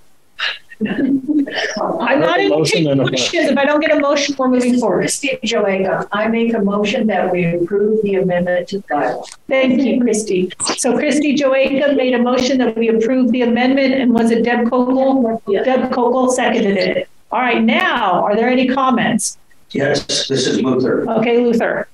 [0.87, 3.35] I'm not entertaining Motion and motions.
[3.35, 5.01] If I don't get a motion, we're moving forward.
[5.01, 9.29] Christie Joanna, I make a motion that we approve the amendment to the bylaw.
[9.47, 10.53] Thank you, Christy.
[10.79, 14.67] So Christy Joanka made a motion that we approve the amendment, and was it Deb
[14.69, 15.43] Kokel?
[15.65, 17.09] Deb Kokel seconded it.
[17.31, 19.39] All right, now, are there any comments?
[19.71, 21.09] Yes, this is Luther.
[21.11, 21.89] Okay, Luther.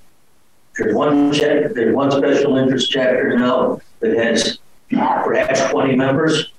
[0.78, 4.58] There's one check, there's one special interest chapter now that has
[4.90, 6.52] perhaps 20 members.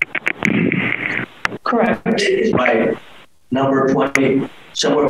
[1.67, 2.21] Correct.
[2.21, 2.97] Is my
[3.51, 5.09] number 20 somewhere?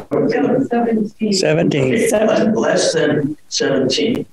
[1.34, 1.93] Seventeen.
[1.93, 4.25] Okay, uh, less- Less than 17.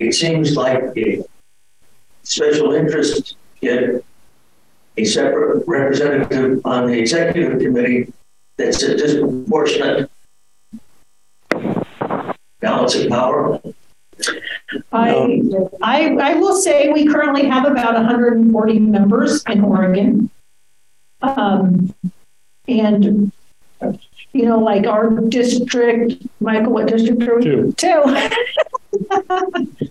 [0.00, 1.22] It seems like a
[2.24, 4.04] special interest get
[4.96, 8.12] a separate representative on the executive committee
[8.56, 10.10] that's a disproportionate
[12.60, 13.60] balance of power.
[14.92, 15.42] I,
[15.82, 20.30] I, I will say we currently have about 140 members in Oregon.
[21.22, 21.94] Um,
[22.66, 23.32] and,
[24.32, 27.44] you know, like our district, Michael, what district are we?
[27.44, 27.74] Two.
[27.76, 28.28] Two.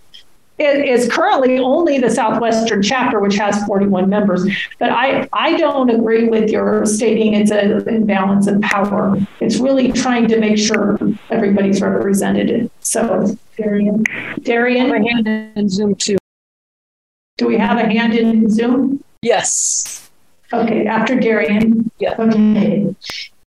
[0.58, 4.44] It is currently only the Southwestern chapter, which has 41 members.
[4.80, 9.16] But I, I don't agree with your stating it's an imbalance of power.
[9.40, 10.98] It's really trying to make sure
[11.30, 12.72] everybody's represented.
[12.80, 14.04] So, Darian.
[14.42, 14.86] Darian?
[14.92, 16.16] I have a hand in Zoom too.
[17.36, 19.02] Do we have a hand in Zoom?
[19.22, 20.10] Yes.
[20.52, 21.90] Okay, after Darian.
[21.98, 22.14] Yeah.
[22.18, 22.94] Okay,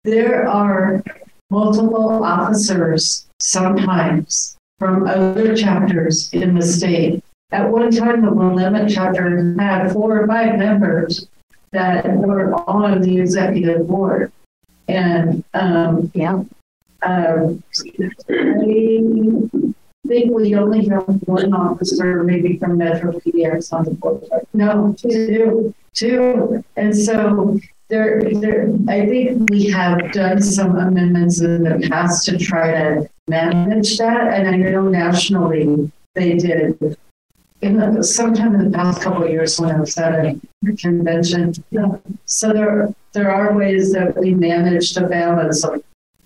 [0.03, 1.03] there are
[1.49, 7.23] multiple officers sometimes from other chapters in the state.
[7.51, 11.27] At one time, the Willamette chapter had four or five members
[11.71, 14.31] that were on the executive board.
[14.87, 16.43] And, um, yeah.
[17.03, 17.63] Um,
[18.29, 19.73] I
[20.07, 24.23] think we only have one officer, maybe from Metro PDX on the board.
[24.53, 26.63] No, two, two.
[26.75, 27.59] And so
[27.89, 33.09] there, there, I think we have done some amendments in the past to try to
[33.27, 34.33] manage that.
[34.33, 36.97] And I know nationally they did.
[37.61, 40.39] In the, sometime in the past couple of years when I was at a
[40.77, 41.53] convention.
[42.25, 45.83] So there, there are ways that we manage the balance of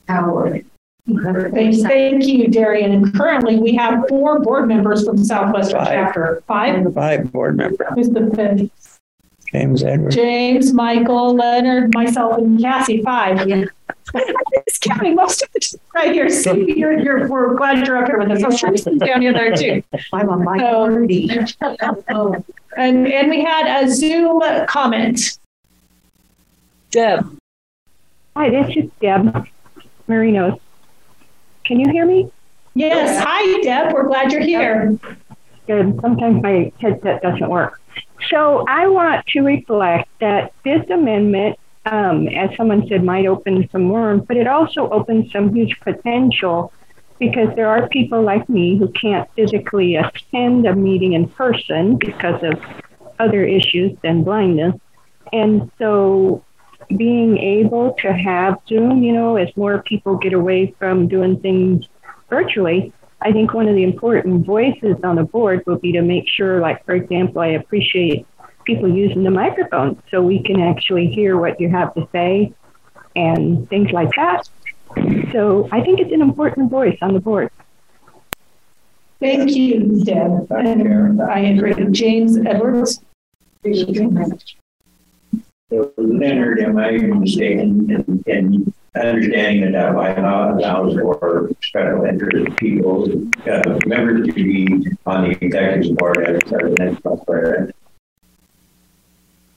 [0.08, 0.62] power.
[1.08, 2.92] Thank, thank you, Darian.
[2.92, 5.88] And currently we have four board members from Southwestern Five.
[5.88, 6.44] chapter.
[6.48, 6.94] Five?
[6.94, 7.88] Five board members.
[7.94, 9.00] Who's the fifth?
[9.52, 10.16] James Edwards.
[10.16, 13.48] James, Michael, Leonard, myself, and Cassie, five.
[13.48, 13.66] Yeah.
[14.14, 16.30] It's counting most of the time right here.
[16.30, 18.44] See, you're, you're, we're glad you're up here with us.
[18.44, 19.84] I'm sure you're down here there too.
[20.12, 21.08] I'm on my um,
[22.10, 22.44] So-
[22.78, 25.40] And, and we had a Zoom comment.
[26.92, 27.38] Deb.
[28.36, 29.48] Hi, this is Deb
[30.10, 30.60] Marinos.
[31.66, 32.32] Can you hear me?
[32.76, 33.24] Yes.
[33.26, 33.94] Hi, Deb.
[33.94, 34.98] We're glad you're here.
[35.66, 36.00] Good.
[36.02, 37.82] Sometimes my headset doesn't work.
[38.30, 43.90] So I want to reflect that this amendment, um, as someone said, might open some
[43.90, 46.72] worms, but it also opens some huge potential
[47.18, 52.44] because there are people like me who can't physically attend a meeting in person because
[52.44, 52.62] of
[53.20, 54.76] other issues than blindness.
[55.34, 56.44] And so
[56.96, 61.86] being able to have Zoom, you know, as more people get away from doing things
[62.30, 66.28] virtually, I think one of the important voices on the board will be to make
[66.28, 68.26] sure, like, for example, I appreciate
[68.66, 72.54] people using the microphone so we can actually hear what you have to say
[73.16, 74.48] and things like that.
[75.32, 77.50] So I think it's an important voice on the board.
[79.20, 80.52] Thank you, Deb.
[80.52, 81.74] And I agree.
[81.92, 83.02] James Edwards.
[85.72, 93.06] Leonard, am I mistaken in, in understanding that that bylaw allows for special interest people,
[93.50, 94.68] uh, members to be
[95.08, 97.76] on the executive board as president, president?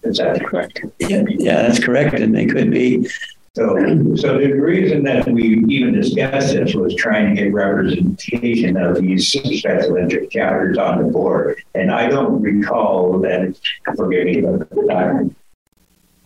[0.03, 0.81] Is that correct?
[0.99, 3.07] Yeah, yeah, that's correct, and they could be.
[3.55, 3.77] So,
[4.15, 9.31] so the reason that we even discussed this was trying to get representation of these
[9.31, 11.61] special interest chapters on the board.
[11.75, 13.59] And I don't recall that,
[13.97, 14.71] forgive me, but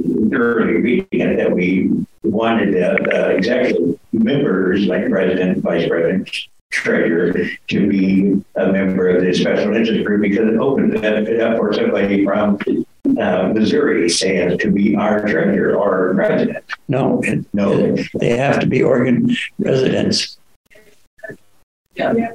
[0.04, 1.90] I thoroughly reading that we
[2.22, 6.30] wanted the, the executive members, like president, vice president,
[6.70, 11.58] treasurer, to be a member of the special interest group because it opened it up
[11.58, 12.58] for somebody from
[13.20, 16.64] uh, Missouri saying to be our treasurer or president.
[16.88, 20.38] No, it, no, it, they have to be Oregon residents.
[21.94, 22.34] Yeah.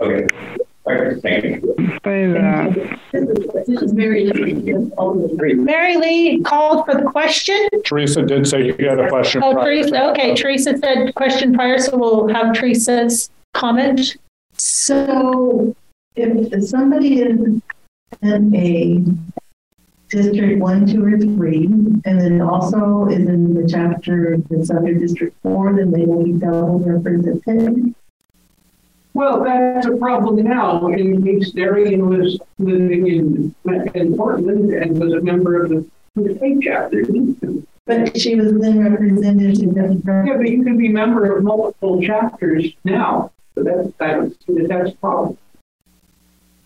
[0.00, 0.26] Okay.
[0.86, 1.20] All right.
[1.22, 1.74] Thank you.
[5.56, 7.68] Mary Lee called for the question.
[7.84, 9.42] Teresa did say you had a question.
[9.42, 10.10] Oh, Teresa.
[10.10, 14.16] Okay, Teresa said question prior, so we'll have Teresa's comment.
[14.58, 15.74] So
[16.16, 17.62] if if somebody is
[18.20, 19.02] in a
[20.10, 25.34] district one, two, or three, and then also is in the chapter that's under district
[25.42, 27.94] four, then they will be double represented.
[29.14, 30.88] Well, that's a problem now.
[30.88, 33.54] In case Darian was living in,
[33.94, 35.86] in Portland and was a member of the,
[36.16, 37.04] the state chapter.
[37.86, 40.24] But she was then represented in the.
[40.26, 43.30] Yeah, but you can be member of multiple chapters now.
[43.54, 44.34] So that's, that's,
[44.68, 45.38] that's a problem.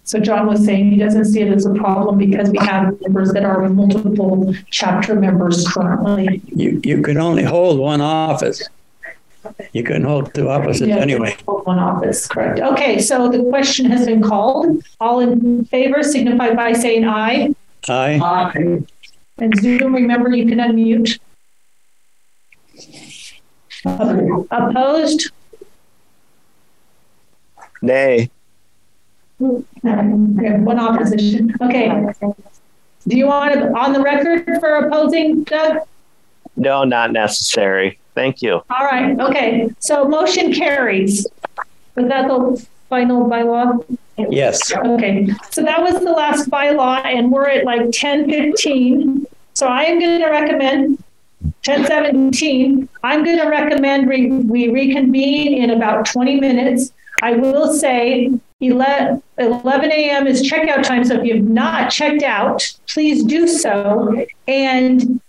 [0.05, 3.31] So John was saying he doesn't see it as a problem because we have members
[3.33, 6.41] that are multiple chapter members currently.
[6.47, 8.67] You you can only hold one office.
[9.73, 11.37] You can hold two offices Yeah, anyway.
[11.45, 12.61] One office, correct.
[12.61, 14.83] Okay, so the question has been called.
[15.01, 17.55] All in favor signify by saying aye.
[17.89, 18.21] Aye.
[18.23, 18.83] Aye.
[19.39, 21.19] And Zoom, remember you can unmute.
[24.51, 25.31] Opposed?
[27.81, 28.31] Nay.
[29.39, 31.55] One opposition.
[31.61, 31.89] Okay.
[33.07, 35.79] Do you want it on the record for opposing, Doug?
[36.57, 37.98] No, not necessary.
[38.19, 38.55] Thank you.
[38.69, 39.71] All right, okay.
[39.79, 41.25] So motion carries.
[41.95, 43.99] Was that the final bylaw?
[44.17, 44.73] Yes.
[44.75, 49.25] Okay, so that was the last bylaw and we're at like ten fifteen.
[49.55, 51.03] So I am going to recommend
[51.63, 52.89] ten seventeen.
[53.05, 56.93] I'm going to recommend we, we reconvene in about twenty minutes.
[57.23, 60.27] I will say 11, 11 a.m.
[60.27, 61.05] is checkout time.
[61.05, 64.25] So if you've not checked out, please do so.
[64.49, 65.21] And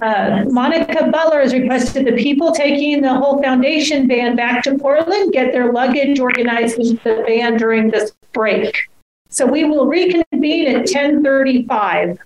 [0.00, 5.32] uh, Monica Butler has requested the people taking the whole foundation van back to Portland
[5.32, 8.88] get their luggage organized with the van during this break.
[9.28, 12.18] So we will reconvene at 1035.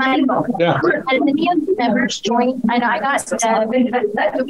[0.00, 0.24] See.
[0.58, 0.80] Yeah.
[1.10, 3.90] And the new members join, I know I got, uh, we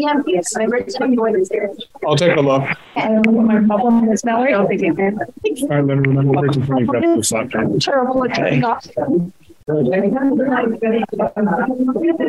[0.05, 0.25] have
[0.57, 1.15] members join
[1.49, 1.71] there.
[2.07, 2.63] I'll take a look.
[2.97, 4.55] I don't know what my problem is, Mallory.
[4.55, 4.79] All right,
[5.87, 7.71] then remember where to bring grab this laptop.
[7.81, 8.87] Terrible at turning off.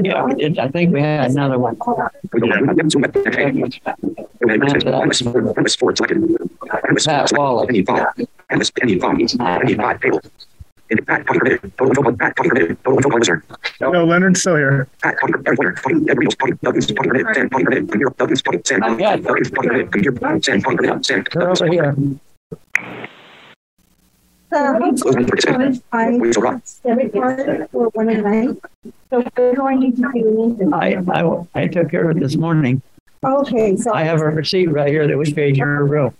[0.04, 0.60] Yeah, we did.
[0.60, 1.76] I think we had another one.
[7.06, 7.72] Pat Wallace.
[13.80, 14.88] No, Leonard's still here.
[21.32, 21.96] They're over here.
[30.74, 32.82] I, I, I took care of it this morning.
[33.24, 33.94] Okay, so.
[33.94, 36.14] I have a receipt right here that we paid your bill.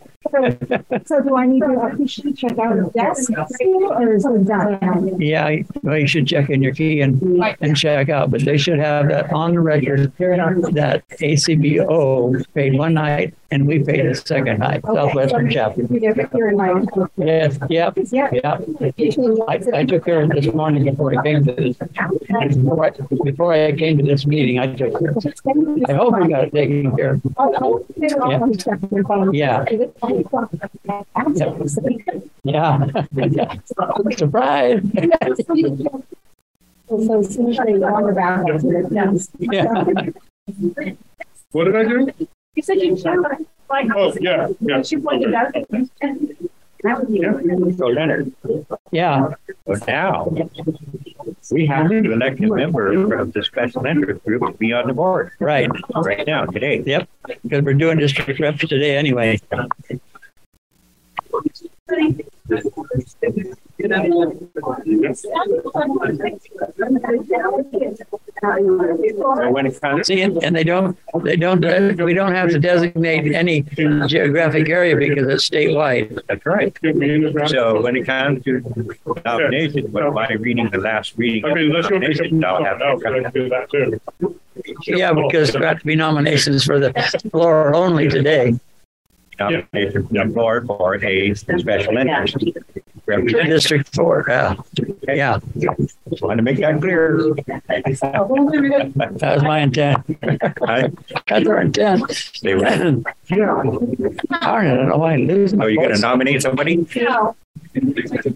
[1.06, 5.20] So do I need to officially check out the desk or is it done?
[5.20, 8.78] Yeah, well, you should check in your key and, and check out, but they should
[8.78, 14.62] have that on the record that ACBO paid one night And we paid a second
[14.64, 15.86] high, Southwestern Chapel.
[17.18, 17.98] Yes, yep,
[18.32, 18.64] yep.
[19.50, 21.76] I, I took care of this morning before I came to this.
[21.78, 22.90] Before I,
[23.24, 25.40] before I came to this meeting, I took care of it.
[25.90, 27.22] I hope we got it taken care of.
[29.34, 29.66] Yeah.
[32.44, 32.88] Yeah.
[34.18, 34.82] Surprise.
[36.92, 38.62] So as soon as they learn about it.
[39.40, 39.66] Yeah.
[41.54, 42.12] What did I do?
[42.56, 43.26] You said you showed
[43.70, 43.88] like.
[43.96, 44.82] Oh, yeah, yeah.
[44.82, 45.56] She pointed out.
[46.84, 48.34] So Leonard.
[48.92, 49.34] Yeah.
[49.66, 50.26] But now,
[51.52, 54.94] we have to elect a member of the special interest group to be on the
[54.94, 55.32] board.
[55.40, 55.70] Right.
[55.96, 56.82] Right now, today.
[56.86, 57.08] Yep,
[57.44, 59.40] because we're doing district reps today anyway.
[69.52, 70.08] When it comes.
[70.08, 73.62] See, and and they don't, they don't, uh, we don't have to designate any
[74.08, 76.20] geographic area because it's statewide.
[76.28, 76.76] That's right.
[77.50, 78.62] So when it comes to
[79.26, 81.46] nominations, but by reading the last reading.
[81.46, 81.98] I mean, let's go.
[81.98, 84.00] I'll have to- do that too.
[84.86, 86.92] Yeah, because there have to be nominations for the
[87.32, 88.60] floor only today.
[89.50, 92.36] Nomination on the floor for a special interest.
[93.06, 93.48] representative.
[93.48, 94.56] District four, yeah,
[95.08, 95.40] yeah.
[95.58, 97.34] Just wanted to make that clear.
[99.22, 100.06] That was my intent.
[101.28, 102.40] That's our intent.
[102.42, 102.62] They were.
[102.62, 103.04] Darn
[104.68, 106.02] it, I don't know why I lose my Are you going to voice.
[106.02, 106.86] nominate somebody?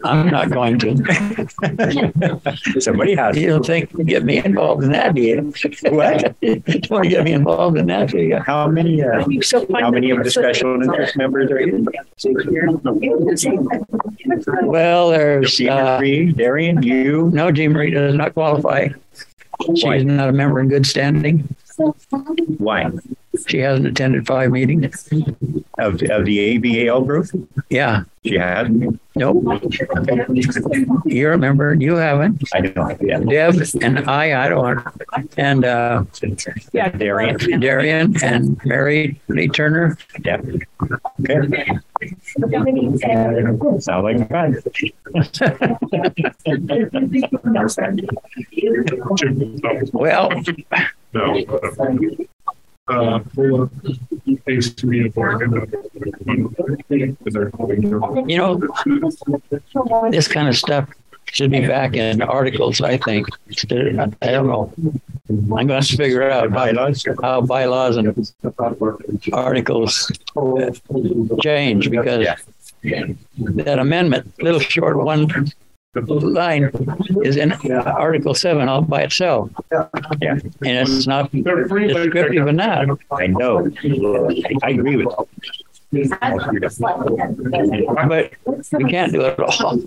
[0.03, 0.95] I'm not going to.
[2.79, 3.37] Somebody has.
[3.37, 5.53] You don't think, you get me involved in that, do you?
[5.89, 6.35] What?
[6.41, 8.37] You want to get me involved in that, do you?
[8.39, 9.25] How many, uh,
[9.79, 11.85] how many of the special interest members are you?
[14.63, 18.89] Well, there's, uh, Darian, you, no, Jean Marie does not qualify.
[19.75, 21.47] She's not a member in good standing.
[22.57, 22.89] why?
[23.47, 25.07] She hasn't attended five meetings.
[25.77, 27.27] Of, of the ABAL group?
[27.69, 28.99] Yeah, She hasn't?
[29.15, 29.43] nope.
[31.05, 32.43] You're a member, you haven't.
[32.53, 33.19] I know, yeah.
[33.19, 34.79] Deb and I, I don't,
[35.37, 36.03] and, uh,
[36.73, 37.59] Yeah, Darian.
[37.59, 39.97] Darian and Mary Lee Turner.
[40.23, 40.41] Yeah.
[41.21, 41.79] Okay.
[43.79, 44.61] Sound like fun.
[49.93, 50.31] Well,
[51.13, 51.45] No.
[52.87, 53.71] Uh, full of
[54.45, 55.73] things to be important.
[58.29, 58.61] you know,
[60.11, 60.87] this kind of stuff
[61.25, 63.27] should be back in articles, I think.
[63.49, 64.71] I don't know.
[65.29, 67.03] I'm going to figure out Bylaws.
[67.23, 68.31] how bylaws and
[69.33, 70.11] articles
[71.41, 72.27] change because
[72.83, 75.27] that amendment, little short one
[76.01, 76.71] line
[77.23, 79.49] is in Article 7 all by itself.
[79.71, 79.87] Yeah.
[80.21, 82.99] And it's not descriptive enough.
[83.11, 83.71] I know.
[84.63, 85.27] I agree with you.
[88.07, 88.33] But
[88.73, 89.79] we can't do it all.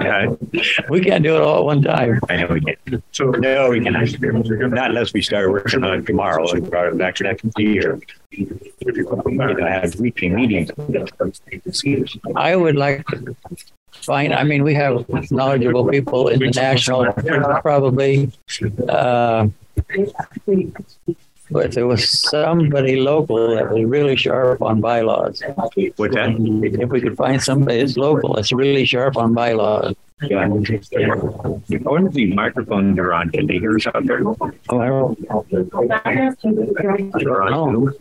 [0.00, 0.34] Yeah,
[0.88, 2.20] We can't do it all at one time.
[2.28, 3.02] I know we can.
[3.12, 4.20] So, no, we cannot.
[4.20, 8.00] Not unless we start working on it tomorrow and brought it back to next year.
[8.30, 10.70] You know, have weekly meetings.
[12.36, 13.36] I would like to
[13.92, 17.12] find, I mean, we have knowledgeable people in the national,
[17.62, 18.32] probably,
[18.88, 19.48] uh,
[21.50, 25.42] but there was somebody local that was really sharp on bylaws.
[25.96, 26.34] What's that?
[26.80, 29.94] If we could find somebody that's local, that's really sharp on bylaws.
[30.22, 30.38] Yeah.
[30.40, 30.74] I wonder
[32.08, 33.30] if these microphones are on.
[33.30, 34.20] Can they hear us out there?
[34.26, 35.18] Oh, I don't,
[37.20, 37.94] They're on Zoom?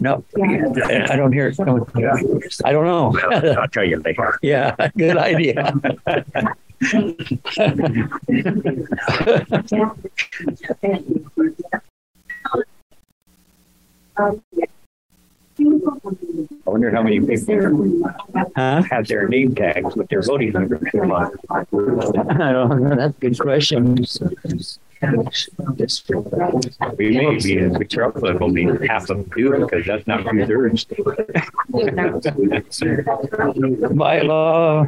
[0.00, 1.86] no, I I don't hear it coming.
[2.64, 3.16] I don't know.
[3.58, 4.38] I'll tell you later.
[4.42, 5.72] Yeah, good idea.
[14.18, 14.38] I
[16.66, 18.02] wonder how many people
[18.56, 18.82] Huh?
[18.90, 20.64] have their name tags with their voting on.
[21.50, 21.64] I
[22.52, 22.96] don't know.
[22.96, 24.04] That's a good question.
[26.96, 30.46] We may be in big trouble if only half of do because that's not two
[30.46, 30.84] thirds.
[33.94, 34.86] By law,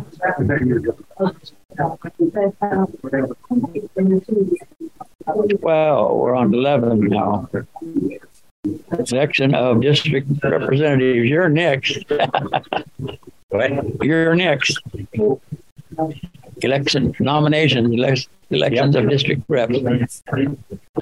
[5.60, 7.48] well, we're on 11 now.
[9.04, 12.04] Section of district representatives, you're next.
[13.48, 14.02] What?
[14.04, 14.78] You're next.
[16.62, 20.22] Election nominations, elec- elections of district reps.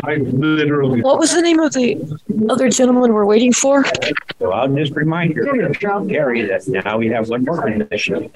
[0.05, 1.03] I literally.
[1.03, 2.19] What was the name of the
[2.49, 3.85] other gentleman we're waiting for?
[4.39, 5.45] So I'll just remind you,
[6.09, 8.31] Gary, that now we have one more position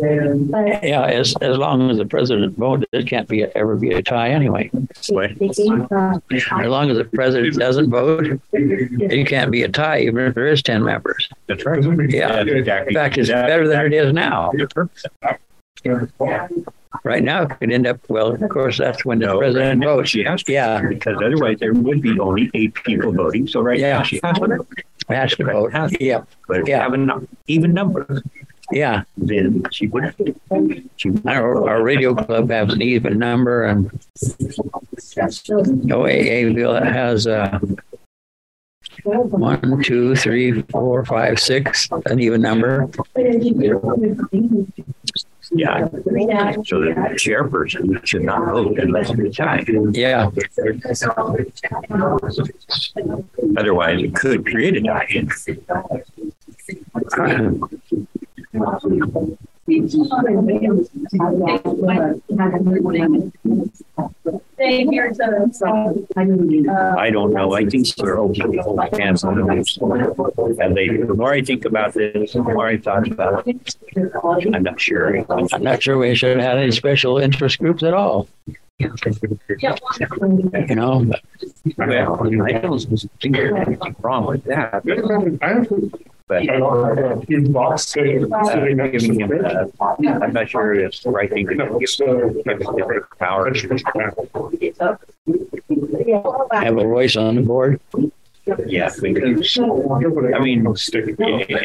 [0.00, 4.30] Yeah, as, as long as the president votes, it can't be, ever be a tie
[4.30, 4.70] anyway.
[4.74, 10.46] As long as the president doesn't vote, it can't be a tie, even if there
[10.46, 11.28] is 10 members.
[11.46, 11.82] That's right.
[12.10, 12.40] Yeah.
[12.42, 12.64] In
[12.94, 14.52] fact, it's better than it is now.
[17.04, 20.10] Right now, it could end up, well, of course, that's when the president votes.
[20.10, 20.52] She has to.
[20.52, 20.82] Yeah.
[20.88, 23.46] Because otherwise there would be only eight people voting.
[23.46, 23.98] So right Yeah.
[23.98, 24.66] now she has to.
[25.08, 25.72] Has to vote.
[26.00, 26.22] Yeah.
[26.48, 26.82] But if you Yeah.
[26.82, 28.22] have an even number,
[28.72, 29.04] Yeah.
[29.16, 30.14] then she would.
[30.96, 33.90] She Our, our radio club has an even number and
[35.88, 37.58] OAAville has uh,
[39.04, 42.88] one, two, three, four, five, six, an even number.
[45.52, 45.86] Yeah.
[46.64, 49.64] So the chairperson should not vote unless it's a tie.
[49.92, 50.30] Yeah.
[53.56, 55.24] Otherwise, it could create a tie.
[66.68, 67.52] Uh, I don't know.
[67.52, 69.76] I think we're open to hold hands on this.
[69.76, 73.76] And they, the more I think about this, the more I thought about it.
[74.54, 75.24] I'm not sure.
[75.52, 78.28] I'm not sure we should have had any special interest groups at all.
[78.78, 78.88] You
[80.74, 81.10] know,
[81.78, 84.82] Well, I don't think there's anything wrong with that.
[86.28, 87.16] But uh,
[90.20, 91.88] I'm not sure it's the right thing to No, give
[93.18, 93.54] power.
[96.52, 97.80] have a voice on the board.
[98.66, 100.66] Yeah, because, I mean,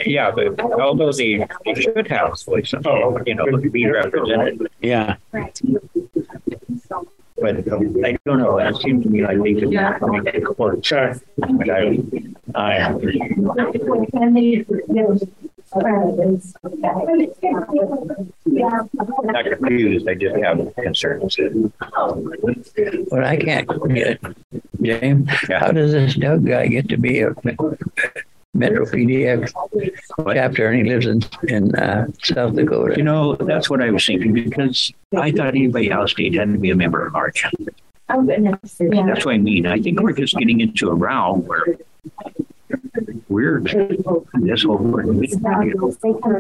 [0.06, 2.74] yeah, but although they, they should have voice,
[3.26, 4.68] you know, be represented.
[4.82, 5.18] Yeah.
[7.42, 10.82] But um, I don't know, it seems to me like they could make it work.
[11.38, 12.00] But I,
[12.54, 13.74] I, not
[19.46, 21.38] confused, I just have concerns.
[23.10, 24.22] But I can't get it.
[24.82, 27.34] James, how does this Doug guy get to be a
[28.54, 29.54] Metro PDX
[30.34, 32.96] chapter and he lives in, in uh, South Dakota?
[32.98, 36.58] You know, that's what I was thinking, because I thought anybody else state had to
[36.58, 37.46] be a member of Arch.
[38.10, 39.66] That's what I mean.
[39.66, 41.78] I think we're just getting into a row where
[43.30, 44.78] we're this whole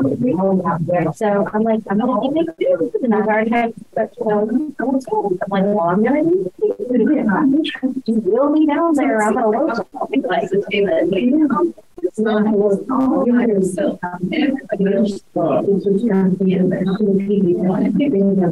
[1.15, 2.95] So I'm like, I'm gonna keep it.
[3.03, 6.23] And I've already had, but, um, I'm like, well, I'm gonna.
[6.25, 8.25] do it.
[8.25, 10.25] will me down there, I'm gonna load it.
[10.25, 10.49] Like,
[12.03, 12.45] it's not.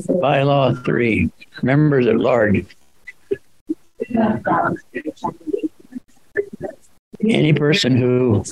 [0.07, 1.31] Bylaw three,
[1.63, 2.67] members at large.
[7.21, 8.45] Any person who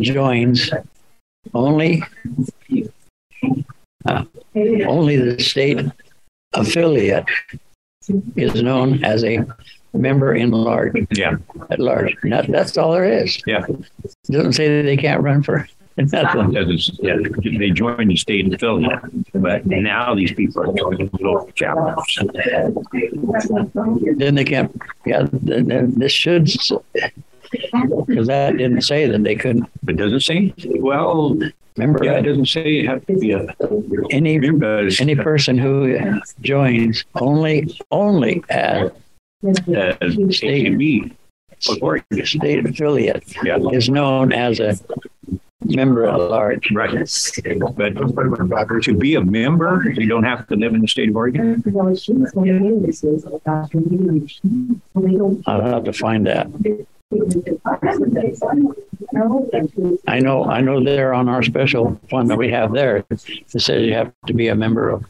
[0.00, 0.70] joins
[1.54, 2.02] only
[4.06, 4.24] uh,
[4.54, 5.80] only the state
[6.54, 7.24] affiliate
[8.36, 9.44] is known as a
[9.92, 10.94] member in large.
[11.10, 11.36] Yeah.
[11.70, 12.16] At large.
[12.24, 13.40] That, that's all there is.
[13.46, 13.66] Yeah.
[14.30, 16.50] Doesn't say that they can't run for nothing.
[16.50, 19.00] Because yeah, they joined the state affiliate,
[19.34, 22.18] but now these people are joining local chapters.
[24.16, 26.44] Then they can't, yeah, then, then this should,
[28.06, 29.68] because that didn't say that they couldn't.
[29.82, 30.54] But doesn't say?
[30.66, 31.38] Well,
[31.76, 33.54] remember, Yeah, it doesn't say you have to be a
[34.10, 38.90] any, any person who joins only, only as
[39.42, 39.94] Uh,
[40.30, 41.12] state,
[42.24, 43.24] state affiliate
[43.72, 44.76] is known as a
[45.76, 46.70] member at large.
[46.72, 46.92] Right.
[46.92, 47.94] But
[48.82, 51.62] to be a member, you don't have to live in the state of Oregon.
[55.46, 56.46] I'll have to find that.
[60.06, 63.68] I know, I know there on our special one that we have there, it says
[63.68, 65.04] you have to be a member of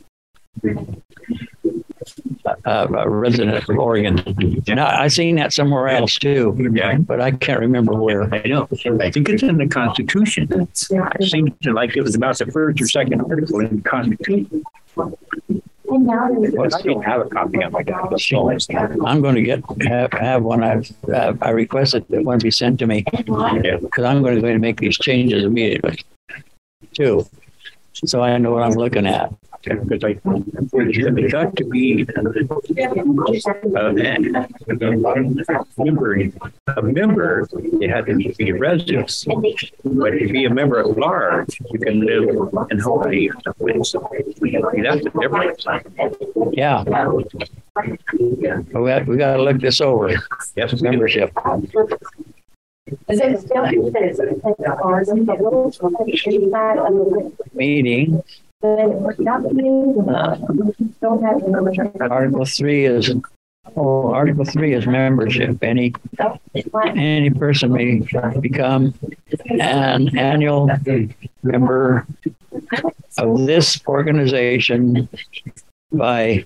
[2.67, 4.23] uh, a resident of Oregon.
[4.69, 6.99] Now, I've seen that somewhere else too, Yeah.
[6.99, 8.33] but I can't remember where.
[8.33, 8.69] I know.
[9.01, 10.49] I think it's in the Constitution.
[10.53, 14.63] It seems like it was about the first or second article in the Constitution.
[14.97, 15.19] Well,
[16.09, 18.33] I didn't have a copy on my desk.
[19.05, 20.63] I'm going to get, have, have one.
[20.63, 23.05] I've, uh, I requested that one be sent to me.
[23.11, 25.99] Because I'm going to go and make these changes immediately.
[26.95, 27.27] Too.
[28.05, 29.33] So I know what I'm looking at.
[29.63, 32.33] Because I, it got to be uh, a
[35.85, 36.15] member,
[36.67, 37.47] a member,
[37.79, 39.25] you had to be a resident.
[39.85, 42.31] But to be a member at large, you can live
[42.71, 43.85] in Hawaii or something.
[43.85, 44.11] So
[44.83, 45.67] That's the difference.
[46.57, 46.85] Yeah.
[48.73, 48.81] We,
[49.13, 50.15] we got to look this over.
[50.57, 50.81] Yes.
[50.81, 51.33] Membership.
[57.55, 58.23] Meeting.
[62.11, 63.15] Article three is,
[63.77, 65.63] oh, Article three is membership.
[65.63, 65.95] Any,
[66.95, 68.03] any person may
[68.41, 68.93] become
[69.49, 70.69] an annual
[71.43, 72.07] member
[73.19, 75.09] of this organization
[75.93, 76.45] by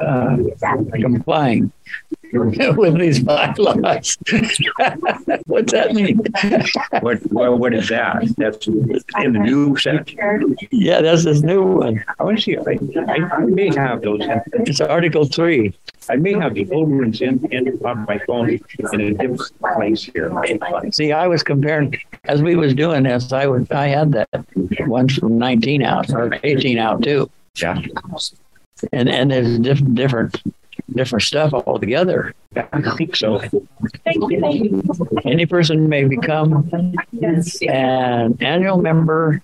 [0.00, 0.36] uh,
[0.92, 1.72] complying
[2.76, 4.16] with these bylaws.
[5.46, 6.20] What's that mean?
[7.00, 8.24] What, well, what is that?
[8.36, 10.56] That's in the new section.
[10.70, 12.04] Yeah, that's this new one.
[12.18, 14.20] I want to see, I, I, I may have those.
[14.52, 15.74] It's Article three.
[16.08, 20.04] I may have the old ones in, in on my phone in a different place
[20.04, 20.32] here.
[20.92, 24.28] See, I was comparing, as we was doing this, I would, I had that
[24.86, 27.30] one from nineteen out or eighteen out too.
[27.56, 27.82] Yeah.
[28.92, 30.42] And, and there's different, different,
[30.92, 32.34] different stuff altogether.
[32.56, 33.38] I think so.
[34.04, 34.82] Thank you.
[35.24, 36.70] Any person may become
[37.68, 39.42] an annual member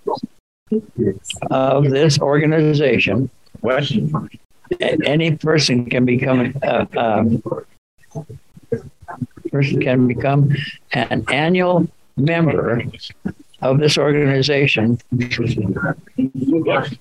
[1.50, 3.30] of this organization.
[3.60, 3.90] What?
[4.80, 7.42] Any person can become, uh, um,
[9.50, 10.50] person can become
[10.92, 11.86] an annual
[12.16, 12.82] member
[13.60, 14.98] of this organization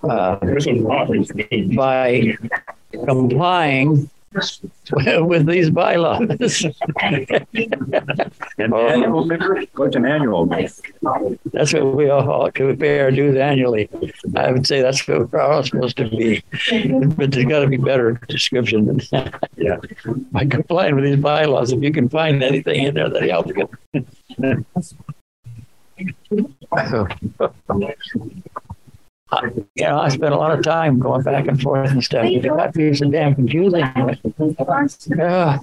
[0.04, 0.40] uh,
[1.74, 2.38] by
[3.06, 6.22] complying with these bylaws.
[6.22, 6.38] An
[8.74, 9.28] annual?
[9.76, 10.46] What's an annual?
[10.46, 13.90] That's what we all to pay our dues annually.
[14.36, 16.44] I would say that's what we're all supposed to be.
[17.16, 19.50] But there's got to be better description than that.
[19.58, 19.78] Yeah.
[20.32, 23.70] By complying with these bylaws, if you can find anything in there that helps you.
[29.32, 32.26] You know, I spent a lot of time going back and forth and stuff.
[32.26, 33.80] It got to be so damn confusing.
[33.80, 35.60] Yeah.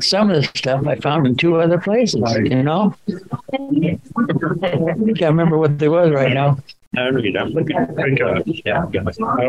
[0.00, 2.94] Some of the stuff I found in two other places, you know?
[3.08, 6.58] I Can't remember what they was right now.
[6.96, 7.20] I don't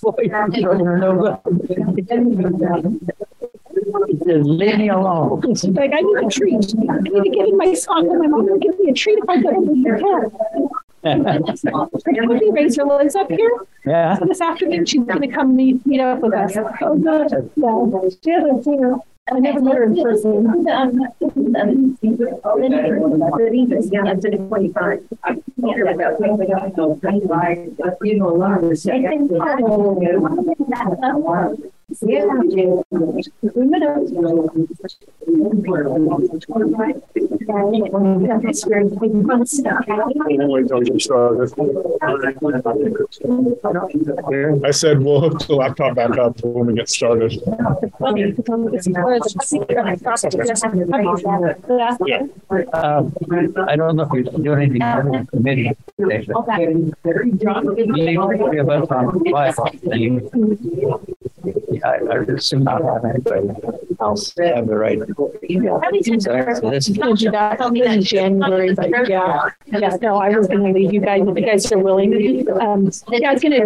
[0.00, 0.30] Leave
[4.78, 5.40] me alone.
[5.40, 6.74] Like, I need a treat.
[6.88, 8.08] I need to get in my song.
[8.10, 9.74] and My mom will give me a treat if I go to the
[11.02, 12.28] cat.
[12.28, 13.50] Would you raise your legs up here?
[13.84, 14.16] Yeah.
[14.18, 16.56] So this afternoon, she's going to come meet, meet up with us.
[16.82, 17.50] Oh, good.
[17.56, 18.08] Yeah.
[18.22, 18.96] She hasn't seen her.
[19.30, 20.44] I never met her in person.
[28.02, 28.58] You know,
[35.86, 36.44] a lot of this.
[44.64, 47.32] I said we'll hook the laptop back up when we get started.
[52.72, 53.02] Uh,
[53.66, 55.70] I don't know if we do anything other than committee.
[55.96, 56.26] today,
[58.16, 59.72] Three of us on bylaw.
[61.84, 63.48] I, I assume not have anybody.
[64.00, 64.98] else have the right.
[66.58, 70.92] So this- Told you that in January, but yeah, yeah, no, I was gonna leave
[70.92, 72.12] you guys, if you guys are willing.
[72.60, 73.64] Um, yeah, I was gonna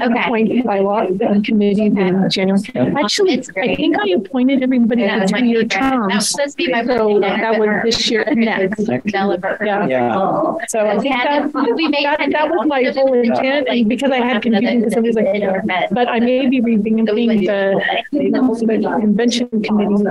[0.00, 2.60] appoint by law uh, committees in January.
[3.02, 6.28] Actually, I think I appointed everybody Yeah, to two-year That was terms.
[6.28, 7.40] supposed to be my So birthday.
[7.40, 8.88] that was this year and next.
[8.88, 9.86] Yeah.
[9.86, 10.54] Yeah.
[10.68, 14.78] So I think that, that, that was my whole intent, and because I had confusion,
[14.80, 17.80] because somebody's like, but I may be revamping the,
[18.12, 20.04] the convention committee,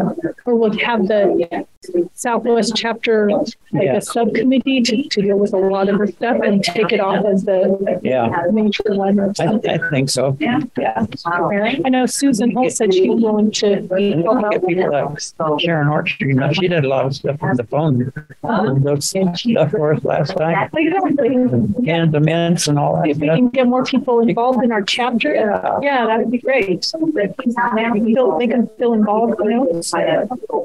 [0.45, 1.65] or we'll have the
[2.13, 3.95] Southwest chapter, like Yeah.
[3.97, 7.25] a subcommittee to, to deal with a lot of the stuff and take it off
[7.25, 8.29] as the Yeah.
[8.51, 9.19] major one.
[9.19, 9.69] or I, something.
[9.81, 10.35] I think so.
[10.39, 10.59] Yeah.
[10.77, 11.05] yeah.
[11.25, 13.87] I know Susan Holt said she's willing to
[14.23, 14.51] help out.
[14.51, 17.63] Get people like Sharon Orchard, you know, she did a lot of stuff on the
[17.63, 18.11] phone.
[18.43, 18.73] Uh-huh.
[18.79, 20.69] Those stuff for us last time.
[20.73, 21.85] Exactly.
[21.85, 23.07] Cans of mints and all that.
[23.09, 25.33] If we can get more people involved in our chapter,
[25.81, 26.85] yeah, that would be great.
[26.85, 29.65] Feel- Make them feel involved, you know?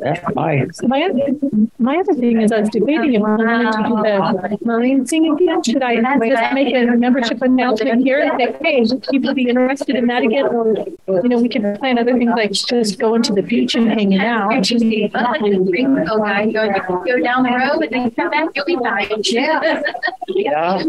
[0.02, 3.78] That's my, My other, my other thing is I was debating if I wanted to
[3.82, 5.62] do the marine thing again.
[5.62, 5.96] Should I
[6.28, 10.22] just make a membership announcement here and say, hey, would people be interested in that
[10.22, 10.46] again?
[10.46, 10.74] Or,
[11.22, 14.20] you know, we could plan other things like just going to the beach and hanging
[14.20, 14.52] out.
[16.10, 16.68] Oh, guy, go,
[17.04, 19.08] go down the road and then come back, you'll be fine.
[19.32, 19.82] Yeah.
[20.28, 20.82] Yeah.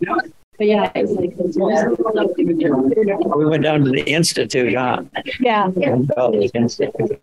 [0.58, 1.34] But yeah, it's like.
[3.36, 5.02] we went down to the Institute, huh?
[5.40, 5.70] Yeah.
[6.16, 7.20] Oh, the Institute.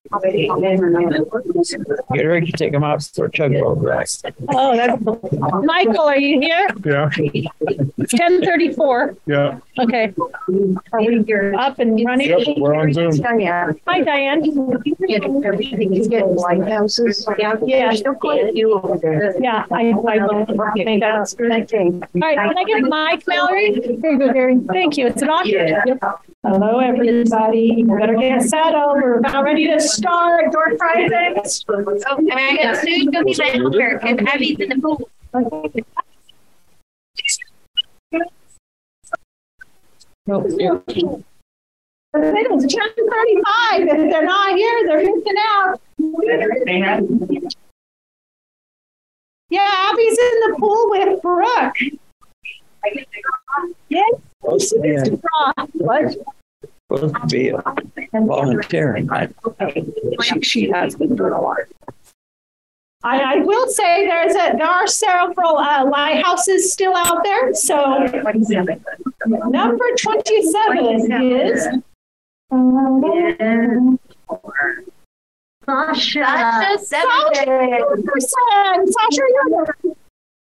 [2.13, 4.07] Get ready to take them out for tugboat ride.
[4.49, 5.01] Oh, that's,
[5.65, 6.67] Michael, are you here?
[6.85, 7.09] Yeah,
[8.09, 9.15] Ten thirty-four.
[9.25, 9.59] yeah.
[9.79, 10.13] Okay.
[10.91, 12.29] Are we up and running?
[12.29, 13.11] Yep, we're on Zoom.
[13.23, 14.43] Hi, Diane.
[15.43, 17.27] Everything's getting lighthouses.
[17.39, 17.91] Yeah, yeah.
[17.91, 20.45] Yeah, I, I will.
[20.71, 21.73] Okay, that's great.
[21.73, 22.87] All right, can I get a
[23.27, 23.71] Mallory?
[23.97, 24.57] Very good, Gary.
[24.71, 25.05] Thank you.
[25.07, 25.45] It's an on?
[25.47, 25.99] Yep.
[26.45, 27.73] Hello, everybody.
[27.77, 29.01] You Better get settled.
[29.01, 30.51] We're about ready to start.
[30.51, 31.63] Door prizes.
[31.69, 35.07] Oh, and I got soon go be my helper because Abby's in the pool.
[40.25, 40.37] It's
[42.73, 43.81] ten thirty-five.
[43.81, 45.81] If they're not here, they're missing out.
[49.49, 51.75] Yeah, Abby's in the pool with Brooke.
[53.89, 54.13] Yes.
[55.73, 56.15] What?
[56.91, 57.51] Supposed to be
[58.13, 59.09] volunteering.
[60.21, 61.57] She, she has been doing a lot.
[63.05, 67.53] I, I will say there's a there are several uh, lighthouses still out there.
[67.53, 68.05] So
[69.25, 71.67] number twenty seven is
[75.65, 76.25] Sasha,
[76.77, 76.77] Sasha,
[78.85, 79.95] Sasha, you're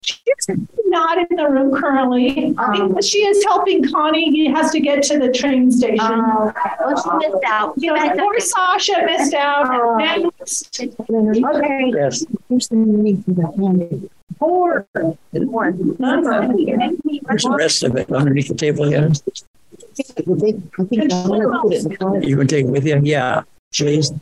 [0.06, 0.56] She's
[0.86, 2.54] not in the room currently.
[2.58, 4.30] Um, she is helping Connie.
[4.30, 5.98] He has to get to the train station.
[6.00, 7.80] Oh, well, she missed out.
[7.80, 9.66] So poor Sasha missed out.
[9.68, 9.96] Oh.
[9.96, 10.80] Next.
[10.80, 11.92] Okay.
[11.92, 12.24] Yes.
[12.48, 14.10] Here's the money for the hand.
[14.38, 14.86] Four.
[15.32, 15.96] One.
[15.98, 19.10] There's the rest of it underneath the table here.
[19.10, 20.02] i
[20.44, 20.62] think
[22.28, 23.00] You can take it with you?
[23.02, 23.42] Yeah.
[23.74, 24.12] Please.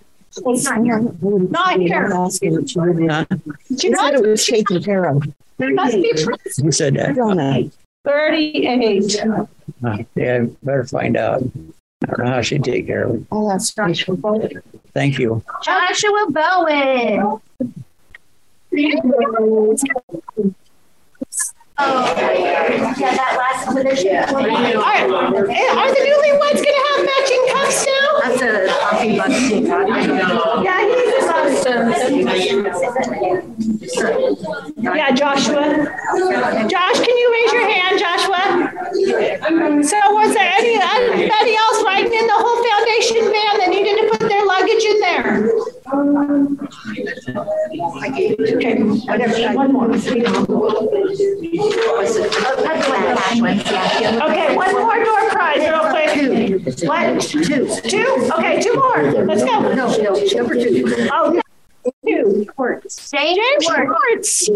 [0.43, 2.09] Not here.
[2.11, 2.29] Huh?
[2.31, 4.83] She said it was taken
[5.75, 6.13] must be
[6.63, 7.71] Who said that?
[8.05, 9.17] 38.
[9.25, 9.47] Uh,
[10.15, 11.43] Yeah, better find out.
[12.03, 13.23] I don't know how she'd take care of it.
[13.33, 14.63] Oh, that's Joshua Bowen.
[14.93, 15.43] Thank you.
[15.63, 17.41] Joshua Bowen.
[21.77, 24.17] Oh, yeah, that last position.
[24.17, 25.11] All right.
[25.11, 27.44] Are the newlyweds going to have matching?
[28.23, 29.67] That's a coffee button.
[30.65, 31.15] Yeah, he's
[34.77, 35.65] Yeah, Joshua.
[36.69, 38.43] Josh, can you raise your hand, Joshua?
[39.83, 43.97] So was there any uh, anybody else riding in the Hull foundation van that needed
[44.03, 44.04] to
[44.45, 45.51] their luggage in there?
[48.07, 48.35] Okay,
[49.07, 49.55] whatever.
[49.55, 49.91] One more.
[54.25, 56.11] Okay, one more door prize real quick.
[56.89, 57.21] What?
[57.23, 57.45] Two.
[57.89, 58.31] Two?
[58.37, 59.25] Okay, two more.
[59.25, 59.61] Let's go.
[59.61, 61.09] No, no, number two.
[61.13, 61.43] Oh, no.
[62.07, 62.47] two.
[62.55, 63.11] Schwartz.
[63.11, 64.49] James Schwartz.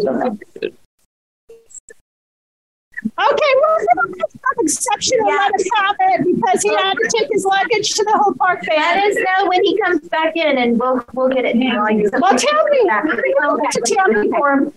[3.05, 7.29] Okay, we're going to have exceptional let us have it because he had to take
[7.31, 8.77] his luggage to the Hull park van.
[8.77, 11.57] Let us know when he comes back in and we'll, we'll get it.
[11.57, 11.85] Now.
[11.85, 12.81] Well, tell me.
[12.89, 14.73] To tell me for him.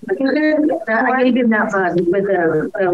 [0.88, 2.72] I gave him that bug with the.
[2.76, 2.92] Uh, uh,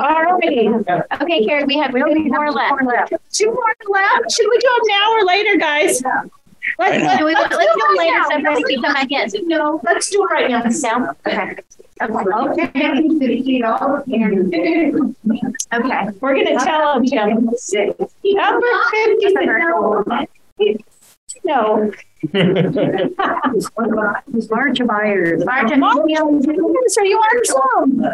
[0.00, 0.68] All righty.
[0.68, 3.12] Okay, Carrie, we have two more left.
[3.32, 4.30] Two more left.
[4.30, 6.02] Should we do them now or later, guys?
[6.78, 8.54] Let's, Do we, let's do it it later, right so now.
[8.56, 9.48] we come back in.
[9.48, 10.62] No, let's do it right now.
[10.64, 11.14] No?
[11.26, 11.56] Okay.
[15.72, 16.10] Okay.
[16.20, 17.48] We're gonna tell them, Jim.
[18.24, 19.34] Number fifty.
[21.44, 21.92] No.
[24.50, 25.42] Marja Myers.
[25.44, 25.76] Marja
[26.88, 28.04] So you are Zoom.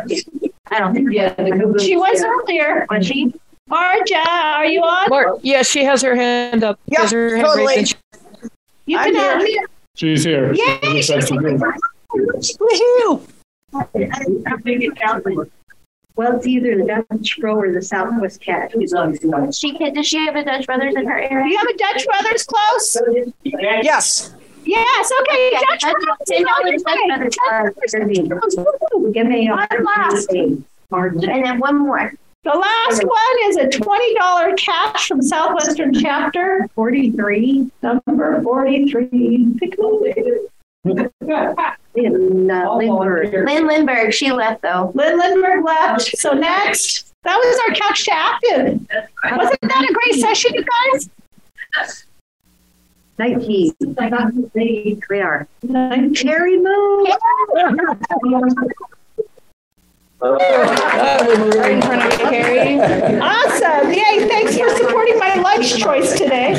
[0.70, 1.08] I don't think.
[1.12, 1.34] Yeah.
[1.78, 2.86] She was earlier.
[2.90, 3.34] Was she?
[3.70, 5.08] Marja, are you on?
[5.08, 6.78] Mar- yeah, she has her hand up.
[6.86, 7.86] Yeah, Has her hand totally.
[8.96, 9.58] Raised and You I'm can have me.
[9.94, 10.52] She's here.
[10.54, 10.78] Yay!
[12.58, 13.26] Woohoo!
[16.14, 18.70] Well, it's either the Dutch Bro or the Southwest Cat.
[19.54, 21.44] She can, does she have a Dutch Brothers in her area?
[21.44, 22.96] Do you have a Dutch Brothers close?
[23.44, 24.34] Yes.
[24.64, 26.26] Yes, okay, Yeah, Dutch Dutch- Brothers.
[26.28, 27.94] ten dollars Dutch Brothers.
[29.14, 30.30] Give me a One last.
[30.30, 30.64] And
[31.44, 32.12] then one more.
[32.44, 36.68] The last one is a twenty dollar cash from Southwestern Chapter.
[36.74, 37.70] Forty-three.
[37.82, 39.54] Number forty-three.
[39.60, 39.78] Pick
[41.94, 43.46] In uh, Lindbergh.
[43.46, 44.90] Lynn Lindbergh, she left though.
[44.96, 46.16] Lynn Lindbergh left.
[46.18, 48.86] So next, that was our couch to active.
[49.36, 51.08] Wasn't that a great session, you guys?
[53.18, 53.72] Nineteen.
[55.08, 55.46] We are.
[55.62, 56.14] Nineteen.
[56.14, 57.06] Terry Moon.
[60.22, 62.78] Right in front of you, Carrie.
[63.20, 63.90] Awesome.
[63.92, 66.50] Yay, thanks for supporting my lunch choice today.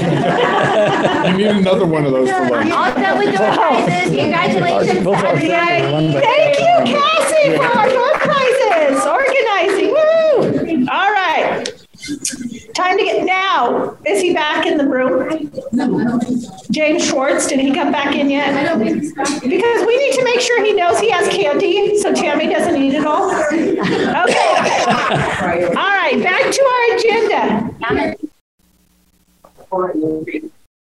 [1.32, 2.72] You need another one of those for lunch.
[2.72, 4.14] All done with door prizes.
[4.14, 5.04] Congratulations.
[5.06, 5.92] Both our Yay.
[5.94, 9.06] one by- Thank you, Cassie, for our door prizes.
[9.06, 9.92] Organizing.
[9.94, 10.86] Woo!
[10.92, 11.33] All right.
[12.74, 13.98] Time to get now.
[14.06, 15.52] Is he back in the room?
[16.72, 18.54] James Schwartz, did he come back in yet?
[18.80, 22.96] Because we need to make sure he knows he has candy, so Tammy doesn't eat
[22.96, 23.32] it all.
[23.32, 23.78] Okay.
[25.76, 27.70] All right, back to our agenda.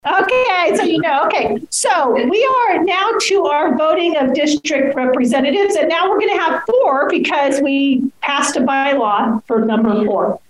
[0.04, 1.58] Okay, so you know, okay.
[1.70, 6.42] So we are now to our voting of district representatives, and now we're going to
[6.42, 10.40] have four because we passed a bylaw for number four.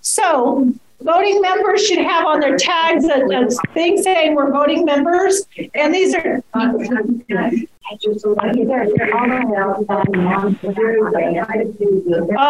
[0.00, 0.72] So
[1.04, 5.94] voting members should have on their tags a, a thing saying we're voting members, and
[5.94, 6.42] these are.
[6.54, 6.78] Oh,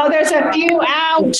[0.08, 1.36] there's a few out.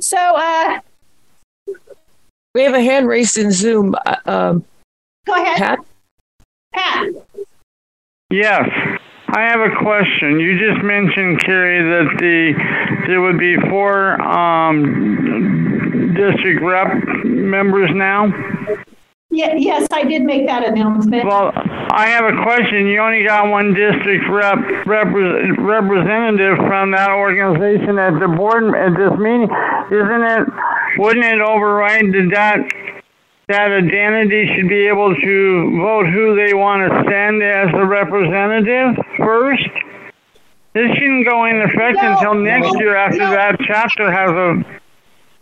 [0.00, 0.80] So, uh,
[2.54, 3.94] We have a hand raised in Zoom.
[4.06, 4.64] Uh, Um,
[5.26, 5.78] go ahead, Pat?
[6.72, 7.08] Pat.
[8.30, 8.68] Yes,
[9.32, 10.40] I have a question.
[10.40, 12.54] You just mentioned, Carrie, that the
[13.06, 16.88] there would be four um, district rep
[17.24, 18.26] members now.
[19.30, 21.24] Yeah, yes, I did make that announcement.
[21.24, 22.88] Well, I have a question.
[22.88, 28.98] You only got one district rep, repre- representative from that organization at the board at
[28.98, 29.48] this meeting.
[29.94, 30.48] Isn't it?
[30.98, 32.58] Wouldn't it override the that
[33.50, 38.96] that identity should be able to vote who they want to send as a representative
[39.18, 39.68] first?
[40.72, 43.30] This shouldn't go in effect No, until next no, year after no.
[43.30, 44.64] that chapter has a.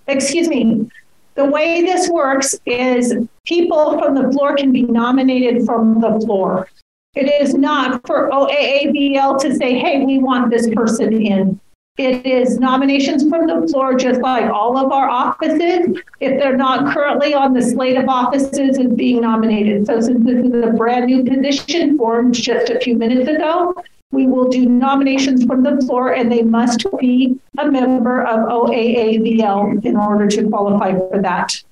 [0.07, 0.91] Excuse me.
[1.35, 3.15] The way this works is
[3.45, 6.67] people from the floor can be nominated from the floor.
[7.15, 11.61] It is not for OAAVL to say, hey, we want this person in.
[11.99, 15.99] It is nominations from the floor, just like all of our offices.
[16.21, 19.87] If they're not currently on the slate of offices, and being nominated.
[19.87, 23.75] So since this is a brand new position formed just a few minutes ago,
[24.13, 29.85] we will do nominations from the floor and they must be a member of OAAVL
[29.85, 31.63] in order to qualify for that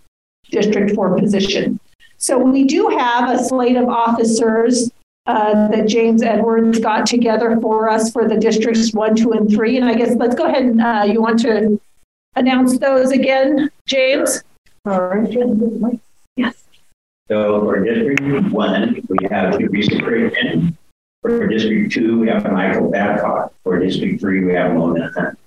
[0.51, 1.79] District 4 position.
[2.19, 4.91] So we do have a slate of officers
[5.27, 9.77] uh, that James Edwards got together for us for the districts one, two, and three.
[9.77, 11.81] And I guess let's go ahead and uh, you want to
[12.37, 14.43] announce those again, James?
[14.85, 16.01] All right.
[16.37, 16.65] Yes.
[17.29, 20.79] So for District One, we have Teresa Christian.
[21.23, 23.53] For District Two, we have Michael Babcock.
[23.65, 25.39] For District Three, we have Mona Hunt.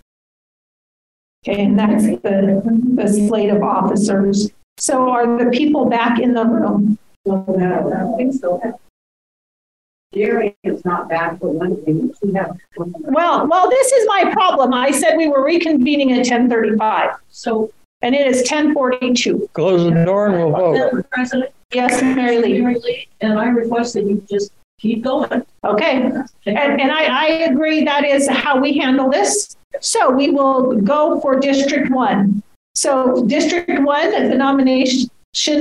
[1.48, 2.62] Okay, and that's the,
[2.96, 4.52] the slate of officers.
[4.78, 6.98] So are the people back in the room?
[7.30, 8.80] I think so.
[10.14, 12.12] Jerry is not back for one thing.
[12.24, 14.74] Well, well, this is my problem.
[14.74, 17.12] I said we were reconvening at ten thirty-five.
[17.30, 17.72] So,
[18.02, 19.50] and it is ten forty-two.
[19.54, 21.06] Close the door and we'll vote.
[21.12, 21.52] President?
[21.72, 23.08] Yes, Mary Lee.
[23.22, 25.46] And I request that you just keep going.
[25.64, 29.56] Okay, and, and I, I agree that is how we handle this.
[29.80, 32.42] So we will go for District One.
[32.74, 35.08] So District One, the nomination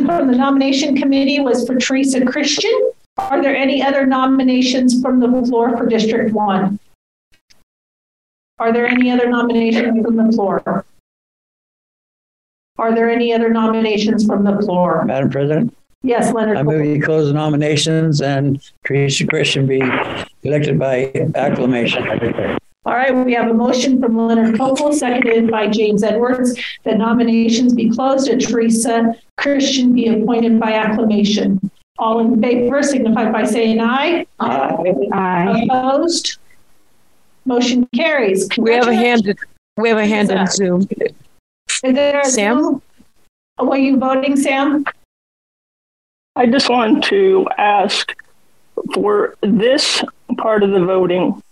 [0.06, 2.92] from the nomination committee was for Teresa Christian.
[3.18, 6.78] Are there any other nominations from the floor for District One?
[8.58, 10.84] Are there any other nominations from the floor?
[12.78, 15.04] Are there any other nominations from the floor?
[15.04, 16.56] Madam President, Yes, Leonard.
[16.56, 19.82] I move you close the nominations and Teresa Christian be
[20.44, 22.56] elected by acclamation.
[22.84, 27.74] All right, we have a motion from Leonard Kokel, seconded by James Edwards, that nominations
[27.74, 31.67] be closed and Teresa Christian be appointed by acclamation.
[31.98, 34.26] All in favor signify by saying aye.
[34.38, 35.66] Aye.
[35.68, 36.38] Opposed?
[37.44, 38.48] Motion carries.
[38.58, 39.36] We have a hand.
[39.76, 40.86] We have a hand in Zoom.
[41.82, 42.62] Is there a Sam?
[42.62, 42.82] Zoom?
[43.58, 44.84] Oh, Were you voting, Sam?
[46.36, 48.14] I just want to ask
[48.94, 50.04] for this
[50.36, 51.42] part of the voting,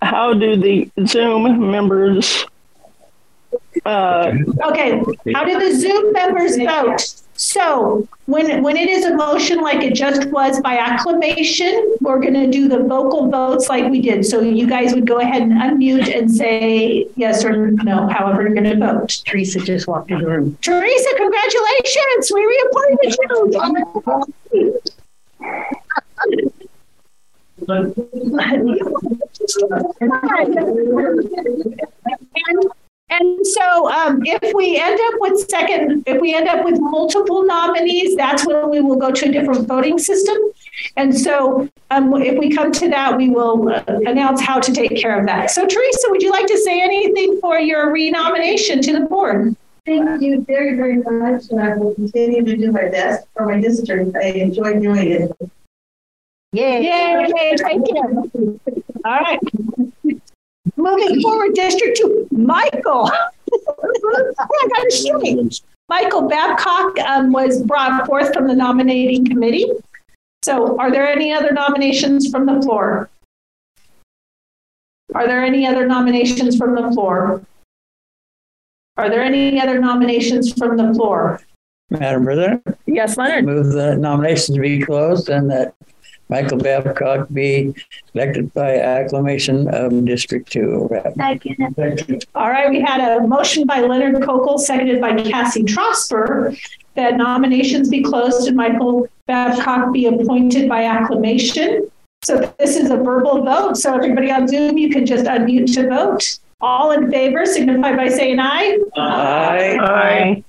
[0.00, 2.46] how do the Zoom members
[3.84, 4.32] uh,
[4.64, 5.02] Okay,
[5.34, 7.22] how do the Zoom members vote?
[7.40, 12.34] So when, when it is a motion like it just was by acclamation, we're going
[12.34, 14.26] to do the vocal votes like we did.
[14.26, 18.52] So you guys would go ahead and unmute and say yes or no, however you're
[18.52, 19.22] going to vote.
[19.24, 20.58] Teresa just walked in the room.
[20.60, 22.30] Teresa, congratulations.
[22.30, 23.60] We reappointed you.
[32.46, 32.70] And,
[33.10, 37.44] and so um, if we end up with second, if we end up with multiple
[37.44, 40.36] nominees, that's when we will go to a different voting system.
[40.96, 44.96] And so um, if we come to that, we will uh, announce how to take
[44.96, 45.50] care of that.
[45.50, 49.56] So Teresa, would you like to say anything for your renomination to the board?
[49.86, 53.60] Thank you very, very much, and I will continue to do my best for my
[53.60, 54.14] district.
[54.14, 55.32] I enjoy doing it.
[56.52, 56.82] Yay.
[56.82, 58.60] Yay, thank you.
[59.04, 59.40] All right.
[60.76, 63.10] Moving forward, District Two, Michael.
[63.52, 65.60] I got it straight.
[65.88, 69.66] Michael Babcock um, was brought forth from the nominating committee.
[70.44, 73.10] So are there any other nominations from the floor?
[75.14, 77.42] Are there any other nominations from the floor?
[78.96, 81.40] Are there any other nominations from the floor?
[81.90, 83.44] Madam President, Yes, Leonard.
[83.44, 85.74] move the nominations to be closed and that
[86.30, 87.74] Michael Babcock be
[88.14, 91.12] elected by acclamation of District Two rep.
[92.34, 96.56] All right, we had a motion by Leonard Kokel, seconded by Cassie Trosper,
[96.94, 101.90] that nominations be closed and Michael Babcock be appointed by acclamation.
[102.22, 103.76] So this is a verbal vote.
[103.76, 106.38] So everybody on Zoom, you can just unmute to vote.
[106.60, 108.78] All in favor signify by saying aye.
[108.96, 109.78] Aye.
[109.80, 110.44] Aye.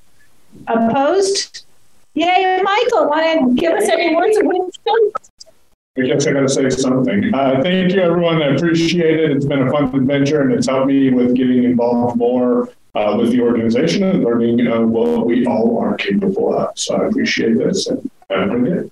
[0.67, 1.65] Opposed?
[2.13, 5.30] Yay, Michael, want to give us any words of wisdom?
[5.97, 7.33] I guess I got to say something.
[7.33, 8.41] Uh, thank you, everyone.
[8.41, 9.31] I appreciate it.
[9.31, 13.31] It's been a fun adventure, and it's helped me with getting involved more uh, with
[13.31, 16.79] the organization and learning uh, what we all are capable of.
[16.79, 18.91] So I appreciate this, and have a good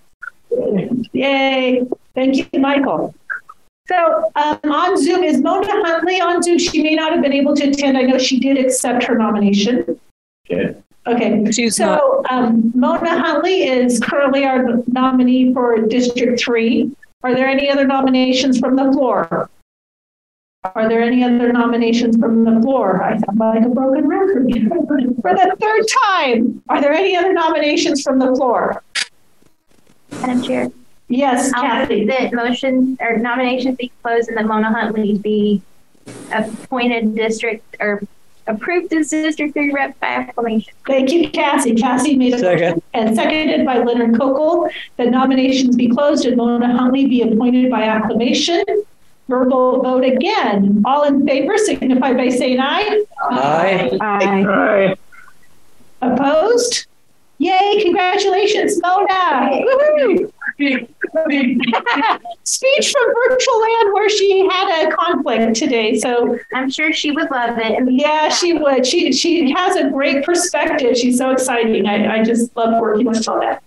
[0.52, 1.08] day.
[1.14, 1.88] Yay.
[2.16, 3.16] Thank you, Michael.
[3.88, 6.60] So um, on Zoom, is Mona Huntley on Zoom?
[6.60, 7.98] She may not have been able to attend.
[7.98, 10.00] I know she did accept her nomination.
[10.50, 10.84] Good.
[11.08, 11.50] Okay.
[11.52, 16.92] She's so um, Mona Huntley is currently our nominee for District 3.
[17.24, 19.50] Are there any other nominations from the floor?
[20.64, 23.02] Are there any other nominations from the floor?
[23.02, 24.52] I sound like a broken record.
[25.22, 28.84] for the third time, are there any other nominations from the floor?
[30.22, 30.72] Madam Chair.
[31.08, 32.00] Yes, I'll Kathy.
[32.00, 35.62] move that motion or nominations be closed and that Mona Huntley be
[36.32, 38.02] appointed district or
[38.50, 40.74] approved as district three rep by acclamation.
[40.86, 41.76] Thank you, Cassie.
[41.76, 42.82] Cassie made a Second.
[42.94, 47.84] and seconded by Leonard Kokel that nominations be closed and Mona Huntley be appointed by
[47.84, 48.64] acclamation.
[49.28, 50.82] Verbal vote again.
[50.86, 53.06] All in favor signify by saying aye.
[53.30, 53.98] Aye.
[54.02, 54.96] Aye.
[56.02, 56.88] Opposed?
[57.38, 59.50] Yay, congratulations, Mona.
[59.52, 60.34] Woo-hoo.
[62.44, 65.98] Speech from virtual land where she had a conflict today.
[65.98, 67.80] So I'm sure she would love it.
[67.92, 68.86] Yeah, she would.
[68.86, 70.98] She she has a great perspective.
[70.98, 71.86] She's so exciting.
[71.88, 73.60] I, I just love working with Mona.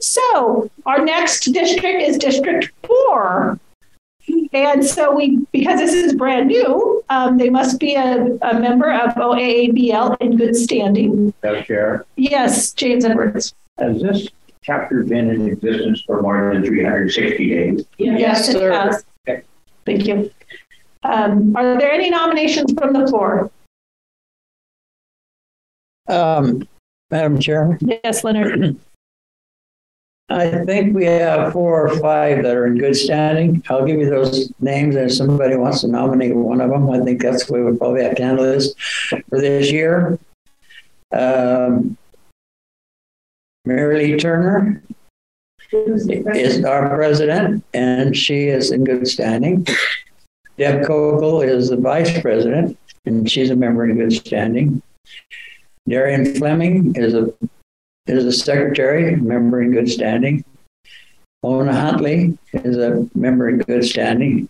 [0.00, 3.58] So our next district is District Four.
[4.52, 8.92] And so we, because this is brand new, um, they must be a, a member
[8.92, 11.32] of OAAVL in good standing.
[11.42, 13.54] Madam Chair, Yes, James Edwards.
[13.78, 14.28] has this
[14.62, 17.84] chapter been in existence for more than 360 days?
[17.98, 19.04] Yes, it has.
[19.84, 20.30] Thank you.
[21.02, 23.50] Um, are there any nominations from the floor?
[26.08, 26.66] Um,
[27.10, 28.76] Madam Chair, Yes, Leonard.
[30.30, 33.62] I think we have four or five that are in good standing.
[33.70, 37.00] I'll give you those names, and if somebody wants to nominate one of them, I
[37.00, 38.74] think that's the way we probably have to handle this
[39.08, 40.18] for this year.
[41.12, 41.96] Um,
[43.68, 44.82] Mary Lee Turner
[45.70, 49.66] is our president, and she is in good standing.
[50.56, 54.80] Deb Kokel is the vice president, and she's a member in good standing.
[55.86, 57.30] Darian Fleming is a
[58.06, 60.42] is a secretary, member in good standing.
[61.42, 64.48] Mona Huntley is a member in good standing.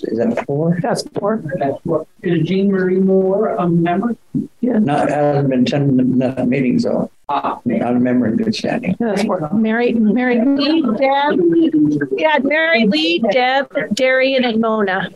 [0.00, 0.78] Is that four?
[0.80, 1.42] That's four.
[1.58, 4.16] That's what, is Jean Marie Moore a member?
[4.60, 4.78] Yeah.
[4.78, 7.10] Not hasn't been attending enough meetings though.
[7.28, 8.96] Ah, Not a member in good standing.
[8.98, 9.50] That's four.
[9.52, 15.10] Mary, Mary Lee, Deb, yeah, Mary Lee, Deb, Darian, and Mona.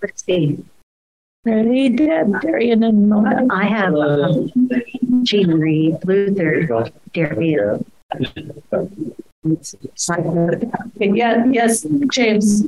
[0.00, 0.64] Let's see.
[1.44, 3.46] Mary Lee, Deb, Darian, and Mona.
[3.50, 4.50] I have um,
[5.24, 7.84] Jean Marie Luther, Darian.
[10.98, 12.64] Yeah, yes, James.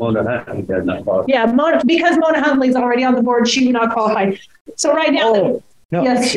[0.00, 1.26] Mona Huntley does not qualify.
[1.28, 4.32] Yeah, Mona, because Mona Huntley's already on the board, she would not qualify.
[4.76, 6.02] So right now, oh, No.
[6.02, 6.36] yes,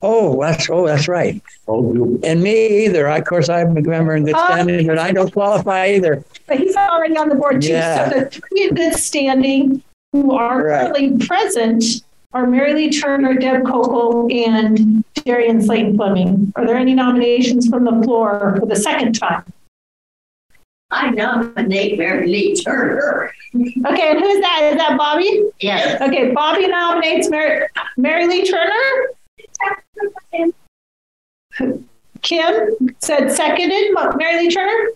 [0.00, 1.42] Oh, that's oh, that's right.
[1.66, 3.08] Oh, And me either.
[3.08, 4.44] I, of course, I'm a member in good Oh.
[4.46, 6.24] standing, but I don't qualify either.
[6.46, 7.70] but he's already on the board too.
[7.72, 8.08] Yeah.
[8.08, 9.82] So the three in good standing
[10.12, 10.80] who are Right.
[10.92, 11.82] currently present
[12.32, 16.52] are Mary Lee Turner, Deb Kokel, and Darian Slayton Fleming.
[16.54, 19.42] Are there any nominations from the floor for the second time?
[20.90, 23.30] I nominate Mary Lee Turner.
[23.54, 24.70] Okay, and who's that?
[24.72, 25.44] Is that Bobby?
[25.60, 26.00] Yes.
[26.00, 27.66] Okay, Bobby nominates Mary,
[27.96, 29.08] Mary Lee Turner.
[32.22, 34.90] Kim said seconded, Mary Lee Turner.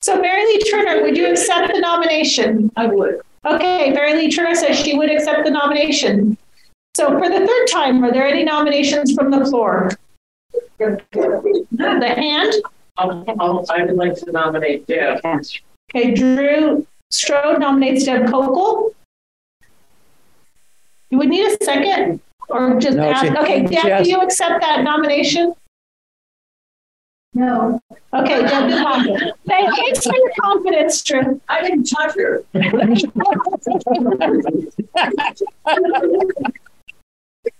[0.00, 2.70] So Mary Lee Turner, would you accept the nomination?
[2.76, 3.20] I would.
[3.44, 6.38] Okay, Mary Lee Turner says she would accept the nomination.
[6.96, 9.90] So for the third time, are there any nominations from the floor?
[10.78, 12.54] The hand?
[12.98, 15.20] I'll, I'll, I would like to nominate Deb.
[15.24, 18.90] Okay, Drew Strode nominates Deb Kokel.
[21.10, 23.24] You would need a second or just No, ask?
[23.24, 25.54] she- Okay, she Deb, has- do you accept that nomination?
[27.34, 27.80] No.
[28.12, 29.32] Okay, Deb, is confident.
[29.46, 31.40] Thanks for your confidence, Drew.
[31.48, 32.42] I didn't touch her.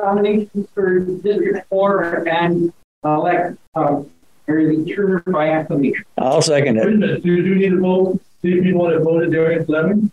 [0.01, 2.73] Nomination for District Four and
[3.05, 4.03] elect, uh,
[4.49, 6.05] Mary Lee Turner by acclamation.
[6.19, 6.99] I'll second Wait a it.
[6.99, 10.11] minute, do you need to vote, see if you want to vote Darian Fleming?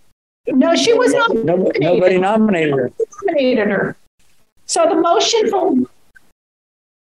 [0.48, 2.92] No, she was not No, nobody nominated her.
[3.24, 3.96] nominated her.
[4.66, 5.88] So the motion from,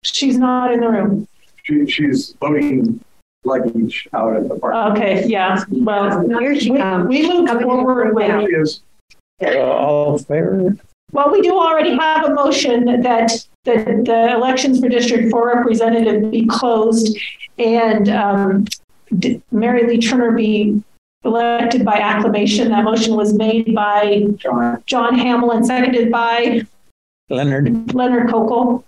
[0.04, 1.28] she's not in the room.
[1.64, 3.00] She, she's voting
[3.44, 4.96] luggage out of the park.
[4.96, 7.08] Okay, yeah, well, Here she we, comes.
[7.08, 8.48] we moved Coming forward with.
[8.48, 8.80] She is.
[9.42, 10.76] Uh, All in favor?
[11.12, 13.32] Well, we do already have a motion that
[13.64, 17.16] the, the elections for District Four representative be closed
[17.58, 18.66] and um,
[19.18, 20.82] D- Mary Lee Turner be
[21.24, 22.68] elected by acclamation.
[22.70, 24.24] That motion was made by
[24.86, 26.62] John Hamill and seconded by
[27.30, 27.94] Leonard.
[27.94, 28.84] Leonard Kokel.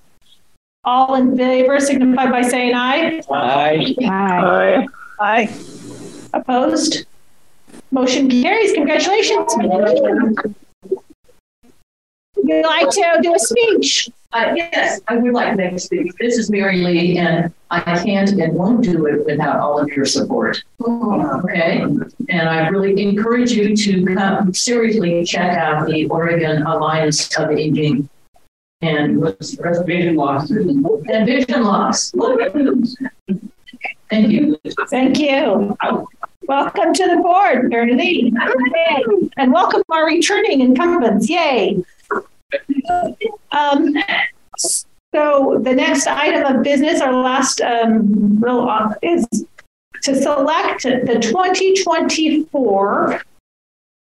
[0.85, 3.21] All in favor signify by saying aye.
[3.31, 3.95] Aye.
[4.03, 4.87] Aye.
[5.21, 5.55] Aye.
[6.33, 7.05] Opposed?
[7.91, 8.73] Motion carries.
[8.73, 9.53] Congratulations.
[12.43, 14.11] Would you like to do a speech?
[14.33, 16.13] Uh, yes, I would like to make a speech.
[16.19, 20.07] This is Mary Lee, and I can't and won't do it without all of your
[20.07, 20.63] support.
[20.83, 21.81] Okay?
[21.81, 28.09] And I really encourage you to come seriously check out the Oregon Alliance of Aging
[28.81, 29.23] and
[29.85, 30.51] Vision loss.
[30.51, 32.13] and vision loss.
[34.09, 34.59] Thank you.
[34.89, 35.77] Thank you.
[36.43, 38.33] Welcome to the board, Mary Lee.
[39.37, 41.29] And welcome our returning incumbents.
[41.29, 41.85] Yay.
[43.53, 43.95] Um,
[45.13, 49.27] so the next item of business, our last um, real uh, is
[50.03, 53.23] to select the 2024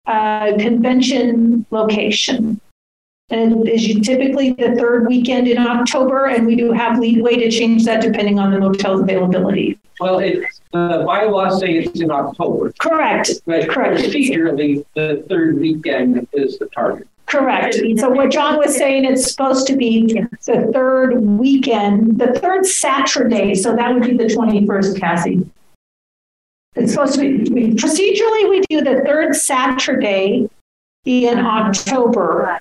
[0.06, 2.60] uh, convention location.
[3.30, 7.50] And it is typically the third weekend in October, and we do have leeway to
[7.50, 9.78] change that depending on the motel's availability.
[9.98, 12.72] Well, the bylaws say it's in October.
[12.78, 13.30] Correct.
[13.46, 14.02] But Correct.
[14.02, 17.08] procedurally, the third weekend is the target.
[17.26, 17.76] Correct.
[17.96, 20.12] So what John was saying, it's supposed to be
[20.44, 23.54] the third weekend, the third Saturday.
[23.54, 25.50] So that would be the 21st, Cassie.
[26.74, 30.48] It's supposed to be, we- procedurally, we do the third Saturday
[31.04, 32.60] in October.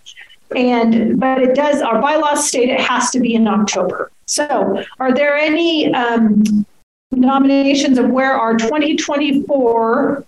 [0.55, 4.11] And, but it does, our bylaws state it has to be in October.
[4.27, 6.65] So are there any um,
[7.11, 10.25] nominations of where our 2024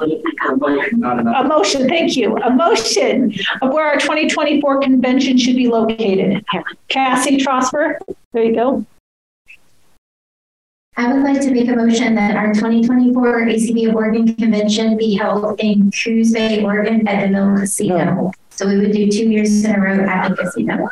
[0.00, 2.36] a motion, thank you.
[2.38, 6.44] A motion of where our 2024 convention should be located.
[6.88, 7.98] Cassie Trosper,
[8.32, 8.86] there you go.
[10.96, 15.16] I would like to make a motion that our 2024 ACB of Oregon Convention be
[15.16, 18.26] held in Coos Bay, Oregon at the Mill Casino.
[18.28, 18.32] Oh.
[18.50, 20.88] So we would do two years in a row at the casino.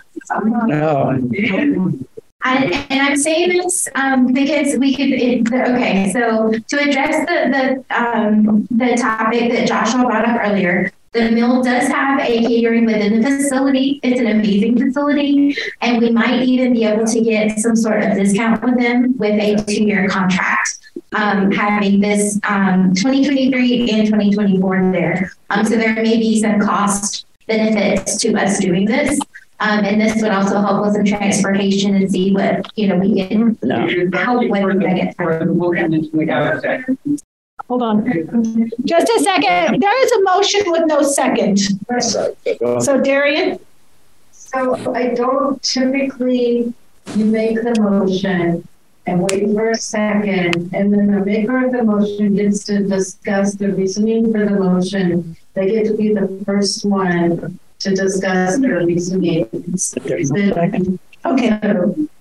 [0.66, 1.98] No.
[2.44, 5.10] I, and I'm saying this um, because we could.
[5.10, 10.92] It, okay, so to address the the um, the topic that Joshua brought up earlier,
[11.12, 14.00] the mill does have a catering within the facility.
[14.02, 18.14] It's an amazing facility, and we might even be able to get some sort of
[18.14, 20.78] discount with them with a two year contract.
[21.14, 25.32] Um, having this um, 2023 and 2024 there.
[25.50, 29.18] Um, so there may be some cost benefits to us doing this.
[29.62, 33.24] Um, and this would also help with some transportation and see what, you know, we
[33.24, 33.56] can
[34.12, 35.16] help with to get
[37.68, 38.70] Hold on.
[38.84, 39.80] Just a second.
[39.80, 41.60] There is a motion with no second.
[42.00, 43.60] So Darian?
[44.32, 46.74] So I don't typically,
[47.14, 48.66] you make the motion
[49.06, 53.54] and wait for a second, and then the maker of the motion gets to discuss
[53.54, 55.36] the reasoning for the motion.
[55.54, 59.48] They get to be the first one to discuss their reasoning.
[61.24, 61.60] Okay.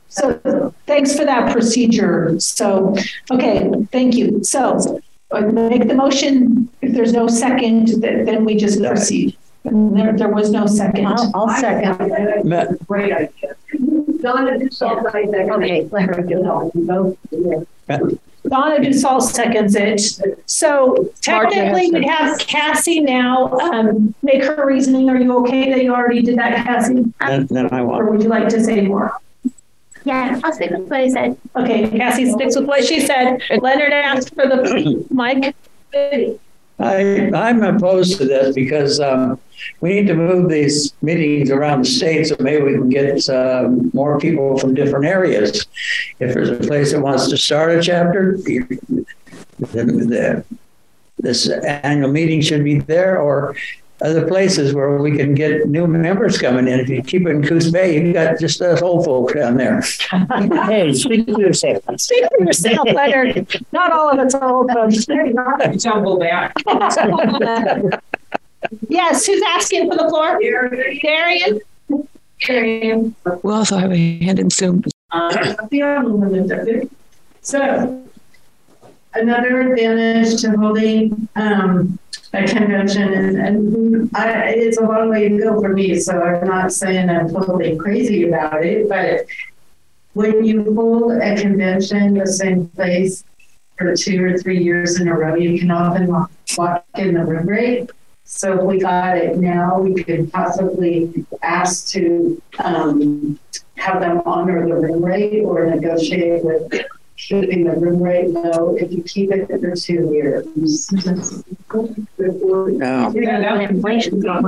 [0.09, 2.37] So thanks for that procedure.
[2.39, 2.95] So,
[3.31, 4.43] okay, thank you.
[4.43, 4.99] So
[5.31, 6.69] uh, make the motion.
[6.81, 9.37] If there's no second, then we just proceed.
[9.63, 11.05] There, there was no second.
[11.05, 11.95] I'll, I'll second.
[12.87, 13.55] Great idea.
[14.21, 17.17] Donna Dussault, Okay, let her do
[17.87, 18.21] it.
[18.47, 20.01] Donna Dussault seconds it.
[20.45, 25.09] So technically, we have Cassie now um, make her reasoning.
[25.09, 27.13] Are you okay that you already did that, Cassie?
[27.19, 29.19] Then, then I Or would you like to say more?
[30.03, 31.37] Yeah, I'll stick with what I said.
[31.55, 33.41] Okay, Cassie sticks with what she said.
[33.61, 35.55] Leonard asked for the mic.
[36.79, 39.39] I, I'm opposed to this because um,
[39.81, 43.89] we need to move these meetings around the state so maybe we can get um,
[43.93, 45.65] more people from different areas.
[46.19, 48.67] If there's a place that wants to start a chapter, you-
[49.59, 50.43] the, the,
[51.19, 53.55] this annual meeting should be there or
[54.01, 56.79] other places where we can get new members coming in.
[56.79, 59.81] If you keep it in Coos Bay, you've got just us old folk down there.
[60.65, 61.83] Hey, speak for yourself.
[61.97, 63.63] Speak for yourself, Leonard.
[63.71, 65.05] Not all of us are old folks.
[65.83, 66.55] Tumble back.
[68.87, 70.39] Yes, who's asking for the floor?
[71.01, 71.59] Darian?
[72.39, 73.15] Darian.
[73.43, 74.83] We also have a hand in Zoom.
[77.41, 78.03] So,
[79.13, 81.99] another advantage to holding um,
[82.33, 86.47] a convention, and, and I, it's a long way to go for me, so I'm
[86.47, 89.25] not saying I'm totally crazy about it, but
[90.13, 93.23] when you hold a convention the same place
[93.77, 97.23] for two or three years in a row, you can often walk walk in the
[97.23, 97.89] room rate.
[98.33, 103.37] So if we got it now, we could possibly ask to um,
[103.75, 106.71] have them honor the room rate or negotiate with
[107.17, 110.91] keeping the room rate low if you keep it for two years.
[112.77, 113.11] No.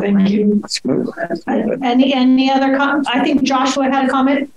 [0.02, 0.64] Thank you.
[1.84, 4.52] Any, any other com, I think Joshua had a comment?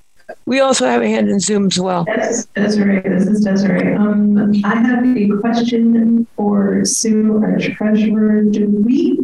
[0.44, 2.04] We also have a hand in Zoom as well.
[2.08, 3.94] Yes, Desiree, this is Desiree.
[3.94, 8.42] Um, I have a question for Sue, our treasurer.
[8.42, 9.20] Do we,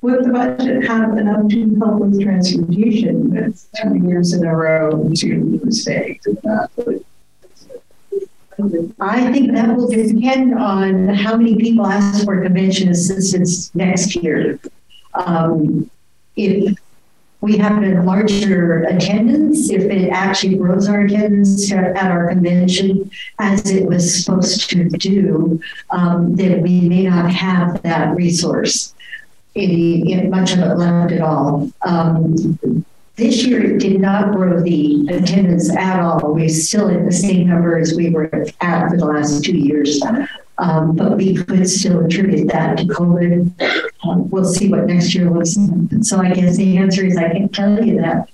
[0.00, 5.10] would the budget have enough to help with transportation with two years in a row
[5.16, 6.20] to the state?
[9.00, 14.60] I think that will depend on how many people ask for convention assistance next year.
[15.14, 15.90] Um,
[16.36, 16.78] if
[17.42, 23.10] we have a larger attendance, if it actually grows our attendance at our convention
[23.40, 25.60] as it was supposed to do,
[25.90, 28.94] um, then we may not have that resource.
[29.56, 31.70] Any, any- much of it left at all.
[31.82, 32.56] Um,
[33.16, 36.32] this year, it did not grow the attendance at all.
[36.32, 40.00] We're still at the same number as we were at for the last two years.
[40.62, 43.90] Um, but we could still attribute that to COVID.
[44.04, 46.04] Um, we'll see what next year looks like.
[46.04, 48.28] So I guess the answer is I can't tell you that.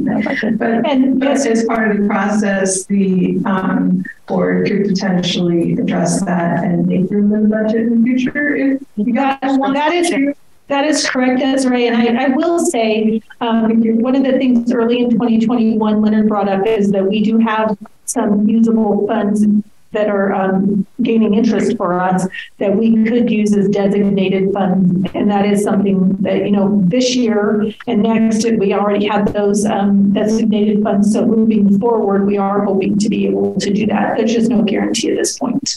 [0.00, 6.64] But, and but as part of the process, the um, board could potentially address that
[6.64, 10.34] and make room in the budget in the future if you got Well, that is,
[10.66, 11.86] that is correct, Desiree.
[11.86, 16.48] And I, I will say, um, one of the things early in 2021 Leonard brought
[16.48, 19.46] up is that we do have some usable funds
[19.92, 22.26] that are um, gaining interest for us
[22.58, 25.10] that we could use as designated funds.
[25.14, 29.64] And that is something that, you know, this year and next, we already have those
[29.64, 31.12] um, designated funds.
[31.12, 34.18] So moving forward, we are hoping to be able to do that.
[34.18, 35.76] There's just no guarantee at this point.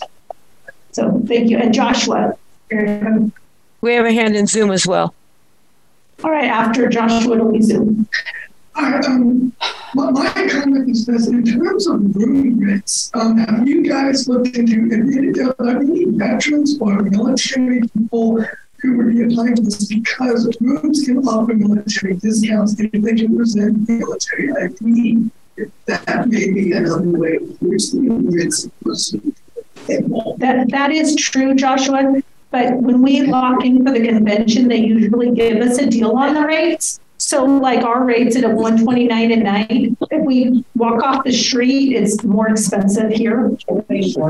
[0.92, 1.58] So thank you.
[1.58, 2.36] And Joshua.
[2.70, 5.14] We have a hand in Zoom as well.
[6.24, 8.08] All right, after Joshua, it'll be Zoom.
[8.76, 9.54] Um,
[9.94, 14.88] my, comment is this: in terms of room rates, um, have you guys looked into
[14.92, 18.46] if are any veterans or military people
[18.82, 23.38] who would be applying for this because rooms can offer military discounts if they can
[23.38, 25.30] present military ID.
[25.86, 28.70] that may be another way to use the units.
[30.38, 32.22] That, that is true, Joshua.
[32.50, 36.34] But when we lock in for the convention, they usually give us a deal on
[36.34, 37.00] the rates.
[37.32, 41.96] So like our rates at a 129 a night, if we walk off the street,
[41.96, 43.56] it's more expensive here.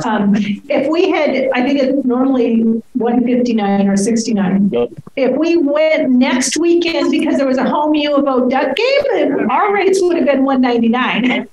[0.05, 2.61] Um, if we had, I think it's normally
[2.93, 4.71] 159 or 69.
[5.15, 9.49] If we went next weekend because there was a home U of O duck game,
[9.49, 11.47] our rates would have been 199.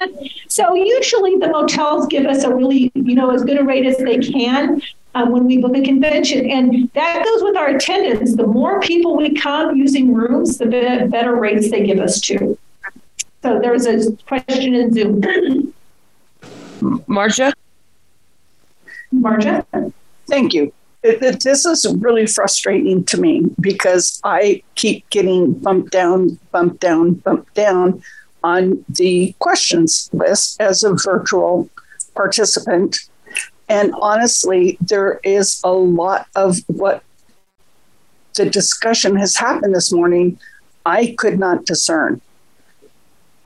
[0.48, 3.98] so usually the motels give us a really, you know, as good a rate as
[3.98, 4.80] they can
[5.14, 6.50] um, when we book a convention.
[6.50, 8.36] And that goes with our attendance.
[8.36, 12.58] The more people we come using rooms, the be- better rates they give us too.
[13.42, 15.74] So there was a question in Zoom.
[17.06, 17.52] Marja?
[19.12, 19.92] Marja?
[20.26, 20.72] Thank you.
[21.02, 26.80] It, it, this is really frustrating to me because I keep getting bumped down, bumped
[26.80, 28.02] down, bumped down
[28.42, 31.68] on the questions list as a virtual
[32.14, 32.96] participant.
[33.68, 37.02] And honestly, there is a lot of what
[38.34, 40.38] the discussion has happened this morning,
[40.84, 42.20] I could not discern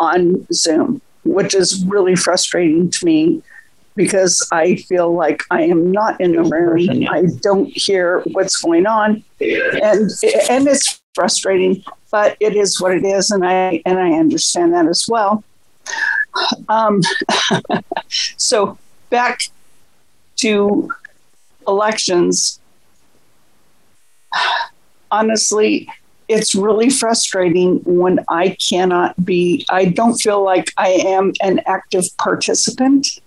[0.01, 3.43] on Zoom, which is really frustrating to me
[3.95, 7.07] because I feel like I am not in the room.
[7.11, 9.25] I don't hear what's going on.
[9.41, 10.11] And
[10.51, 14.87] and it's frustrating, but it is what it is, and I and I understand that
[14.87, 15.45] as well.
[16.69, 17.01] Um,
[18.09, 18.79] so
[19.11, 19.41] back
[20.39, 20.91] to
[21.67, 22.61] elections,
[25.11, 25.89] honestly,
[26.29, 32.05] it's really frustrating when I cannot be, I don't feel like I am an active
[32.19, 33.21] participant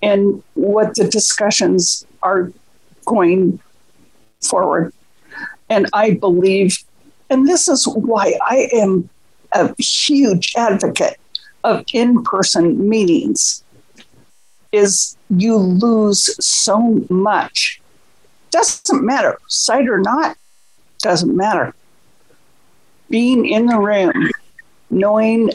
[0.00, 2.50] in what the discussions are
[3.04, 3.60] going
[4.40, 4.94] forward.
[5.68, 6.78] And I believe,
[7.28, 9.08] and this is why I am
[9.52, 11.18] a huge advocate
[11.62, 13.62] of in person meetings,
[14.72, 17.80] is you lose so much.
[18.50, 20.36] Doesn't matter, sight or not,
[20.98, 21.74] doesn't matter.
[23.08, 24.30] Being in the room,
[24.90, 25.50] knowing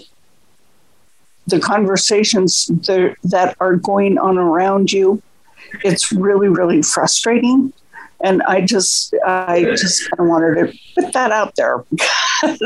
[1.48, 5.22] the conversations that, that are going on around you,
[5.84, 7.74] it's really, really frustrating.
[8.24, 11.84] And I just, I just kind of wanted to put that out there.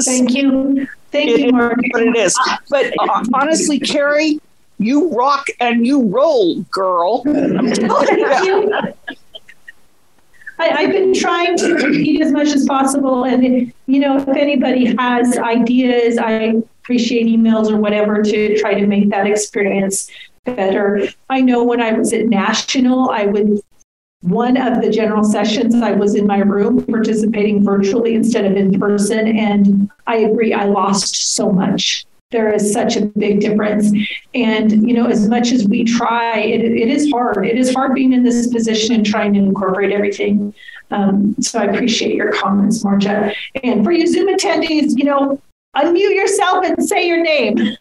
[0.06, 0.88] Thank you.
[1.12, 1.80] Thank it, you, Mark.
[1.92, 2.38] But it is.
[2.70, 4.40] But uh, honestly, Carrie,
[4.80, 7.24] you rock and you roll, girl.
[7.28, 8.74] I'm telling you.
[10.58, 13.24] I, have been trying to repeat as much as possible.
[13.26, 18.86] And, you know, if anybody has ideas, I appreciate emails or whatever to try to
[18.86, 20.10] make that experience
[20.44, 21.08] better.
[21.30, 23.62] I know when I was at National, I would,
[24.22, 28.78] one of the general sessions, I was in my room participating virtually instead of in
[28.78, 29.38] person.
[29.38, 33.92] And I agree, I lost so much there is such a big difference.
[34.36, 37.48] And, you know, as much as we try, it, it is hard.
[37.48, 40.54] It is hard being in this position and trying to incorporate everything.
[40.92, 43.34] Um, so I appreciate your comments, Marja.
[43.64, 45.42] And for you Zoom attendees, you know,
[45.76, 47.76] unmute yourself and say your name.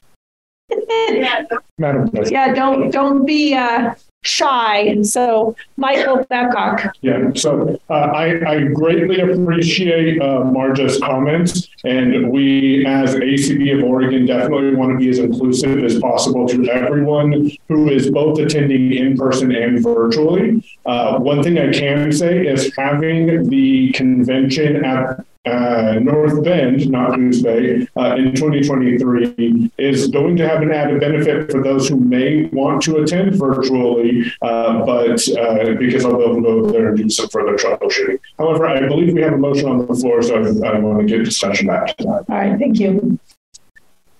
[1.78, 2.31] Madam President.
[2.31, 5.01] Yeah, don't don't be uh, shy.
[5.03, 6.95] So, Michael Babcock.
[7.01, 13.85] Yeah, so uh, I, I greatly appreciate uh, Marja's comments, and we, as ACB of
[13.85, 18.93] Oregon, definitely want to be as inclusive as possible to everyone who is both attending
[18.93, 20.62] in person and virtually.
[20.85, 27.15] Uh, one thing I can say is having the convention at uh, North Bend, not
[27.15, 31.97] Coos Bay, uh, in 2023 is going to have an added benefit for those who
[31.97, 36.89] may want to attend virtually, uh, but uh, because I'll be able to go there
[36.89, 38.19] and do some further troubleshooting.
[38.39, 41.06] However, I believe we have a motion on the floor, so I, I want to
[41.06, 42.10] get discussion back to that.
[42.10, 43.19] All right, thank you.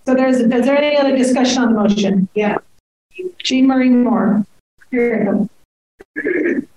[0.07, 2.29] So there's, is there any other discussion on the motion?
[2.35, 2.59] Yeah.
[3.39, 4.47] Jean Marie Moore.
[4.91, 5.49] Here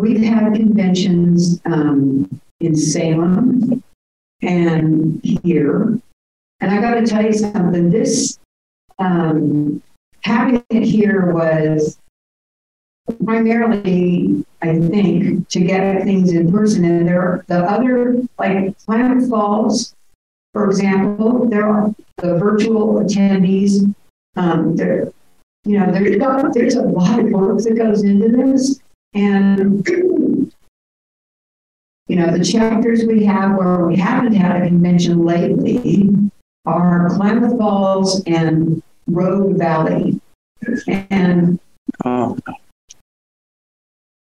[0.00, 3.82] We've had conventions um, in Salem
[4.40, 6.00] and here.
[6.60, 8.38] And I got to tell you something, this
[8.98, 9.82] um,
[10.22, 11.98] having it here was
[13.26, 16.84] primarily, I think, to get things in person.
[16.84, 19.94] And there, the other, like Klamath Falls,
[20.54, 23.94] for example, there are the virtual attendees.
[24.36, 25.12] Um, there,
[25.64, 26.18] you know, there's,
[26.54, 28.80] there's a lot of work that goes into this.
[29.14, 36.10] And, you know, the chapters we have where we haven't had a convention lately
[36.66, 40.20] are Klamath Falls and Rogue Valley.
[41.10, 41.58] And,
[42.04, 42.36] oh.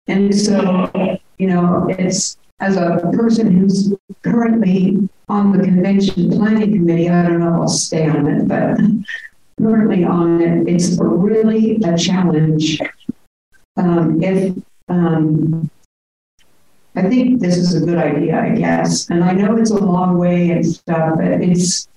[0.06, 3.92] and so you know, it's as a person who's
[4.22, 8.78] currently on the convention planning committee, I don't know if I'll stay on it, but
[9.59, 12.80] currently on it, it's really a challenge.
[13.76, 14.56] Um, if
[14.88, 15.70] um,
[16.94, 20.16] I think this is a good idea, I guess, and I know it's a long
[20.18, 21.88] way and stuff, but it's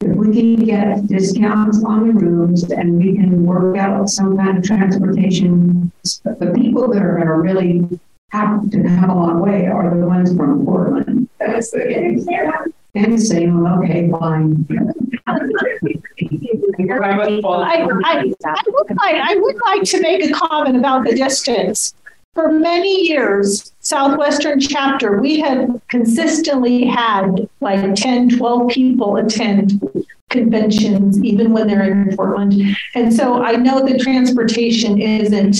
[0.00, 4.58] if we can get discounts on the rooms and we can work out some kind
[4.58, 5.90] of transportation,
[6.24, 8.00] the people that are going to really
[8.30, 11.28] have to have a long way are the ones from Portland.
[12.96, 13.12] And
[13.82, 14.66] okay, fine.
[17.62, 21.94] I, I, I, would like, I would like to make a comment about the distance.
[22.34, 29.80] For many years, Southwestern chapter, we had consistently had like 10, 12 people attend
[30.30, 32.76] conventions, even when they're in Portland.
[32.94, 35.56] And so I know that transportation isn't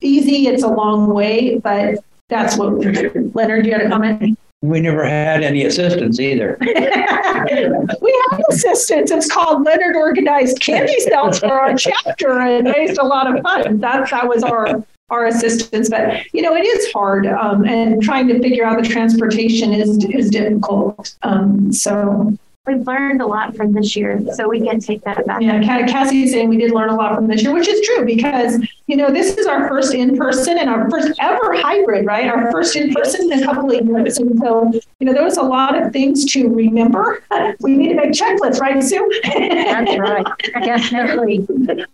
[0.00, 1.98] easy, it's a long way, but
[2.28, 3.30] that's what we do.
[3.34, 4.38] Leonard, you have a comment?
[4.64, 6.56] We never had any assistance either.
[6.60, 9.10] we have assistants.
[9.10, 13.80] It's called Leonard Organized Candy Sales for our chapter and raised a lot of fun.
[13.80, 15.90] That, that was our our assistance.
[15.90, 20.02] But you know, it is hard, um, and trying to figure out the transportation is
[20.06, 21.14] is difficult.
[21.22, 22.34] Um, so
[22.66, 25.42] We've learned a lot from this year, so we can take that back.
[25.42, 28.58] Yeah, Cassie's saying we did learn a lot from this year, which is true because,
[28.86, 32.26] you know, this is our first in person and our first ever hybrid, right?
[32.26, 34.16] Our first in person in a couple of years.
[34.16, 37.22] And so, you know, there was a lot of things to remember.
[37.60, 39.10] We need to make checklists, right, Sue?
[39.24, 40.26] That's right.
[40.64, 41.46] Definitely.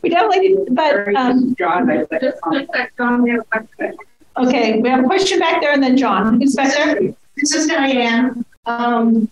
[0.03, 1.15] we definitely, but.
[1.17, 1.55] Um,
[4.37, 6.41] okay, we have a question back there and then John.
[6.41, 7.15] Who's back there?
[7.37, 8.45] This is Diane.
[8.67, 9.31] Um,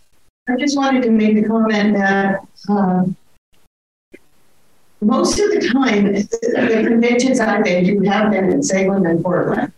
[0.49, 3.05] I just wanted to make the comment that uh,
[5.01, 9.73] most of the time, the conventions I've been to have been in Salem and Portland.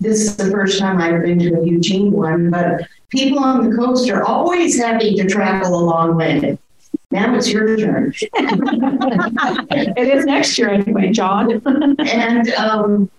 [0.00, 3.76] This is the first time I've been to a Eugene one, but people on the
[3.76, 6.58] coast are always having to travel a long way.
[7.10, 8.14] Now it's your turn.
[8.32, 11.60] it is next year anyway, John.
[11.98, 13.10] and um,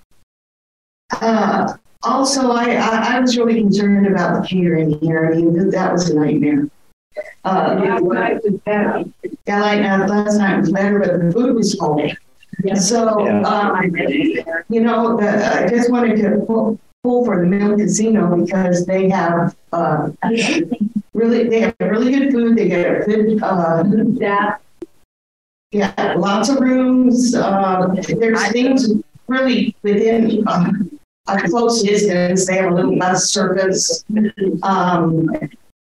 [1.22, 1.74] uh,
[2.04, 5.32] also, I, I, I was really concerned about the catering here.
[5.32, 6.68] I mean, that was a nightmare.
[7.46, 8.00] Uh,
[8.66, 12.12] yeah, like uh, last night was better, but the food was cold.
[12.76, 13.96] So, um,
[14.70, 19.10] you know, the, I just wanted to pull, pull for the Mill Casino because they
[19.10, 20.10] have uh,
[21.14, 22.58] really they have really good food.
[22.58, 24.56] They get a good uh, yeah,
[25.72, 27.36] yeah, lots of rooms.
[27.36, 28.90] Uh, there's things
[29.28, 30.72] really within uh,
[31.28, 32.48] a close distance.
[32.48, 34.04] They have a little bus service.
[34.64, 35.30] Um,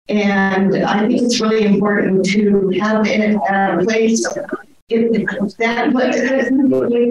[0.08, 4.48] and I think it's really important to have it at a place that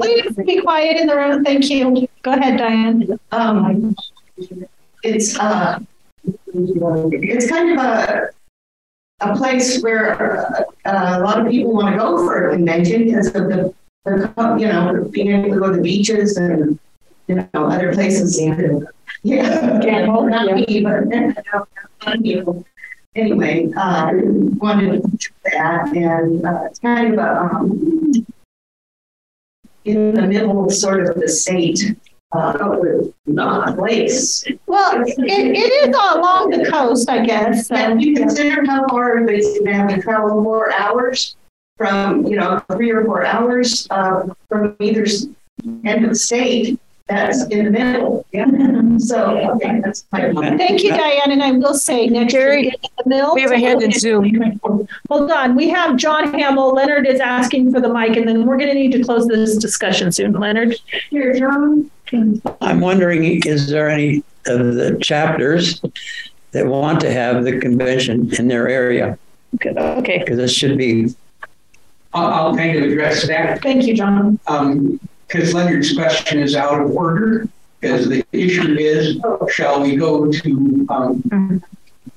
[0.01, 1.45] Please be quiet in the room.
[1.45, 2.07] Thank you.
[2.23, 3.17] Go ahead, Diane.
[3.31, 3.95] Um,
[5.03, 5.79] it's uh,
[6.53, 8.29] it's kind of a
[9.21, 13.27] a place where uh, a lot of people want to go for a convention because
[13.27, 13.73] of the,
[14.05, 16.79] the you know being able to go to the beaches and
[17.27, 18.39] you know other places.
[19.21, 20.05] Yeah, yeah.
[20.05, 21.03] not me, but
[22.25, 22.65] you know,
[23.19, 24.11] anyway, uh,
[24.57, 28.25] wanted to do that, and uh, it's kind of a, um,
[29.85, 31.95] in the middle of sort of the state
[32.31, 32.75] uh,
[33.25, 34.45] not place.
[34.67, 37.67] Well, it, it is along the coast, I guess.
[37.67, 37.75] So.
[37.75, 41.35] And you consider how far they have to travel four hours
[41.77, 45.05] from, you know, three or four hours uh, from either
[45.85, 46.79] end of the state
[47.09, 48.25] that's in the middle.
[48.31, 48.45] Yeah.
[48.99, 51.31] So okay, that's my Thank you, Diane.
[51.31, 52.73] And I will say next Jerry, year
[53.03, 53.33] the mill.
[53.33, 54.59] We have a hand in Zoom.
[55.09, 55.55] Hold on.
[55.55, 56.73] We have John Hamill.
[56.73, 59.57] Leonard is asking for the mic, and then we're going to need to close this
[59.57, 60.33] discussion soon.
[60.33, 60.75] Leonard.
[61.09, 61.89] Here, John.
[62.61, 65.81] I'm wondering, is there any of the chapters
[66.51, 69.17] that want to have the convention in their area?
[69.55, 69.71] Okay.
[69.71, 70.19] Okay.
[70.19, 71.15] Because this should be.
[72.13, 73.61] I'll, I'll kind of address that.
[73.61, 74.39] Thank you, John.
[74.47, 74.99] Um,
[75.29, 77.47] because Leonard's question is out of order.
[77.79, 81.63] Because the issue is, shall we go to um,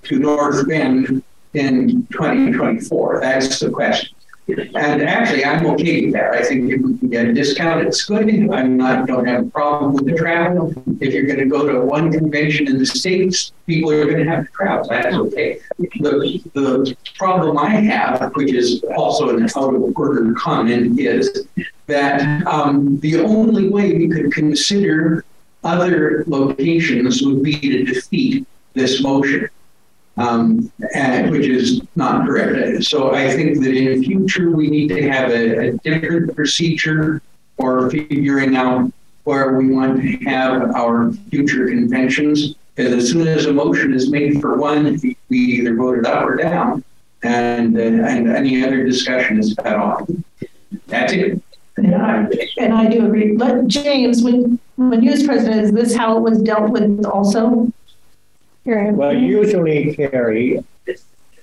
[0.02, 1.22] to North Bend
[1.54, 3.20] in 2024?
[3.20, 4.16] That's the question.
[4.48, 6.34] And actually, I'm okay with that.
[6.34, 8.28] I think if we can get a discount, it's good.
[8.50, 10.74] I'm not don't have a problem with the travel.
[11.00, 14.28] If you're going to go to one convention in the states, people are going to
[14.28, 14.88] have to travel.
[14.88, 15.60] That's okay.
[15.78, 21.46] The the problem I have, which is also an out of order comment, is
[21.86, 25.24] that um, the only way we could consider
[25.64, 29.48] other locations would be to defeat this motion
[30.16, 32.84] um, and, which is not correct.
[32.84, 37.22] So I think that in the future we need to have a, a different procedure
[37.56, 38.92] for figuring out
[39.24, 42.54] where we want to have our future conventions.
[42.76, 46.24] is as soon as a motion is made for one, we either vote it up
[46.24, 46.82] or down,
[47.22, 50.08] and, uh, and any other discussion is cut off.
[50.88, 51.40] That's it.
[51.76, 52.28] And I,
[52.58, 53.36] and I do agree.
[53.36, 57.72] But James, when, when you was president, is this how it was dealt with also?
[58.64, 60.62] Well, usually, Carrie,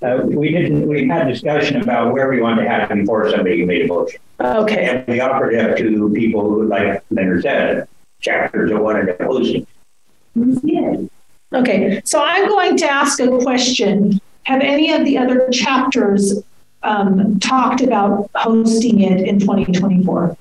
[0.01, 3.65] uh, we didn't, we had discussion about where we wanted to have it before somebody
[3.65, 4.22] made a motion.
[4.39, 4.85] Okay.
[4.85, 7.88] And we offered it up to people who, like Leonard said,
[8.22, 11.11] chapters that wanted to post it.
[11.51, 14.22] Okay, so I'm going to ask a question.
[14.43, 16.41] Have any of the other chapters
[16.84, 20.38] um, talked about hosting it in 2024?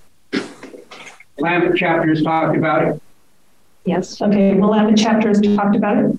[1.38, 3.02] Lambert chapters talked about it.
[3.84, 4.20] Yes.
[4.20, 6.18] Okay, Willamette chapter has talked about it.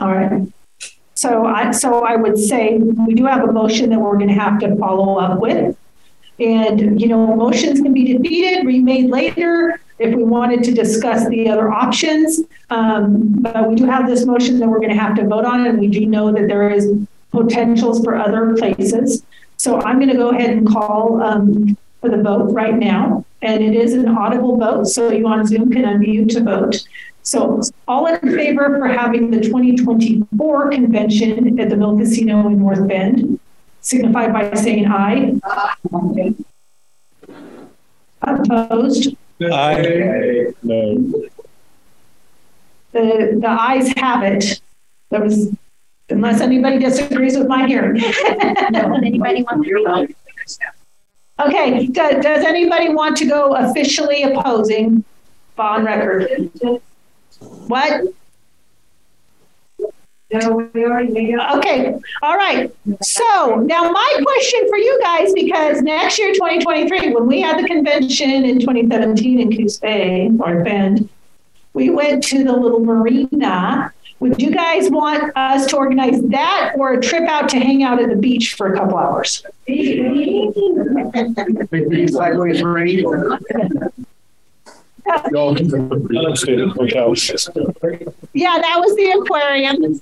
[0.00, 0.46] All right.
[1.14, 4.34] So I, so I would say we do have a motion that we're going to
[4.34, 5.76] have to follow up with.
[6.38, 11.48] And, you know, motions can be defeated, remade later if we wanted to discuss the
[11.48, 12.40] other options.
[12.70, 15.66] Um, but we do have this motion that we're going to have to vote on,
[15.66, 16.90] and we do know that there is
[17.34, 19.24] potentials for other places.
[19.56, 23.24] So I'm going to go ahead and call um, for the vote right now.
[23.42, 26.86] And it is an audible vote, so you on Zoom can unmute to vote.
[27.22, 32.86] So all in favor for having the 2024 convention at the Mill Casino in North
[32.86, 33.40] Bend,
[33.80, 35.40] signify by saying aye.
[38.22, 39.16] Opposed?
[39.42, 40.52] Aye.
[40.62, 41.28] No.
[42.92, 44.60] The, the ayes have it.
[45.10, 45.50] There was,
[46.10, 48.02] unless anybody disagrees with my hearing.
[48.70, 50.10] No, anybody want to vote?
[51.40, 55.04] Okay, does, does anybody want to go officially opposing
[55.56, 56.50] bond record?
[57.40, 58.04] What?
[60.32, 61.58] No, we already made up.
[61.58, 62.74] Okay, all right.
[63.02, 67.68] So now my question for you guys, because next year, 2023, when we had the
[67.68, 71.08] convention in 2017 in Coos Bay, North Bend,
[71.72, 73.92] we went to the little marina.
[74.20, 78.00] Would you guys want us to organize that or a trip out to hang out
[78.00, 79.44] at the beach for a couple hours?
[85.30, 85.68] Y'all can
[86.36, 87.30] stay at hotels.
[88.32, 90.00] Yeah, that was the aquarium.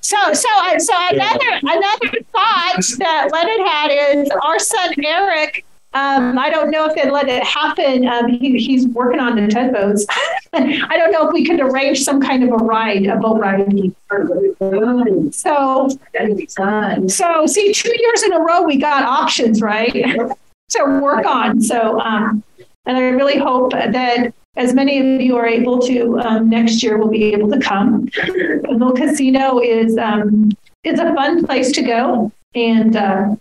[0.00, 0.48] So, so,
[0.78, 5.64] so another another thought that Leonard had is our son Eric.
[5.98, 8.06] Um, I don't know if they let it happen.
[8.06, 10.06] Um, he, he's working on the tugboats.
[10.52, 13.94] I don't know if we could arrange some kind of a ride, a boat ride.
[15.34, 15.88] So,
[17.08, 19.92] so see, two years in a row we got options, right?
[20.70, 21.60] to work on.
[21.60, 22.44] So, um,
[22.86, 26.98] and I really hope that as many of you are able to um, next year,
[26.98, 28.06] we'll be able to come.
[28.06, 30.50] The Casino is um,
[30.84, 33.36] it's a fun place to go, and uh,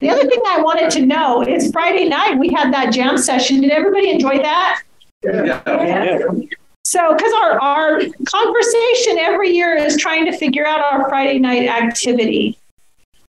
[0.00, 3.60] the other thing I wanted to know is Friday night we had that jam session.
[3.60, 4.82] Did everybody enjoy that?
[5.22, 6.28] Yeah.
[6.84, 11.68] So, because our, our conversation every year is trying to figure out our Friday night
[11.68, 12.58] activity.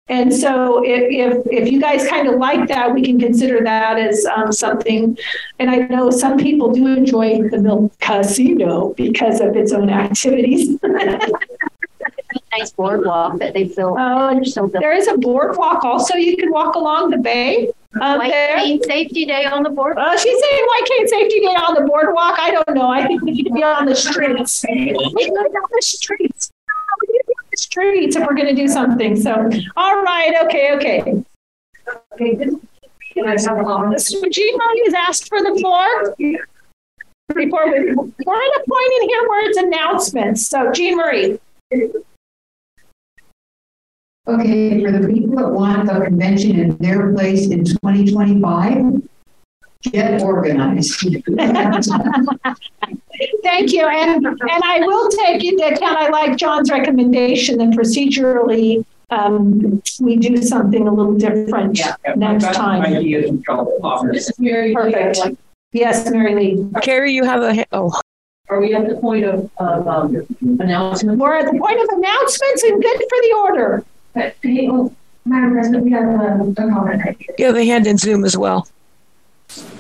[0.09, 3.97] And so, if, if, if you guys kind of like that, we can consider that
[3.97, 5.17] as um, something.
[5.59, 10.77] And I know some people do enjoy the Mill Casino because of its own activities.
[12.57, 13.97] Nice boardwalk that they built.
[13.99, 16.15] Oh, there is a boardwalk also.
[16.15, 17.71] You can walk along the bay.
[18.01, 18.57] Um, White there.
[18.57, 19.97] Cane Safety Day on the board.
[19.97, 22.39] Uh, she's saying White Cane Safety Day on the boardwalk.
[22.39, 22.89] I don't know.
[22.89, 24.63] I think we need to be on the streets.
[24.67, 26.51] We need to be on the streets.
[27.01, 29.15] We need to be on the streets if we're going to do something.
[29.15, 30.35] So, all right.
[30.45, 30.75] Okay.
[30.75, 31.23] Okay.
[32.13, 32.35] Okay.
[33.15, 34.31] Mr.
[34.31, 36.15] Jean Marie has asked for the floor.
[37.33, 40.47] Before we, we're at a point in here where it's announcements.
[40.47, 41.39] So, Jean Marie.
[44.27, 49.01] Okay, for the people that want the convention in their place in 2025,
[49.83, 50.99] get organized.
[53.43, 53.87] Thank you.
[53.87, 60.17] And, and I will take it that I like John's recommendation that procedurally um, we
[60.17, 61.79] do something a little different
[62.17, 62.81] next time.
[62.81, 64.31] Ideas and trouble offers.
[64.37, 65.19] Perfect.
[65.71, 66.65] Yes, Mary Lee.
[66.81, 67.97] Carrie, you have a, oh,
[68.49, 70.25] Are we at the point of, of um,
[70.59, 71.17] announcement?
[71.19, 73.85] We're at the point of announcements and good for the order.
[74.17, 74.93] Hey, oh,
[75.25, 77.35] Madam President, we have um, a comment right here.
[77.37, 78.67] you have a hand in Zoom as well.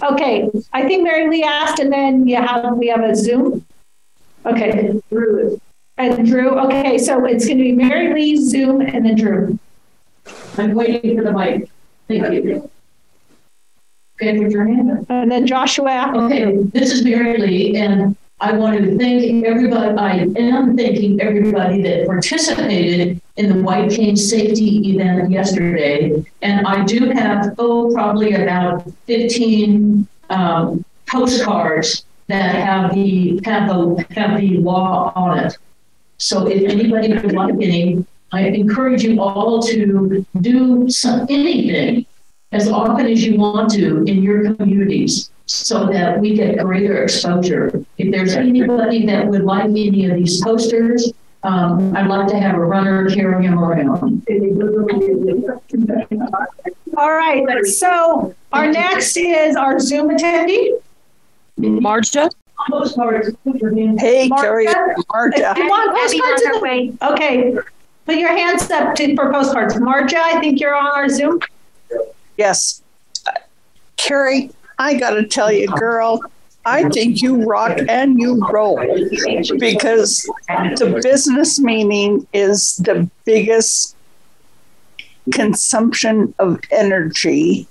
[0.03, 3.65] Okay, I think Mary Lee asked, and then you have we have a Zoom.
[4.45, 5.59] Okay, Drew
[5.97, 6.57] and Drew.
[6.59, 9.59] Okay, so it's going to be Mary Lee, Zoom, and then Drew.
[10.57, 11.69] I'm waiting for the mic.
[12.07, 12.69] Thank you.
[14.21, 15.05] Okay, put your hand up.
[15.09, 16.13] And then Joshua.
[16.15, 19.97] Okay, this is Mary Lee, and I want to thank everybody.
[19.97, 26.23] I am thanking everybody that participated in the White Cane Safety event yesterday.
[26.43, 34.05] And I do have, oh, probably about 15 um, postcards that have the have the
[34.11, 35.57] have the law on it.
[36.17, 42.05] So if anybody would like any, I encourage you all to do some, anything
[42.51, 47.83] as often as you want to in your communities so that we get greater exposure.
[47.97, 51.11] If there's anybody that would like any of these posters,
[51.43, 54.25] um, I'd like to have a runner carrying them around.
[56.97, 60.81] All right, so our next is our Zoom attendee.
[61.59, 62.29] Marja?
[63.99, 64.45] Hey, Martha?
[64.45, 64.67] Carrie,
[65.13, 65.53] Marta.
[65.57, 66.57] You want postcards in the-
[67.13, 67.57] Okay,
[68.05, 69.75] put your hands up to, for postcards.
[69.75, 71.39] Marja, I think you're on our Zoom.
[72.35, 72.81] Yes.
[73.95, 76.21] Carrie, I got to tell you, girl,
[76.65, 78.77] I think you rock and you roll
[79.57, 83.95] because the business meeting is the biggest
[85.31, 87.67] consumption of energy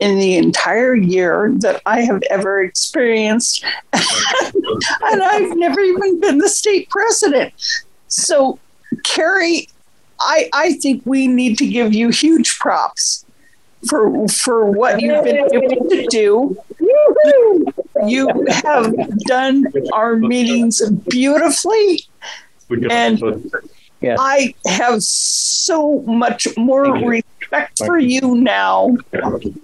[0.00, 3.64] in the entire year that I have ever experienced.
[3.92, 7.52] and I've never even been the state president.
[8.08, 8.58] So,
[9.04, 9.68] Carrie,
[10.20, 13.24] I, I think we need to give you huge props
[13.88, 16.56] for for what you've been able to do.
[18.06, 22.04] You have done our meetings beautifully,
[22.90, 23.22] and
[24.18, 28.96] I have so much more respect for you now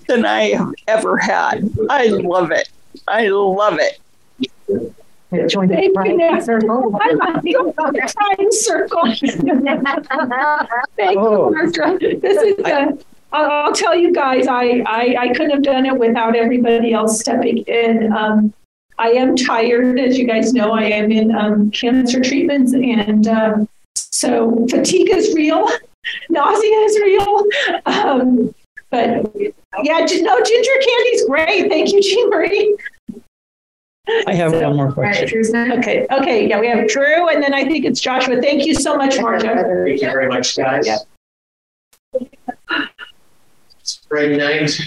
[0.06, 1.70] than I have ever had.
[1.90, 2.68] I love it.
[3.06, 3.98] I love it.
[5.48, 6.98] Join the crying circle.
[7.02, 7.52] I'm not the
[8.16, 9.02] crying circle.
[10.96, 11.20] Thank you,
[11.52, 12.20] Marja.
[12.20, 12.92] This is, uh,
[13.32, 17.20] I'll, I'll tell you guys, I, I, I couldn't have done it without everybody else
[17.20, 18.12] stepping in.
[18.12, 18.52] Um,
[18.98, 23.68] I am tired, as you guys know, I am in um, cancer treatments, and um,
[23.94, 25.68] so fatigue is real,
[26.30, 27.44] nausea is real.
[27.86, 28.54] Um,
[28.90, 29.32] but
[29.82, 31.68] yeah, gi- no, ginger candy's great.
[31.68, 32.76] Thank you, Jean Marie.
[34.26, 35.44] I have one more question.
[35.54, 38.40] Okay, okay, yeah, we have Drew, and then I think it's Joshua.
[38.40, 39.84] Thank you so much, Marja.
[39.84, 40.86] Thank you very much, guys.
[40.88, 41.04] It's
[44.08, 44.78] great night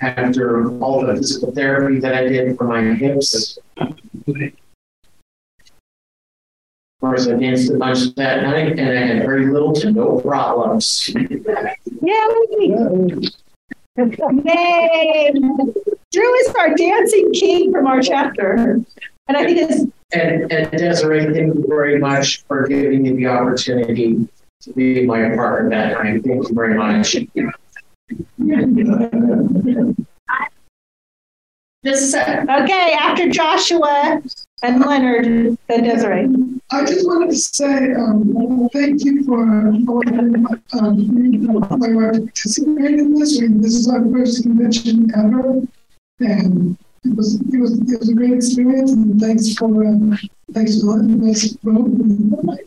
[0.00, 3.58] after all the physical therapy that I did for my hips.
[3.76, 3.96] Of
[7.00, 11.08] course, I danced a bunch that night and I had very little to no problems.
[11.08, 11.28] Yay!
[13.98, 15.32] Yay!
[16.12, 18.80] Drew is our dancing king from our chapter.
[19.28, 23.26] And I think it's And, and Desiree, thank you very much for giving me the
[23.26, 24.28] opportunity
[24.62, 26.24] to be my partner that night.
[26.24, 27.16] Thank you very much.
[31.82, 34.20] This, okay, after Joshua
[34.62, 36.28] and Leonard, then Desiree.
[36.72, 42.98] I just wanted to say um, thank you for allowing um, my wife to participate
[42.98, 43.40] in this.
[43.40, 45.62] We- This is our first convention ever,
[46.20, 48.90] and it was it was it was a great experience.
[48.92, 50.16] And thanks for uh,
[50.52, 52.58] thanks for letting us vote.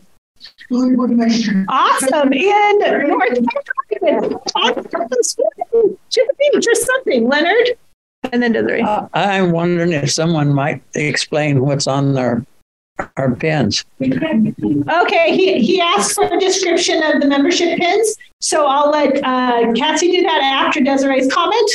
[1.68, 2.32] Awesome.
[2.32, 3.30] In North
[3.90, 4.20] Carolina,
[6.10, 7.28] to the beach or something.
[7.28, 7.76] Leonard?
[8.32, 8.84] And then Desiree.
[9.14, 12.44] I'm wondering if someone might explain what's on our
[13.16, 13.84] our pins.
[14.02, 18.14] Okay, he, he asked for a description of the membership pins.
[18.40, 21.70] So I'll let uh, Cassie do that after Desiree's comment.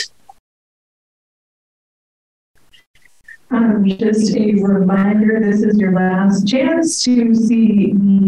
[3.52, 8.25] Um, just a reminder, this is your last chance to see the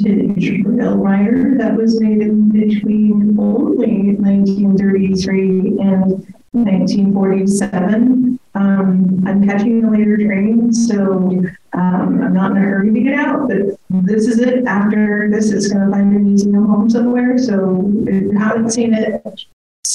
[0.00, 8.38] vintage braille writer that was made in between only 1933 and 1947.
[8.54, 11.44] Um, I'm catching a later train, so
[11.74, 14.66] um, I'm not in a hurry to get out, but this is it.
[14.66, 17.38] After this, it's going to find a museum home somewhere.
[17.38, 19.22] So if you haven't seen it,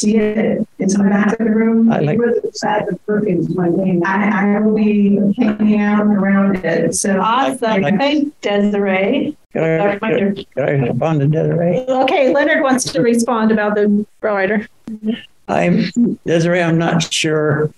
[0.03, 0.67] see it.
[0.79, 1.91] It's in the back of the room.
[1.91, 2.19] I like-
[3.05, 4.01] Perkins, my name.
[4.05, 6.93] I, I will be hanging out around it.
[6.95, 7.57] So Awesome.
[7.97, 9.37] Thank Desiree.
[9.53, 11.79] Could I, could I- could I respond to Desiree?
[11.87, 14.67] Okay, Leonard wants to respond about the rider.
[15.47, 15.83] I'm
[16.25, 16.61] Desiree.
[16.61, 17.69] I'm not sure,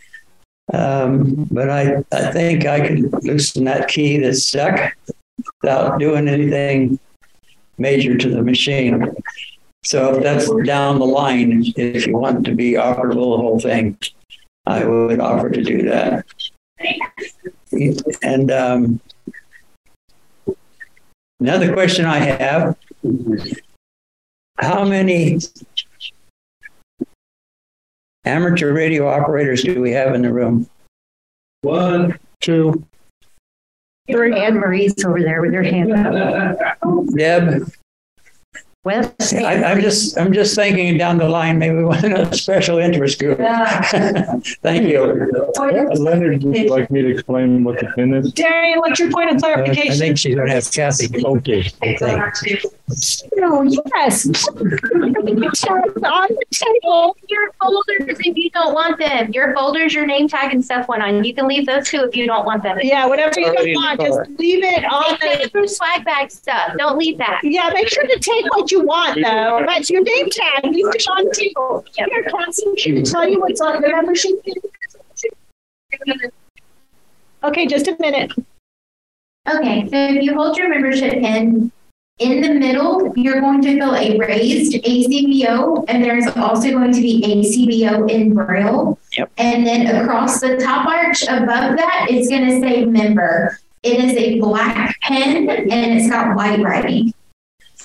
[0.73, 4.93] um, but I I think I could loosen that key that's stuck
[5.61, 6.99] without doing anything
[7.77, 9.13] major to the machine.
[9.85, 13.95] So if that's down the line, if you want to be operable, the whole thing,
[14.65, 16.25] I would offer to do that.
[18.23, 18.99] And um,
[21.39, 22.75] another question I have:
[24.57, 25.37] How many
[28.25, 30.67] amateur radio operators do we have in the room?
[31.61, 32.83] One, two,
[34.07, 36.57] Anne Marie's over there with her hand up.
[37.15, 37.71] Deb,
[38.85, 39.33] West.
[39.33, 43.19] I, I'm just, I'm just thinking down the line, maybe we want a special interest
[43.19, 43.39] group.
[43.39, 43.81] Yeah.
[44.61, 45.31] Thank you.
[45.97, 48.31] Leonard, would you like me to explain what the pin is?
[48.33, 49.91] Darian, what's your point of clarification?
[49.91, 51.25] I think she's gonna have Kathy.
[51.25, 51.71] Okay.
[53.35, 54.27] No, yes.
[54.47, 57.17] on the table.
[57.27, 59.31] Your folders if you don't want them.
[59.33, 61.23] Your folders, your name tag and stuff went on.
[61.23, 62.77] You can leave those too if you don't want them.
[62.83, 65.49] Yeah, whatever you don't want, just leave it on the.
[65.49, 66.73] for swag bag stuff.
[66.77, 67.41] Don't leave that.
[67.43, 69.63] Yeah, make sure to take what you want though.
[69.67, 70.65] That's your name tag.
[70.65, 71.85] Leave it on the table.
[71.95, 74.31] Here, Cassie, she can tell you what's on the membership.
[77.43, 78.31] Okay, just a minute.
[79.47, 81.71] Okay, so if you hold your membership pin,
[82.17, 87.01] in the middle, you're going to feel a raised ACBO, and there's also going to
[87.01, 88.97] be ACBO in Braille.
[89.17, 89.31] Yep.
[89.37, 93.59] And then across the top arch above that, it's going to say member.
[93.83, 97.13] It is a black pen, and it's got white writing.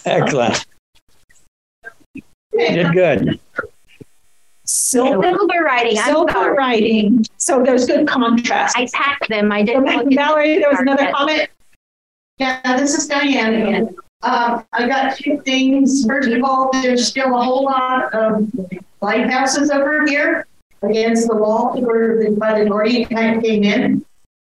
[0.05, 0.65] Excellent.
[2.75, 3.41] Did good.
[4.67, 5.99] Silver, Silver writing.
[5.99, 7.25] I'm silver writing.
[7.39, 8.77] So there's good contrast.
[8.77, 9.51] I packed them.
[9.51, 9.85] I didn't.
[9.85, 11.49] look Valerie, there was the another comment.
[12.39, 13.97] Yeah, this is Diane again.
[14.23, 16.05] Um, I got two things.
[16.07, 18.51] First of all, there's still a whole lot of
[19.01, 20.47] lighthouses over here
[20.83, 24.05] against the wall where the, by the Gordian tank came in.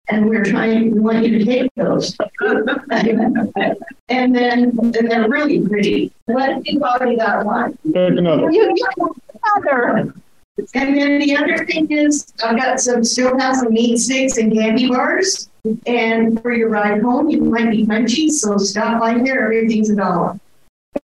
[0.08, 2.16] And we're trying, we want you to take those.
[4.08, 6.12] And then, and they're really pretty.
[6.26, 7.78] What if you've already got one?
[7.84, 8.50] Take another.
[8.50, 9.14] You, you,
[9.56, 10.12] other.
[10.74, 14.52] And then the other thing is, I've got some, still have some meat sticks and
[14.52, 15.48] candy bars.
[15.86, 19.96] And for your ride home, you might be munchies, so stop by here, everything's a
[19.96, 20.40] dollar.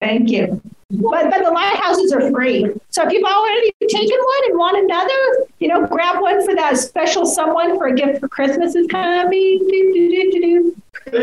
[0.01, 0.61] Thank you.
[0.91, 2.71] But, but the lighthouses are free.
[2.91, 6.79] So if you've already taken one and want another, you know, grab one for that
[6.79, 9.59] special someone for a gift for Christmas is coming.
[9.59, 10.83] Do, do, do, do, do.
[11.13, 11.21] we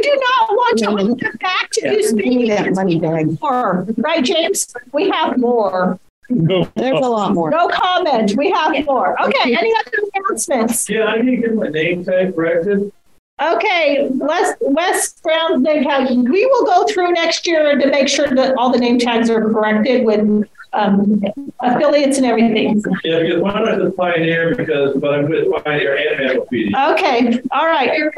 [0.00, 2.48] do not want to hold them back to do speaking.
[2.48, 3.40] that money bag.
[3.40, 4.74] More, right, James?
[4.92, 5.98] We have more.
[6.28, 6.68] No.
[6.74, 7.50] There's a lot more.
[7.50, 8.34] No comment.
[8.36, 9.20] We have more.
[9.22, 9.56] Okay.
[9.56, 10.88] Any other announcements?
[10.88, 12.92] Yeah, I need to get my name tag corrected.
[13.40, 16.08] Okay, West West Brown name tag.
[16.08, 19.42] We will go through next year to make sure that all the name tags are
[19.52, 21.22] corrected with um,
[21.60, 22.82] affiliates and everything.
[23.04, 26.92] Yeah, because why not just Pioneer because, but I'm with Pioneer and Manaphy.
[26.92, 28.10] Okay, all right.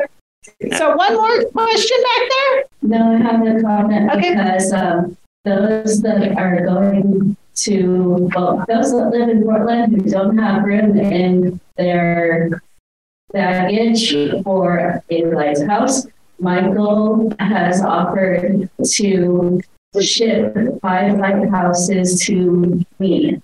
[0.76, 2.64] So one more question back there.
[2.82, 4.34] No, I have no comment Okay.
[4.34, 10.38] because um, those that are going to, well, those that live in Portland who don't
[10.38, 12.62] have room in their
[13.32, 16.07] baggage for a lighthouse,
[16.39, 19.60] Michael has offered to
[20.00, 23.40] ship five lighthouses to me.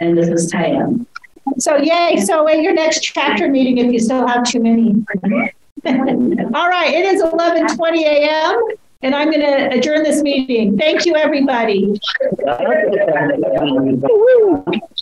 [0.00, 1.06] And this is Taya.
[1.58, 2.20] So yay!
[2.24, 5.04] So at your next chapter meeting, if you still have too many.
[5.86, 8.60] all right, it is eleven twenty a.m.
[9.02, 10.78] and I'm going to adjourn this meeting.
[10.78, 12.00] Thank you, everybody.